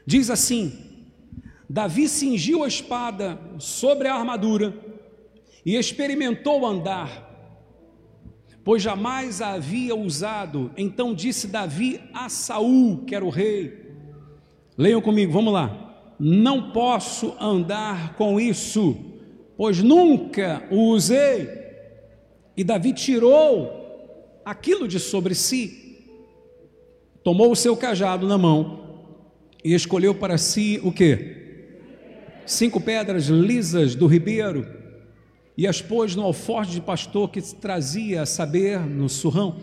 diz 0.07 0.31
assim: 0.31 0.73
Davi 1.69 2.09
cingiu 2.09 2.65
a 2.65 2.69
espada 2.69 3.39
sobre 3.59 4.09
a 4.09 4.15
armadura 4.15 4.75
e 5.65 5.77
experimentou 5.77 6.67
andar, 6.67 7.31
pois 8.65 8.83
jamais 8.83 9.41
a 9.41 9.53
havia 9.53 9.95
usado. 9.95 10.71
Então 10.77 11.15
disse 11.15 11.47
Davi 11.47 12.01
a 12.13 12.29
Saul, 12.29 13.05
que 13.05 13.15
era 13.15 13.25
o 13.25 13.31
rei. 13.31 13.81
Leiam 14.77 15.01
comigo, 15.01 15.33
vamos 15.33 15.53
lá 15.53 15.83
não 16.25 16.71
posso 16.71 17.35
andar 17.41 18.15
com 18.15 18.39
isso, 18.39 18.97
pois 19.57 19.83
nunca 19.83 20.63
o 20.71 20.93
usei. 20.93 21.62
E 22.57 22.63
Davi 22.63 22.93
tirou 22.93 24.41
aquilo 24.45 24.87
de 24.87 24.99
sobre 24.99 25.35
si, 25.35 25.99
tomou 27.23 27.51
o 27.51 27.57
seu 27.57 27.77
cajado 27.77 28.27
na 28.27 28.37
mão 28.37 28.83
e 29.65 29.73
escolheu 29.73 30.15
para 30.15 30.37
si 30.37 30.81
o 30.83 30.93
que? 30.93 31.41
Cinco 32.45 32.81
pedras 32.81 33.27
lisas 33.27 33.95
do 33.95 34.07
ribeiro 34.07 34.67
e 35.57 35.67
as 35.67 35.81
pôs 35.81 36.17
no 36.17 36.23
alforje 36.23 36.73
de 36.73 36.81
pastor 36.81 37.31
que 37.31 37.41
trazia 37.57 38.23
a 38.23 38.27
saber 38.27 38.81
no 38.81 39.09
surrão. 39.09 39.61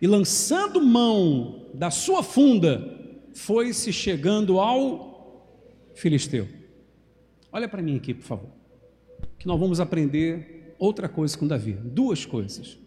E 0.00 0.06
lançando 0.06 0.80
mão 0.80 1.66
da 1.74 1.90
sua 1.90 2.22
funda, 2.22 2.98
foi-se 3.34 3.92
chegando 3.92 4.58
ao 4.58 5.44
filisteu. 5.94 6.48
Olha 7.52 7.68
para 7.68 7.82
mim 7.82 7.96
aqui, 7.96 8.14
por 8.14 8.22
favor, 8.22 8.50
que 9.38 9.46
nós 9.46 9.58
vamos 9.58 9.80
aprender 9.80 10.59
outra 10.80 11.08
coisa 11.08 11.36
com 11.36 11.46
Davi, 11.46 11.74
duas 11.74 12.24
coisas. 12.24 12.78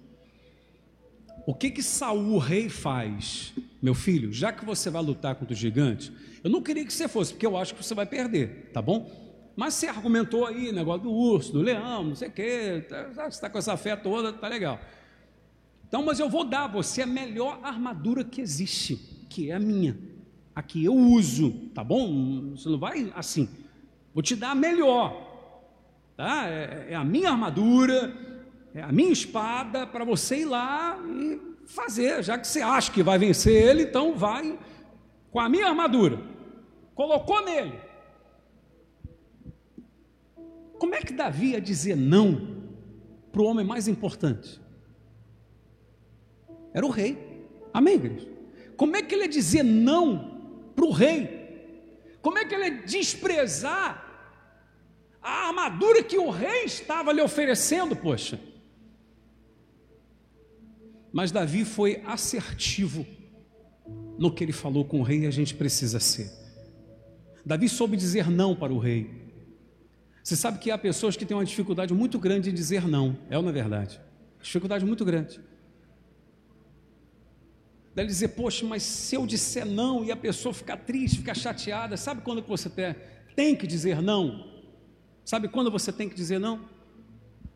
O 1.46 1.54
que 1.54 1.70
que 1.70 1.84
Saul, 1.84 2.38
rei, 2.40 2.68
faz? 2.68 3.54
Meu 3.82 3.94
filho, 3.94 4.34
já 4.34 4.52
que 4.52 4.66
você 4.66 4.90
vai 4.90 5.04
lutar 5.04 5.36
contra 5.36 5.54
o 5.54 5.58
gigante, 5.58 6.12
eu 6.44 6.50
não 6.50 6.62
queria 6.62 6.84
que 6.86 6.92
você 6.92 7.08
fosse, 7.08 7.34
porque 7.34 7.46
eu 7.46 7.56
acho 7.56 7.76
que 7.76 7.84
você 7.84 7.94
vai 7.94 8.06
perder, 8.06 8.72
tá 8.74 8.82
bom? 8.82 9.12
Mas 9.56 9.76
você 9.76 9.88
argumentou 9.88 10.48
aí, 10.48 10.72
negócio 10.72 11.04
do 11.04 11.12
urso, 11.12 11.54
do 11.54 11.62
leão, 11.62 12.04
não 12.04 12.16
sei 12.16 12.30
o 12.30 12.32
quê, 12.32 12.86
tá, 12.90 13.04
tá, 13.04 13.24
você 13.26 13.28
está 13.28 13.50
com 13.50 13.58
essa 13.58 13.78
fé 13.78 13.96
toda, 13.96 14.34
tá 14.34 14.48
legal. 14.48 14.80
Então, 15.88 16.04
mas 16.04 16.20
eu 16.20 16.30
vou 16.30 16.44
dar 16.44 16.64
a 16.64 16.68
você 16.68 17.04
a 17.04 17.06
melhor 17.06 17.60
armadura 17.62 18.24
que 18.24 18.42
existe, 18.42 18.96
que 19.30 19.52
é 19.52 19.56
a 19.56 19.60
minha, 19.60 19.96
a 20.56 20.64
que 20.64 20.84
eu 20.84 20.96
uso, 20.96 21.52
tá 21.76 21.84
bom? 21.84 22.56
Você 22.56 22.68
não 22.68 22.80
vai 22.80 23.12
assim, 23.16 23.48
vou 24.14 24.24
te 24.24 24.36
dar 24.36 24.52
a 24.52 24.56
melhor, 24.56 25.33
tá? 26.16 26.48
É, 26.48 26.88
é 26.90 26.96
a 26.96 27.04
minha 27.04 27.32
armadura, 27.32 28.14
é 28.74 28.82
a 28.82 28.92
minha 28.92 29.12
espada 29.12 29.86
para 29.86 30.04
você 30.04 30.40
ir 30.40 30.46
lá 30.46 31.00
e 31.06 31.40
fazer, 31.68 32.24
já 32.24 32.38
que 32.38 32.48
você 32.48 32.62
acha 32.62 32.92
que 32.92 33.04
vai 33.04 33.18
vencer 33.18 33.54
ele, 33.54 33.84
então 33.84 34.16
vai 34.16 34.58
com 35.32 35.40
a 35.40 35.50
minha 35.50 35.68
armadura. 35.68 36.20
Colocou 36.96 37.44
nele. 37.44 37.80
Como 40.78 40.94
é 40.96 41.02
que 41.02 41.14
Davi 41.14 41.52
ia 41.52 41.62
dizer 41.62 41.96
não 41.96 42.64
para 43.32 43.42
o 43.42 43.46
homem 43.46 43.66
mais 43.66 43.88
importante? 43.88 44.62
Era 46.74 46.86
o 46.86 46.90
rei. 46.90 47.48
Amém, 47.74 47.96
igreja? 47.96 48.28
Como 48.76 48.96
é 48.96 49.02
que 49.02 49.16
ele 49.16 49.24
ia 49.24 49.30
dizer 49.30 49.64
não 49.64 50.42
para 50.76 50.86
o 50.86 50.92
rei? 50.92 51.44
Como 52.22 52.38
é 52.38 52.46
que 52.46 52.54
ele 52.54 52.66
ia 52.66 52.82
desprezar 52.84 54.13
a 55.24 55.48
armadura 55.48 56.04
que 56.04 56.18
o 56.18 56.30
rei 56.30 56.66
estava 56.66 57.14
lhe 57.14 57.22
oferecendo, 57.22 57.96
poxa? 57.96 58.38
Mas 61.14 61.32
Davi 61.32 61.64
foi 61.64 62.02
assertivo 62.06 63.08
no 64.18 64.34
que 64.34 64.44
ele 64.44 64.52
falou 64.52 64.84
com 64.84 65.00
o 65.00 65.04
rei 65.04 65.22
e 65.22 65.28
a 65.28 65.32
gente 65.32 65.56
precisa 65.56 66.00
ser. 66.00 66.30
Davi 67.46 67.70
soube 67.70 67.96
dizer 67.96 68.30
não 68.30 68.56
para 68.56 68.74
o 68.74 68.80
rei. 68.80 69.24
Você 70.22 70.36
sabe 70.36 70.60
que 70.60 70.72
há 70.72 70.78
pessoas 70.78 71.16
que 71.16 71.26
têm 71.26 71.36
uma 71.36 71.46
dificuldade 71.46 71.94
muito 71.94 72.20
grande 72.20 72.50
em 72.50 72.54
dizer 72.54 72.88
não, 72.88 73.18
é 73.30 73.38
ou 73.38 73.44
não 73.44 73.50
é 73.50 73.54
verdade? 73.54 74.02
Dificuldade 74.42 74.86
muito 74.86 75.06
grande. 75.06 75.40
Deve 77.96 78.08
dizer, 78.08 78.30
poxa, 78.30 78.66
mas 78.66 78.84
se 78.84 79.16
eu 79.16 79.26
disser 79.26 79.66
não 79.66 80.04
e 80.04 80.12
a 80.12 80.16
pessoa 80.16 80.54
ficar 80.54 80.78
triste, 80.78 81.20
ficar 81.20 81.36
chateada, 81.36 81.96
sabe 81.96 82.22
quando 82.22 82.42
que 82.42 82.50
você 82.50 82.70
tem 83.36 83.56
que 83.56 83.68
dizer 83.68 84.02
não? 84.02 84.53
Sabe 85.26 85.48
quando 85.48 85.72
você 85.72 85.92
tem 85.92 86.10
que 86.10 86.16
dizer 86.16 86.40
não? 86.40 86.68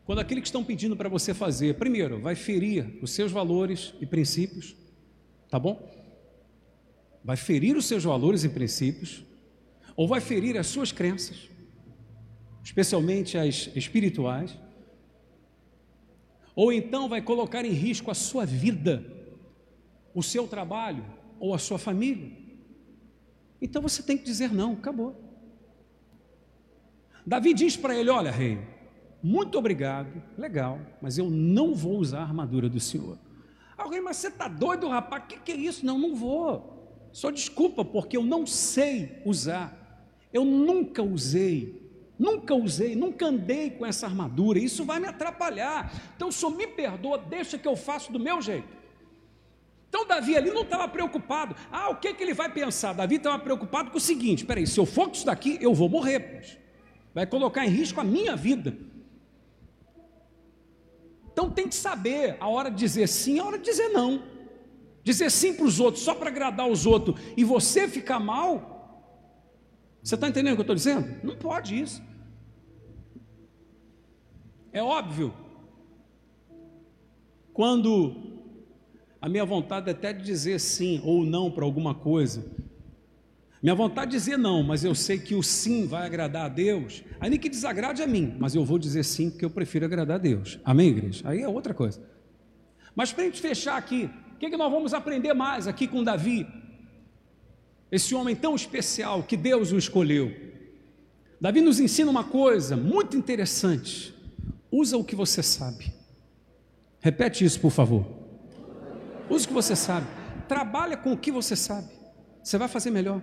Quando 0.04 0.20
aquilo 0.20 0.40
que 0.40 0.48
estão 0.48 0.64
pedindo 0.64 0.96
para 0.96 1.08
você 1.08 1.34
fazer, 1.34 1.74
primeiro, 1.74 2.18
vai 2.18 2.34
ferir 2.34 2.98
os 3.02 3.10
seus 3.10 3.30
valores 3.30 3.92
e 4.00 4.06
princípios, 4.06 4.74
tá 5.50 5.58
bom? 5.58 5.86
Vai 7.22 7.36
ferir 7.36 7.76
os 7.76 7.84
seus 7.84 8.04
valores 8.04 8.42
e 8.42 8.48
princípios, 8.48 9.22
ou 9.94 10.08
vai 10.08 10.20
ferir 10.20 10.56
as 10.56 10.66
suas 10.66 10.92
crenças, 10.92 11.50
especialmente 12.64 13.36
as 13.36 13.68
espirituais, 13.74 14.56
ou 16.56 16.72
então 16.72 17.06
vai 17.06 17.20
colocar 17.20 17.64
em 17.66 17.72
risco 17.72 18.10
a 18.10 18.14
sua 18.14 18.46
vida, 18.46 19.04
o 20.14 20.22
seu 20.22 20.48
trabalho 20.48 21.04
ou 21.38 21.54
a 21.54 21.58
sua 21.58 21.78
família. 21.78 22.32
Então 23.60 23.82
você 23.82 24.02
tem 24.02 24.16
que 24.16 24.24
dizer 24.24 24.52
não, 24.52 24.72
acabou. 24.72 25.27
Davi 27.28 27.52
diz 27.52 27.76
para 27.76 27.94
ele: 27.94 28.08
Olha, 28.08 28.30
rei, 28.30 28.58
muito 29.22 29.58
obrigado, 29.58 30.22
legal, 30.36 30.80
mas 31.02 31.18
eu 31.18 31.28
não 31.28 31.74
vou 31.74 31.98
usar 31.98 32.20
a 32.20 32.22
armadura 32.22 32.70
do 32.70 32.80
Senhor. 32.80 33.18
Alguém, 33.76 34.00
mas 34.00 34.16
você 34.16 34.28
está 34.28 34.48
doido, 34.48 34.88
rapaz? 34.88 35.24
O 35.24 35.26
que, 35.26 35.38
que 35.38 35.52
é 35.52 35.56
isso? 35.56 35.84
Não, 35.84 35.98
não 35.98 36.16
vou. 36.16 37.10
Só 37.12 37.30
desculpa, 37.30 37.84
porque 37.84 38.16
eu 38.16 38.22
não 38.22 38.46
sei 38.46 39.20
usar. 39.26 39.76
Eu 40.32 40.42
nunca 40.42 41.02
usei, 41.02 41.92
nunca 42.18 42.54
usei, 42.54 42.96
nunca 42.96 43.26
andei 43.26 43.70
com 43.70 43.84
essa 43.84 44.06
armadura. 44.06 44.58
Isso 44.58 44.84
vai 44.86 44.98
me 44.98 45.06
atrapalhar. 45.06 45.92
Então, 46.16 46.32
só 46.32 46.48
me 46.48 46.66
perdoa, 46.66 47.18
deixa 47.18 47.58
que 47.58 47.68
eu 47.68 47.76
faço 47.76 48.10
do 48.10 48.18
meu 48.18 48.40
jeito. 48.40 48.68
Então, 49.90 50.06
Davi 50.06 50.34
ali 50.34 50.50
não 50.50 50.62
estava 50.62 50.88
preocupado. 50.88 51.54
Ah, 51.70 51.90
o 51.90 51.96
que, 51.96 52.14
que 52.14 52.22
ele 52.22 52.34
vai 52.34 52.50
pensar? 52.50 52.94
Davi 52.94 53.16
estava 53.16 53.38
preocupado 53.38 53.90
com 53.90 53.98
o 53.98 54.00
seguinte: 54.00 54.46
peraí, 54.46 54.66
se 54.66 54.80
eu 54.80 54.86
for 54.86 55.08
com 55.08 55.14
isso 55.14 55.26
daqui, 55.26 55.58
eu 55.60 55.74
vou 55.74 55.90
morrer, 55.90 56.20
pois. 56.20 56.67
Vai 57.18 57.26
colocar 57.26 57.66
em 57.66 57.68
risco 57.68 58.00
a 58.00 58.04
minha 58.04 58.36
vida. 58.36 58.78
Então 61.32 61.50
tem 61.50 61.66
que 61.66 61.74
saber 61.74 62.36
a 62.38 62.46
hora 62.46 62.70
de 62.70 62.76
dizer 62.76 63.08
sim, 63.08 63.40
a 63.40 63.44
hora 63.44 63.58
de 63.58 63.64
dizer 63.64 63.88
não. 63.88 64.22
Dizer 65.02 65.28
sim 65.28 65.52
para 65.52 65.64
os 65.64 65.80
outros 65.80 66.04
só 66.04 66.14
para 66.14 66.28
agradar 66.28 66.68
os 66.68 66.86
outros 66.86 67.20
e 67.36 67.42
você 67.42 67.88
ficar 67.88 68.20
mal. 68.20 69.18
Você 70.00 70.14
está 70.14 70.28
entendendo 70.28 70.52
o 70.52 70.54
que 70.54 70.60
eu 70.60 70.62
estou 70.62 70.76
dizendo? 70.76 71.26
Não 71.26 71.34
pode 71.36 71.80
isso. 71.80 72.00
É 74.72 74.80
óbvio. 74.80 75.34
Quando 77.52 78.14
a 79.20 79.28
minha 79.28 79.44
vontade 79.44 79.88
é 79.88 79.92
até 79.92 80.12
de 80.12 80.22
dizer 80.22 80.60
sim 80.60 81.02
ou 81.04 81.24
não 81.24 81.50
para 81.50 81.64
alguma 81.64 81.96
coisa, 81.96 82.48
minha 83.62 83.74
vontade 83.74 84.14
é 84.14 84.18
dizer 84.18 84.38
não, 84.38 84.62
mas 84.62 84.84
eu 84.84 84.94
sei 84.94 85.18
que 85.18 85.34
o 85.34 85.42
sim 85.42 85.86
vai 85.86 86.06
agradar 86.06 86.46
a 86.46 86.48
Deus. 86.48 87.02
Nem 87.20 87.38
que 87.38 87.48
desagrade 87.48 88.02
a 88.02 88.06
mim, 88.06 88.36
mas 88.38 88.54
eu 88.54 88.64
vou 88.64 88.78
dizer 88.78 89.04
sim 89.04 89.30
porque 89.30 89.44
eu 89.44 89.50
prefiro 89.50 89.84
agradar 89.84 90.16
a 90.16 90.18
Deus. 90.18 90.60
Amém, 90.64 90.90
igreja? 90.90 91.28
Aí 91.28 91.42
é 91.42 91.48
outra 91.48 91.74
coisa. 91.74 92.00
Mas 92.94 93.12
para 93.12 93.24
a 93.24 93.26
gente 93.26 93.40
fechar 93.40 93.76
aqui, 93.76 94.08
o 94.34 94.38
que, 94.38 94.48
que 94.48 94.56
nós 94.56 94.70
vamos 94.70 94.94
aprender 94.94 95.34
mais 95.34 95.66
aqui 95.66 95.88
com 95.88 96.04
Davi? 96.04 96.46
Esse 97.90 98.14
homem 98.14 98.36
tão 98.36 98.54
especial 98.54 99.24
que 99.24 99.36
Deus 99.36 99.72
o 99.72 99.78
escolheu. 99.78 100.32
Davi 101.40 101.60
nos 101.60 101.80
ensina 101.80 102.10
uma 102.10 102.24
coisa 102.24 102.76
muito 102.76 103.16
interessante. 103.16 104.14
Usa 104.70 104.96
o 104.96 105.04
que 105.04 105.16
você 105.16 105.42
sabe. 105.42 105.92
Repete 107.00 107.44
isso, 107.44 107.60
por 107.60 107.70
favor. 107.70 108.06
Usa 109.28 109.44
o 109.44 109.48
que 109.48 109.54
você 109.54 109.74
sabe. 109.74 110.06
Trabalha 110.46 110.96
com 110.96 111.12
o 111.12 111.16
que 111.16 111.32
você 111.32 111.56
sabe. 111.56 111.88
Você 112.42 112.56
vai 112.56 112.68
fazer 112.68 112.90
melhor. 112.90 113.20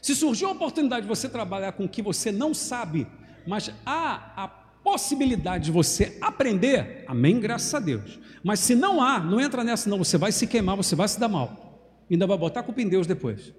Se 0.00 0.14
surgiu 0.14 0.48
a 0.48 0.52
oportunidade 0.52 1.02
de 1.02 1.08
você 1.08 1.28
trabalhar 1.28 1.72
com 1.72 1.84
o 1.84 1.88
que 1.88 2.02
você 2.02 2.32
não 2.32 2.54
sabe, 2.54 3.06
mas 3.46 3.70
há 3.84 4.32
a 4.36 4.48
possibilidade 4.48 5.64
de 5.64 5.70
você 5.70 6.16
aprender, 6.20 7.04
amém, 7.06 7.38
graças 7.38 7.72
a 7.74 7.80
Deus. 7.80 8.18
Mas 8.42 8.60
se 8.60 8.74
não 8.74 9.02
há, 9.02 9.18
não 9.20 9.40
entra 9.40 9.62
nessa, 9.62 9.90
não, 9.90 9.98
você 9.98 10.16
vai 10.16 10.32
se 10.32 10.46
queimar, 10.46 10.76
você 10.76 10.94
vai 10.94 11.06
se 11.06 11.20
dar 11.20 11.28
mal. 11.28 12.04
Ainda 12.10 12.26
vai 12.26 12.38
botar 12.38 12.60
a 12.60 12.62
culpa 12.62 12.80
em 12.80 12.88
Deus 12.88 13.06
depois. 13.06 13.52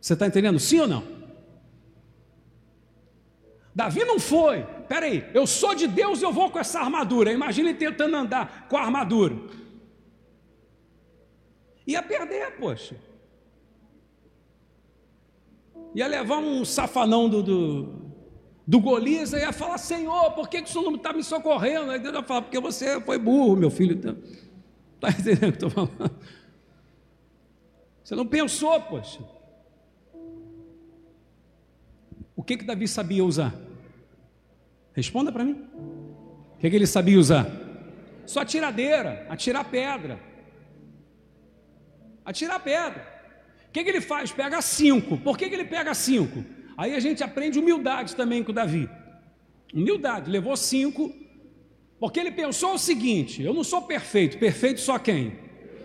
Você 0.00 0.12
está 0.12 0.26
entendendo? 0.26 0.58
Sim 0.58 0.80
ou 0.80 0.88
não? 0.88 1.20
Davi 3.74 4.04
não 4.04 4.18
foi, 4.18 4.64
peraí, 4.88 5.24
eu 5.32 5.46
sou 5.46 5.74
de 5.74 5.86
Deus 5.86 6.20
e 6.20 6.24
eu 6.24 6.32
vou 6.32 6.50
com 6.50 6.58
essa 6.58 6.80
armadura. 6.80 7.32
Imagine 7.32 7.72
tentando 7.72 8.16
andar 8.16 8.66
com 8.68 8.76
a 8.76 8.82
armadura. 8.82 9.36
Ia 11.86 12.02
perder, 12.02 12.56
poxa 12.58 13.09
ia 15.94 16.06
levar 16.06 16.38
um 16.38 16.64
safanão 16.64 17.28
do, 17.28 17.42
do, 17.42 18.12
do 18.66 18.80
Golias 18.80 19.32
ia 19.32 19.52
falar: 19.52 19.78
Senhor, 19.78 20.32
por 20.32 20.48
que, 20.48 20.62
que 20.62 20.68
o 20.68 20.72
senhor 20.72 20.84
não 20.84 20.96
está 20.96 21.12
me 21.12 21.22
socorrendo? 21.22 21.90
Aí 21.90 21.98
Deus 21.98 22.14
ia 22.14 22.22
falar: 22.22 22.42
Porque 22.42 22.60
você 22.60 23.00
foi 23.00 23.18
burro, 23.18 23.56
meu 23.56 23.70
filho. 23.70 23.96
Está 23.96 24.14
tá 25.00 25.10
entendendo 25.10 25.36
o 25.36 25.38
que 25.38 25.64
eu 25.64 25.68
estou 25.68 25.70
falando? 25.70 26.16
Você 28.02 28.14
não 28.14 28.26
pensou, 28.26 28.80
poxa. 28.80 29.20
O 32.34 32.42
que 32.42 32.56
que 32.56 32.64
Davi 32.64 32.88
sabia 32.88 33.24
usar? 33.24 33.54
Responda 34.92 35.30
para 35.30 35.44
mim. 35.44 35.64
O 36.54 36.58
que, 36.58 36.68
que 36.68 36.74
ele 36.76 36.86
sabia 36.86 37.18
usar? 37.18 37.46
Só 38.26 38.44
tiradeira, 38.44 39.26
atirar 39.28 39.64
pedra. 39.64 40.20
Atirar 42.24 42.60
pedra. 42.60 43.19
O 43.70 43.72
que, 43.72 43.84
que, 43.84 43.88
ele 43.88 44.00
faz? 44.00 44.32
Pega 44.32 44.60
cinco. 44.60 45.16
Por 45.16 45.38
que, 45.38 45.48
que 45.48 45.54
ele 45.54 45.64
pega 45.64 45.94
cinco? 45.94 46.44
Aí 46.76 46.92
a 46.92 46.98
gente 46.98 47.22
aprende 47.22 47.56
humildade 47.56 48.16
também 48.16 48.42
com 48.42 48.52
Davi. 48.52 48.90
Humildade, 49.72 50.28
levou 50.28 50.56
cinco, 50.56 51.14
Porque 52.00 52.18
ele 52.18 52.32
pensou 52.32 52.74
o 52.74 52.78
seguinte: 52.78 53.42
eu 53.42 53.54
não 53.54 53.62
sou 53.62 53.82
perfeito, 53.82 54.38
perfeito 54.38 54.80
só 54.80 54.98
quem? 54.98 55.38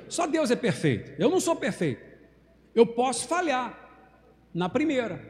Só 0.10 0.26
Deus 0.26 0.50
é 0.50 0.56
perfeito. 0.56 1.14
Eu 1.20 1.30
não 1.30 1.40
sou 1.40 1.56
perfeito. 1.56 2.02
Eu 2.74 2.88
posso 2.88 3.28
falhar 3.28 3.78
na 4.52 4.68
primeira, 4.68 5.22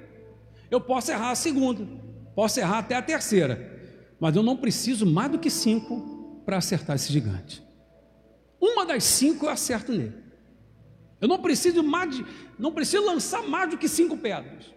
eu 0.71 0.79
posso 0.79 1.11
errar 1.11 1.31
a 1.31 1.35
segunda, 1.35 1.85
posso 2.33 2.59
errar 2.59 2.79
até 2.79 2.95
a 2.95 3.01
terceira, 3.01 4.07
mas 4.17 4.35
eu 4.35 4.43
não 4.43 4.55
preciso 4.55 5.05
mais 5.05 5.31
do 5.31 5.39
que 5.39 5.49
cinco 5.49 6.41
para 6.45 6.57
acertar 6.57 6.95
esse 6.95 7.11
gigante. 7.11 7.61
Uma 8.61 8.85
das 8.85 9.03
cinco 9.03 9.45
eu 9.45 9.49
acerto 9.49 9.91
nele. 9.91 10.24
Eu 11.25 11.27
não 11.27 11.39
preciso 11.39 11.81
mais 11.81 12.15
de, 12.15 12.23
não 12.59 12.71
preciso 12.71 13.03
lançar 13.03 13.41
mais 13.41 13.71
do 13.71 13.79
que 13.79 13.89
cinco 13.89 14.15
pedras. 14.15 14.71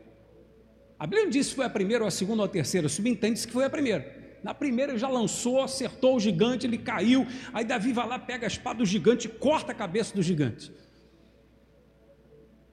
A 0.98 1.06
Bíblia 1.06 1.24
não 1.24 1.30
disse 1.30 1.50
se 1.50 1.54
foi 1.56 1.66
a 1.66 1.68
primeira 1.68 2.04
ou 2.04 2.08
a 2.08 2.10
segunda 2.10 2.40
ou 2.40 2.46
a 2.46 2.48
terceira, 2.48 2.88
subentende-se 2.88 3.46
que 3.46 3.52
foi 3.52 3.66
a 3.66 3.70
primeira. 3.70 4.38
Na 4.42 4.54
primeira 4.54 4.96
já 4.96 5.08
lançou, 5.08 5.60
acertou 5.60 6.16
o 6.16 6.20
gigante, 6.20 6.66
ele 6.66 6.78
caiu. 6.78 7.26
Aí 7.52 7.66
Davi 7.66 7.92
vai 7.92 8.08
lá, 8.08 8.18
pega 8.18 8.46
a 8.46 8.48
espada 8.48 8.78
do 8.78 8.86
gigante 8.86 9.28
e 9.28 9.30
corta 9.30 9.72
a 9.72 9.74
cabeça 9.74 10.14
do 10.14 10.22
gigante. 10.22 10.72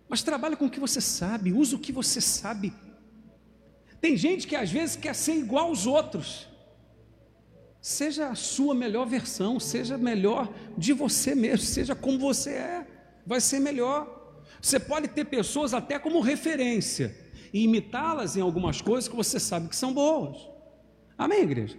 Mas 0.07 0.23
trabalha 0.23 0.55
com 0.55 0.67
o 0.67 0.69
que 0.69 0.79
você 0.79 1.01
sabe, 1.01 1.51
usa 1.51 1.75
o 1.75 1.79
que 1.79 1.91
você 1.91 2.21
sabe. 2.21 2.71
Tem 3.99 4.15
gente 4.15 4.47
que 4.47 4.55
às 4.55 4.71
vezes 4.71 4.95
quer 4.95 5.13
ser 5.13 5.33
igual 5.33 5.65
aos 5.65 5.85
outros. 5.85 6.47
Seja 7.81 8.29
a 8.29 8.35
sua 8.35 8.73
melhor 8.73 9.05
versão, 9.05 9.59
seja 9.59 9.97
melhor 9.97 10.49
de 10.77 10.93
você 10.93 11.35
mesmo, 11.35 11.65
seja 11.65 11.93
como 11.93 12.17
você 12.17 12.51
é, 12.51 12.94
vai 13.25 13.41
ser 13.41 13.59
melhor. 13.59 14.43
Você 14.61 14.79
pode 14.79 15.07
ter 15.07 15.25
pessoas 15.25 15.73
até 15.73 15.99
como 15.99 16.19
referência 16.19 17.15
e 17.53 17.63
imitá-las 17.63 18.35
em 18.35 18.41
algumas 18.41 18.81
coisas 18.81 19.07
que 19.07 19.15
você 19.15 19.39
sabe 19.39 19.69
que 19.69 19.75
são 19.75 19.93
boas. 19.93 20.37
Amém, 21.17 21.41
igreja? 21.41 21.77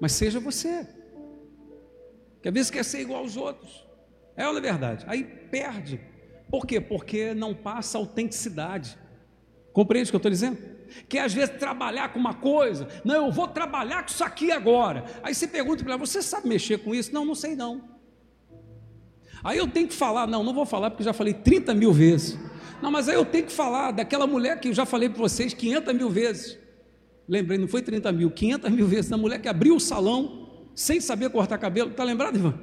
Mas 0.00 0.12
seja 0.12 0.40
você. 0.40 0.86
Que 2.40 2.48
às 2.48 2.54
vezes 2.54 2.70
quer 2.70 2.84
ser 2.84 3.00
igual 3.00 3.20
aos 3.20 3.36
outros. 3.36 3.86
É 4.36 4.46
ou 4.46 4.52
não 4.52 4.60
é 4.60 4.62
verdade? 4.62 5.04
Aí 5.08 5.24
perde. 5.24 6.00
Por 6.50 6.66
quê? 6.66 6.80
Porque 6.80 7.34
não 7.34 7.54
passa 7.54 7.98
autenticidade. 7.98 8.96
Compreende 9.72 10.08
o 10.08 10.12
que 10.12 10.16
eu 10.16 10.18
estou 10.18 10.30
dizendo? 10.30 10.58
Que 11.08 11.18
às 11.18 11.34
vezes 11.34 11.58
trabalhar 11.58 12.12
com 12.12 12.18
uma 12.18 12.34
coisa, 12.34 12.88
não, 13.04 13.26
eu 13.26 13.32
vou 13.32 13.46
trabalhar 13.46 14.02
com 14.02 14.08
isso 14.08 14.24
aqui 14.24 14.50
agora. 14.50 15.04
Aí 15.22 15.34
você 15.34 15.46
pergunta 15.46 15.84
para 15.84 15.94
ela, 15.94 16.06
você 16.06 16.22
sabe 16.22 16.48
mexer 16.48 16.78
com 16.78 16.94
isso? 16.94 17.12
Não, 17.12 17.24
não 17.24 17.34
sei 17.34 17.54
não. 17.54 17.97
Aí 19.42 19.58
eu 19.58 19.68
tenho 19.68 19.88
que 19.88 19.94
falar, 19.94 20.26
não, 20.26 20.42
não 20.42 20.52
vou 20.52 20.66
falar 20.66 20.90
porque 20.90 21.04
já 21.04 21.12
falei 21.12 21.34
30 21.34 21.74
mil 21.74 21.92
vezes. 21.92 22.38
Não, 22.82 22.90
mas 22.90 23.08
aí 23.08 23.16
eu 23.16 23.24
tenho 23.24 23.46
que 23.46 23.52
falar 23.52 23.92
daquela 23.92 24.26
mulher 24.26 24.60
que 24.60 24.68
eu 24.68 24.74
já 24.74 24.86
falei 24.86 25.08
para 25.08 25.20
vocês 25.20 25.52
500 25.54 25.94
mil 25.94 26.10
vezes. 26.10 26.58
Lembrei, 27.28 27.58
não 27.58 27.68
foi 27.68 27.82
30 27.82 28.10
mil, 28.12 28.30
500 28.30 28.70
mil 28.70 28.86
vezes. 28.86 29.10
Da 29.10 29.16
mulher 29.16 29.40
que 29.40 29.48
abriu 29.48 29.76
o 29.76 29.80
salão 29.80 30.48
sem 30.74 31.00
saber 31.00 31.30
cortar 31.30 31.58
cabelo. 31.58 31.90
Está 31.90 32.04
lembrado, 32.04 32.36
Ivan? 32.36 32.54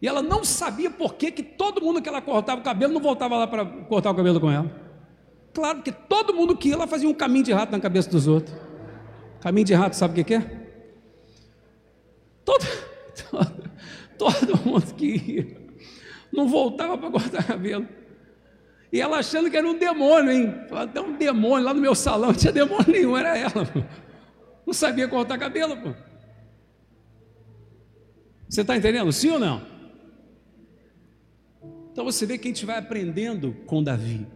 E 0.00 0.08
ela 0.08 0.20
não 0.20 0.44
sabia 0.44 0.90
por 0.90 1.14
que, 1.14 1.30
que 1.30 1.42
todo 1.42 1.80
mundo 1.80 2.02
que 2.02 2.08
ela 2.08 2.20
cortava 2.20 2.60
o 2.60 2.64
cabelo 2.64 2.92
não 2.92 3.00
voltava 3.00 3.36
lá 3.36 3.46
para 3.46 3.64
cortar 3.64 4.10
o 4.10 4.14
cabelo 4.14 4.40
com 4.40 4.50
ela. 4.50 4.70
Claro 5.54 5.82
que 5.82 5.92
todo 5.92 6.34
mundo 6.34 6.56
que 6.56 6.68
ia, 6.68 6.74
ela 6.74 6.86
fazia 6.86 7.08
um 7.08 7.14
caminho 7.14 7.44
de 7.44 7.52
rato 7.52 7.70
na 7.70 7.78
cabeça 7.78 8.10
dos 8.10 8.26
outros. 8.26 8.54
Caminho 9.40 9.66
de 9.66 9.74
rato, 9.74 9.94
sabe 9.94 10.12
o 10.12 10.14
que, 10.16 10.24
que 10.24 10.34
é? 10.34 10.68
Todo, 12.44 12.64
todo, 13.30 13.70
todo 14.22 14.56
mundo 14.64 14.94
que 14.94 15.06
ia, 15.06 15.56
não 16.32 16.48
voltava 16.48 16.96
para 16.96 17.10
cortar 17.10 17.44
cabelo. 17.44 17.88
E 18.92 19.00
ela 19.00 19.18
achando 19.18 19.50
que 19.50 19.56
era 19.56 19.66
um 19.66 19.78
demônio, 19.78 20.30
hein? 20.30 20.54
Até 20.70 21.00
um 21.00 21.16
demônio 21.16 21.64
lá 21.64 21.72
no 21.72 21.80
meu 21.80 21.94
salão, 21.94 22.28
não 22.28 22.34
tinha 22.34 22.52
demônio 22.52 22.92
nenhum, 22.92 23.16
era 23.16 23.36
ela. 23.36 23.68
Não 24.66 24.72
sabia 24.74 25.08
cortar 25.08 25.38
cabelo, 25.38 25.76
pô. 25.76 25.94
Você 28.48 28.60
está 28.60 28.76
entendendo? 28.76 29.10
Sim 29.12 29.30
ou 29.30 29.38
não? 29.38 29.62
Então 31.90 32.04
você 32.04 32.24
vê 32.26 32.38
que 32.38 32.48
a 32.48 32.50
gente 32.50 32.66
vai 32.66 32.78
aprendendo 32.78 33.54
com 33.66 33.82
Davi. 33.82 34.26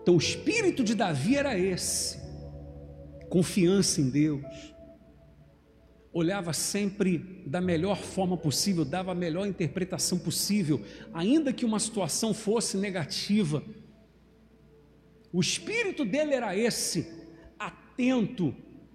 Então 0.00 0.14
o 0.14 0.18
espírito 0.18 0.82
de 0.82 0.94
Davi 0.94 1.36
era 1.36 1.58
esse: 1.58 2.18
confiança 3.28 4.00
em 4.00 4.08
Deus, 4.08 4.74
olhava 6.12 6.52
sempre 6.52 7.18
da 7.46 7.60
melhor 7.60 7.98
forma 7.98 8.36
possível, 8.36 8.84
dava 8.84 9.12
a 9.12 9.14
melhor 9.14 9.46
interpretação 9.46 10.18
possível, 10.18 10.82
ainda 11.12 11.52
que 11.52 11.64
uma 11.64 11.78
situação 11.78 12.32
fosse 12.32 12.76
negativa. 12.76 13.62
O 15.32 15.40
espírito 15.40 16.04
dele 16.04 16.34
era 16.34 16.56
esse, 16.56 17.06
atento, 17.58 18.54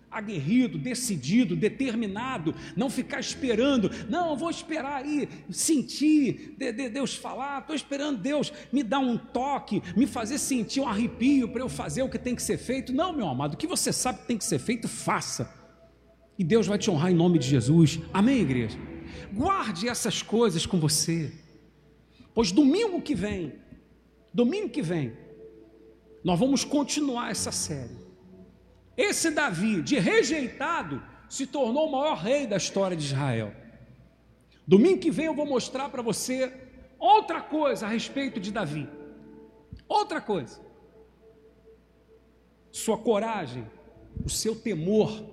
aguerrido, 0.09 0.77
decidido, 0.77 1.55
determinado, 1.55 2.55
não 2.75 2.89
ficar 2.89 3.19
esperando, 3.19 3.89
não, 4.09 4.37
vou 4.37 4.49
esperar 4.49 5.03
aí, 5.03 5.27
sentir 5.49 6.55
de, 6.57 6.71
de 6.71 6.89
Deus 6.89 7.15
falar, 7.15 7.61
estou 7.61 7.75
esperando 7.75 8.19
Deus 8.19 8.51
me 8.71 8.83
dar 8.83 8.99
um 8.99 9.17
toque, 9.17 9.81
me 9.95 10.05
fazer 10.07 10.37
sentir 10.37 10.81
um 10.81 10.87
arrepio 10.87 11.49
para 11.49 11.61
eu 11.61 11.69
fazer 11.69 12.03
o 12.03 12.09
que 12.09 12.19
tem 12.19 12.35
que 12.35 12.43
ser 12.43 12.57
feito. 12.57 12.93
Não, 12.93 13.11
meu 13.13 13.27
amado, 13.27 13.53
o 13.53 13.57
que 13.57 13.67
você 13.67 13.91
sabe 13.91 14.19
que 14.19 14.27
tem 14.27 14.37
que 14.37 14.45
ser 14.45 14.59
feito, 14.59 14.87
faça. 14.87 15.62
E 16.37 16.43
Deus 16.43 16.67
vai 16.67 16.77
te 16.77 16.89
honrar 16.89 17.11
em 17.11 17.15
nome 17.15 17.37
de 17.37 17.47
Jesus. 17.47 17.99
Amém, 18.13 18.41
igreja? 18.41 18.77
Guarde 19.31 19.87
essas 19.87 20.21
coisas 20.21 20.65
com 20.65 20.79
você. 20.79 21.31
Pois 22.33 22.51
domingo 22.51 23.01
que 23.01 23.13
vem, 23.13 23.53
domingo 24.33 24.69
que 24.69 24.81
vem, 24.81 25.13
nós 26.23 26.39
vamos 26.39 26.63
continuar 26.63 27.29
essa 27.29 27.51
série. 27.51 27.95
Esse 28.97 29.29
Davi, 29.29 29.81
de 29.81 29.99
rejeitado, 29.99 31.01
se 31.29 31.45
tornou 31.45 31.87
o 31.87 31.91
maior 31.91 32.17
rei 32.17 32.47
da 32.47 32.57
história 32.57 32.95
de 32.95 33.05
Israel. 33.05 33.53
Domingo 34.67 34.99
que 34.99 35.11
vem 35.11 35.25
eu 35.25 35.35
vou 35.35 35.45
mostrar 35.45 35.89
para 35.89 36.01
você 36.01 36.53
outra 36.97 37.41
coisa 37.41 37.85
a 37.85 37.89
respeito 37.89 38.39
de 38.39 38.51
Davi. 38.51 38.87
Outra 39.87 40.21
coisa. 40.21 40.61
Sua 42.71 42.97
coragem, 42.97 43.67
o 44.23 44.29
seu 44.29 44.55
temor 44.55 45.32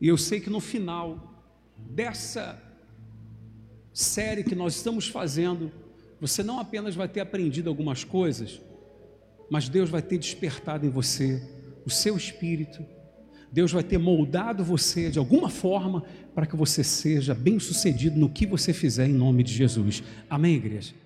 e 0.00 0.08
eu 0.08 0.16
sei 0.16 0.40
que 0.40 0.48
no 0.48 0.60
final 0.60 1.44
dessa 1.76 2.60
série 3.92 4.42
que 4.42 4.54
nós 4.54 4.76
estamos 4.76 5.08
fazendo, 5.08 5.70
você 6.20 6.42
não 6.42 6.58
apenas 6.58 6.94
vai 6.94 7.08
ter 7.08 7.20
aprendido 7.20 7.68
algumas 7.68 8.04
coisas, 8.04 8.60
mas 9.50 9.68
Deus 9.68 9.90
vai 9.90 10.00
ter 10.00 10.18
despertado 10.18 10.86
em 10.86 10.90
você 10.90 11.42
o 11.84 11.90
seu 11.90 12.16
espírito. 12.16 12.84
Deus 13.52 13.72
vai 13.72 13.82
ter 13.82 13.98
moldado 13.98 14.62
você 14.62 15.10
de 15.10 15.18
alguma 15.18 15.50
forma 15.50 16.04
para 16.34 16.46
que 16.46 16.54
você 16.54 16.84
seja 16.84 17.34
bem-sucedido 17.34 18.18
no 18.18 18.30
que 18.30 18.46
você 18.46 18.72
fizer 18.72 19.08
em 19.08 19.12
nome 19.12 19.42
de 19.42 19.52
Jesus. 19.52 20.04
Amém, 20.28 20.54
igreja? 20.54 21.00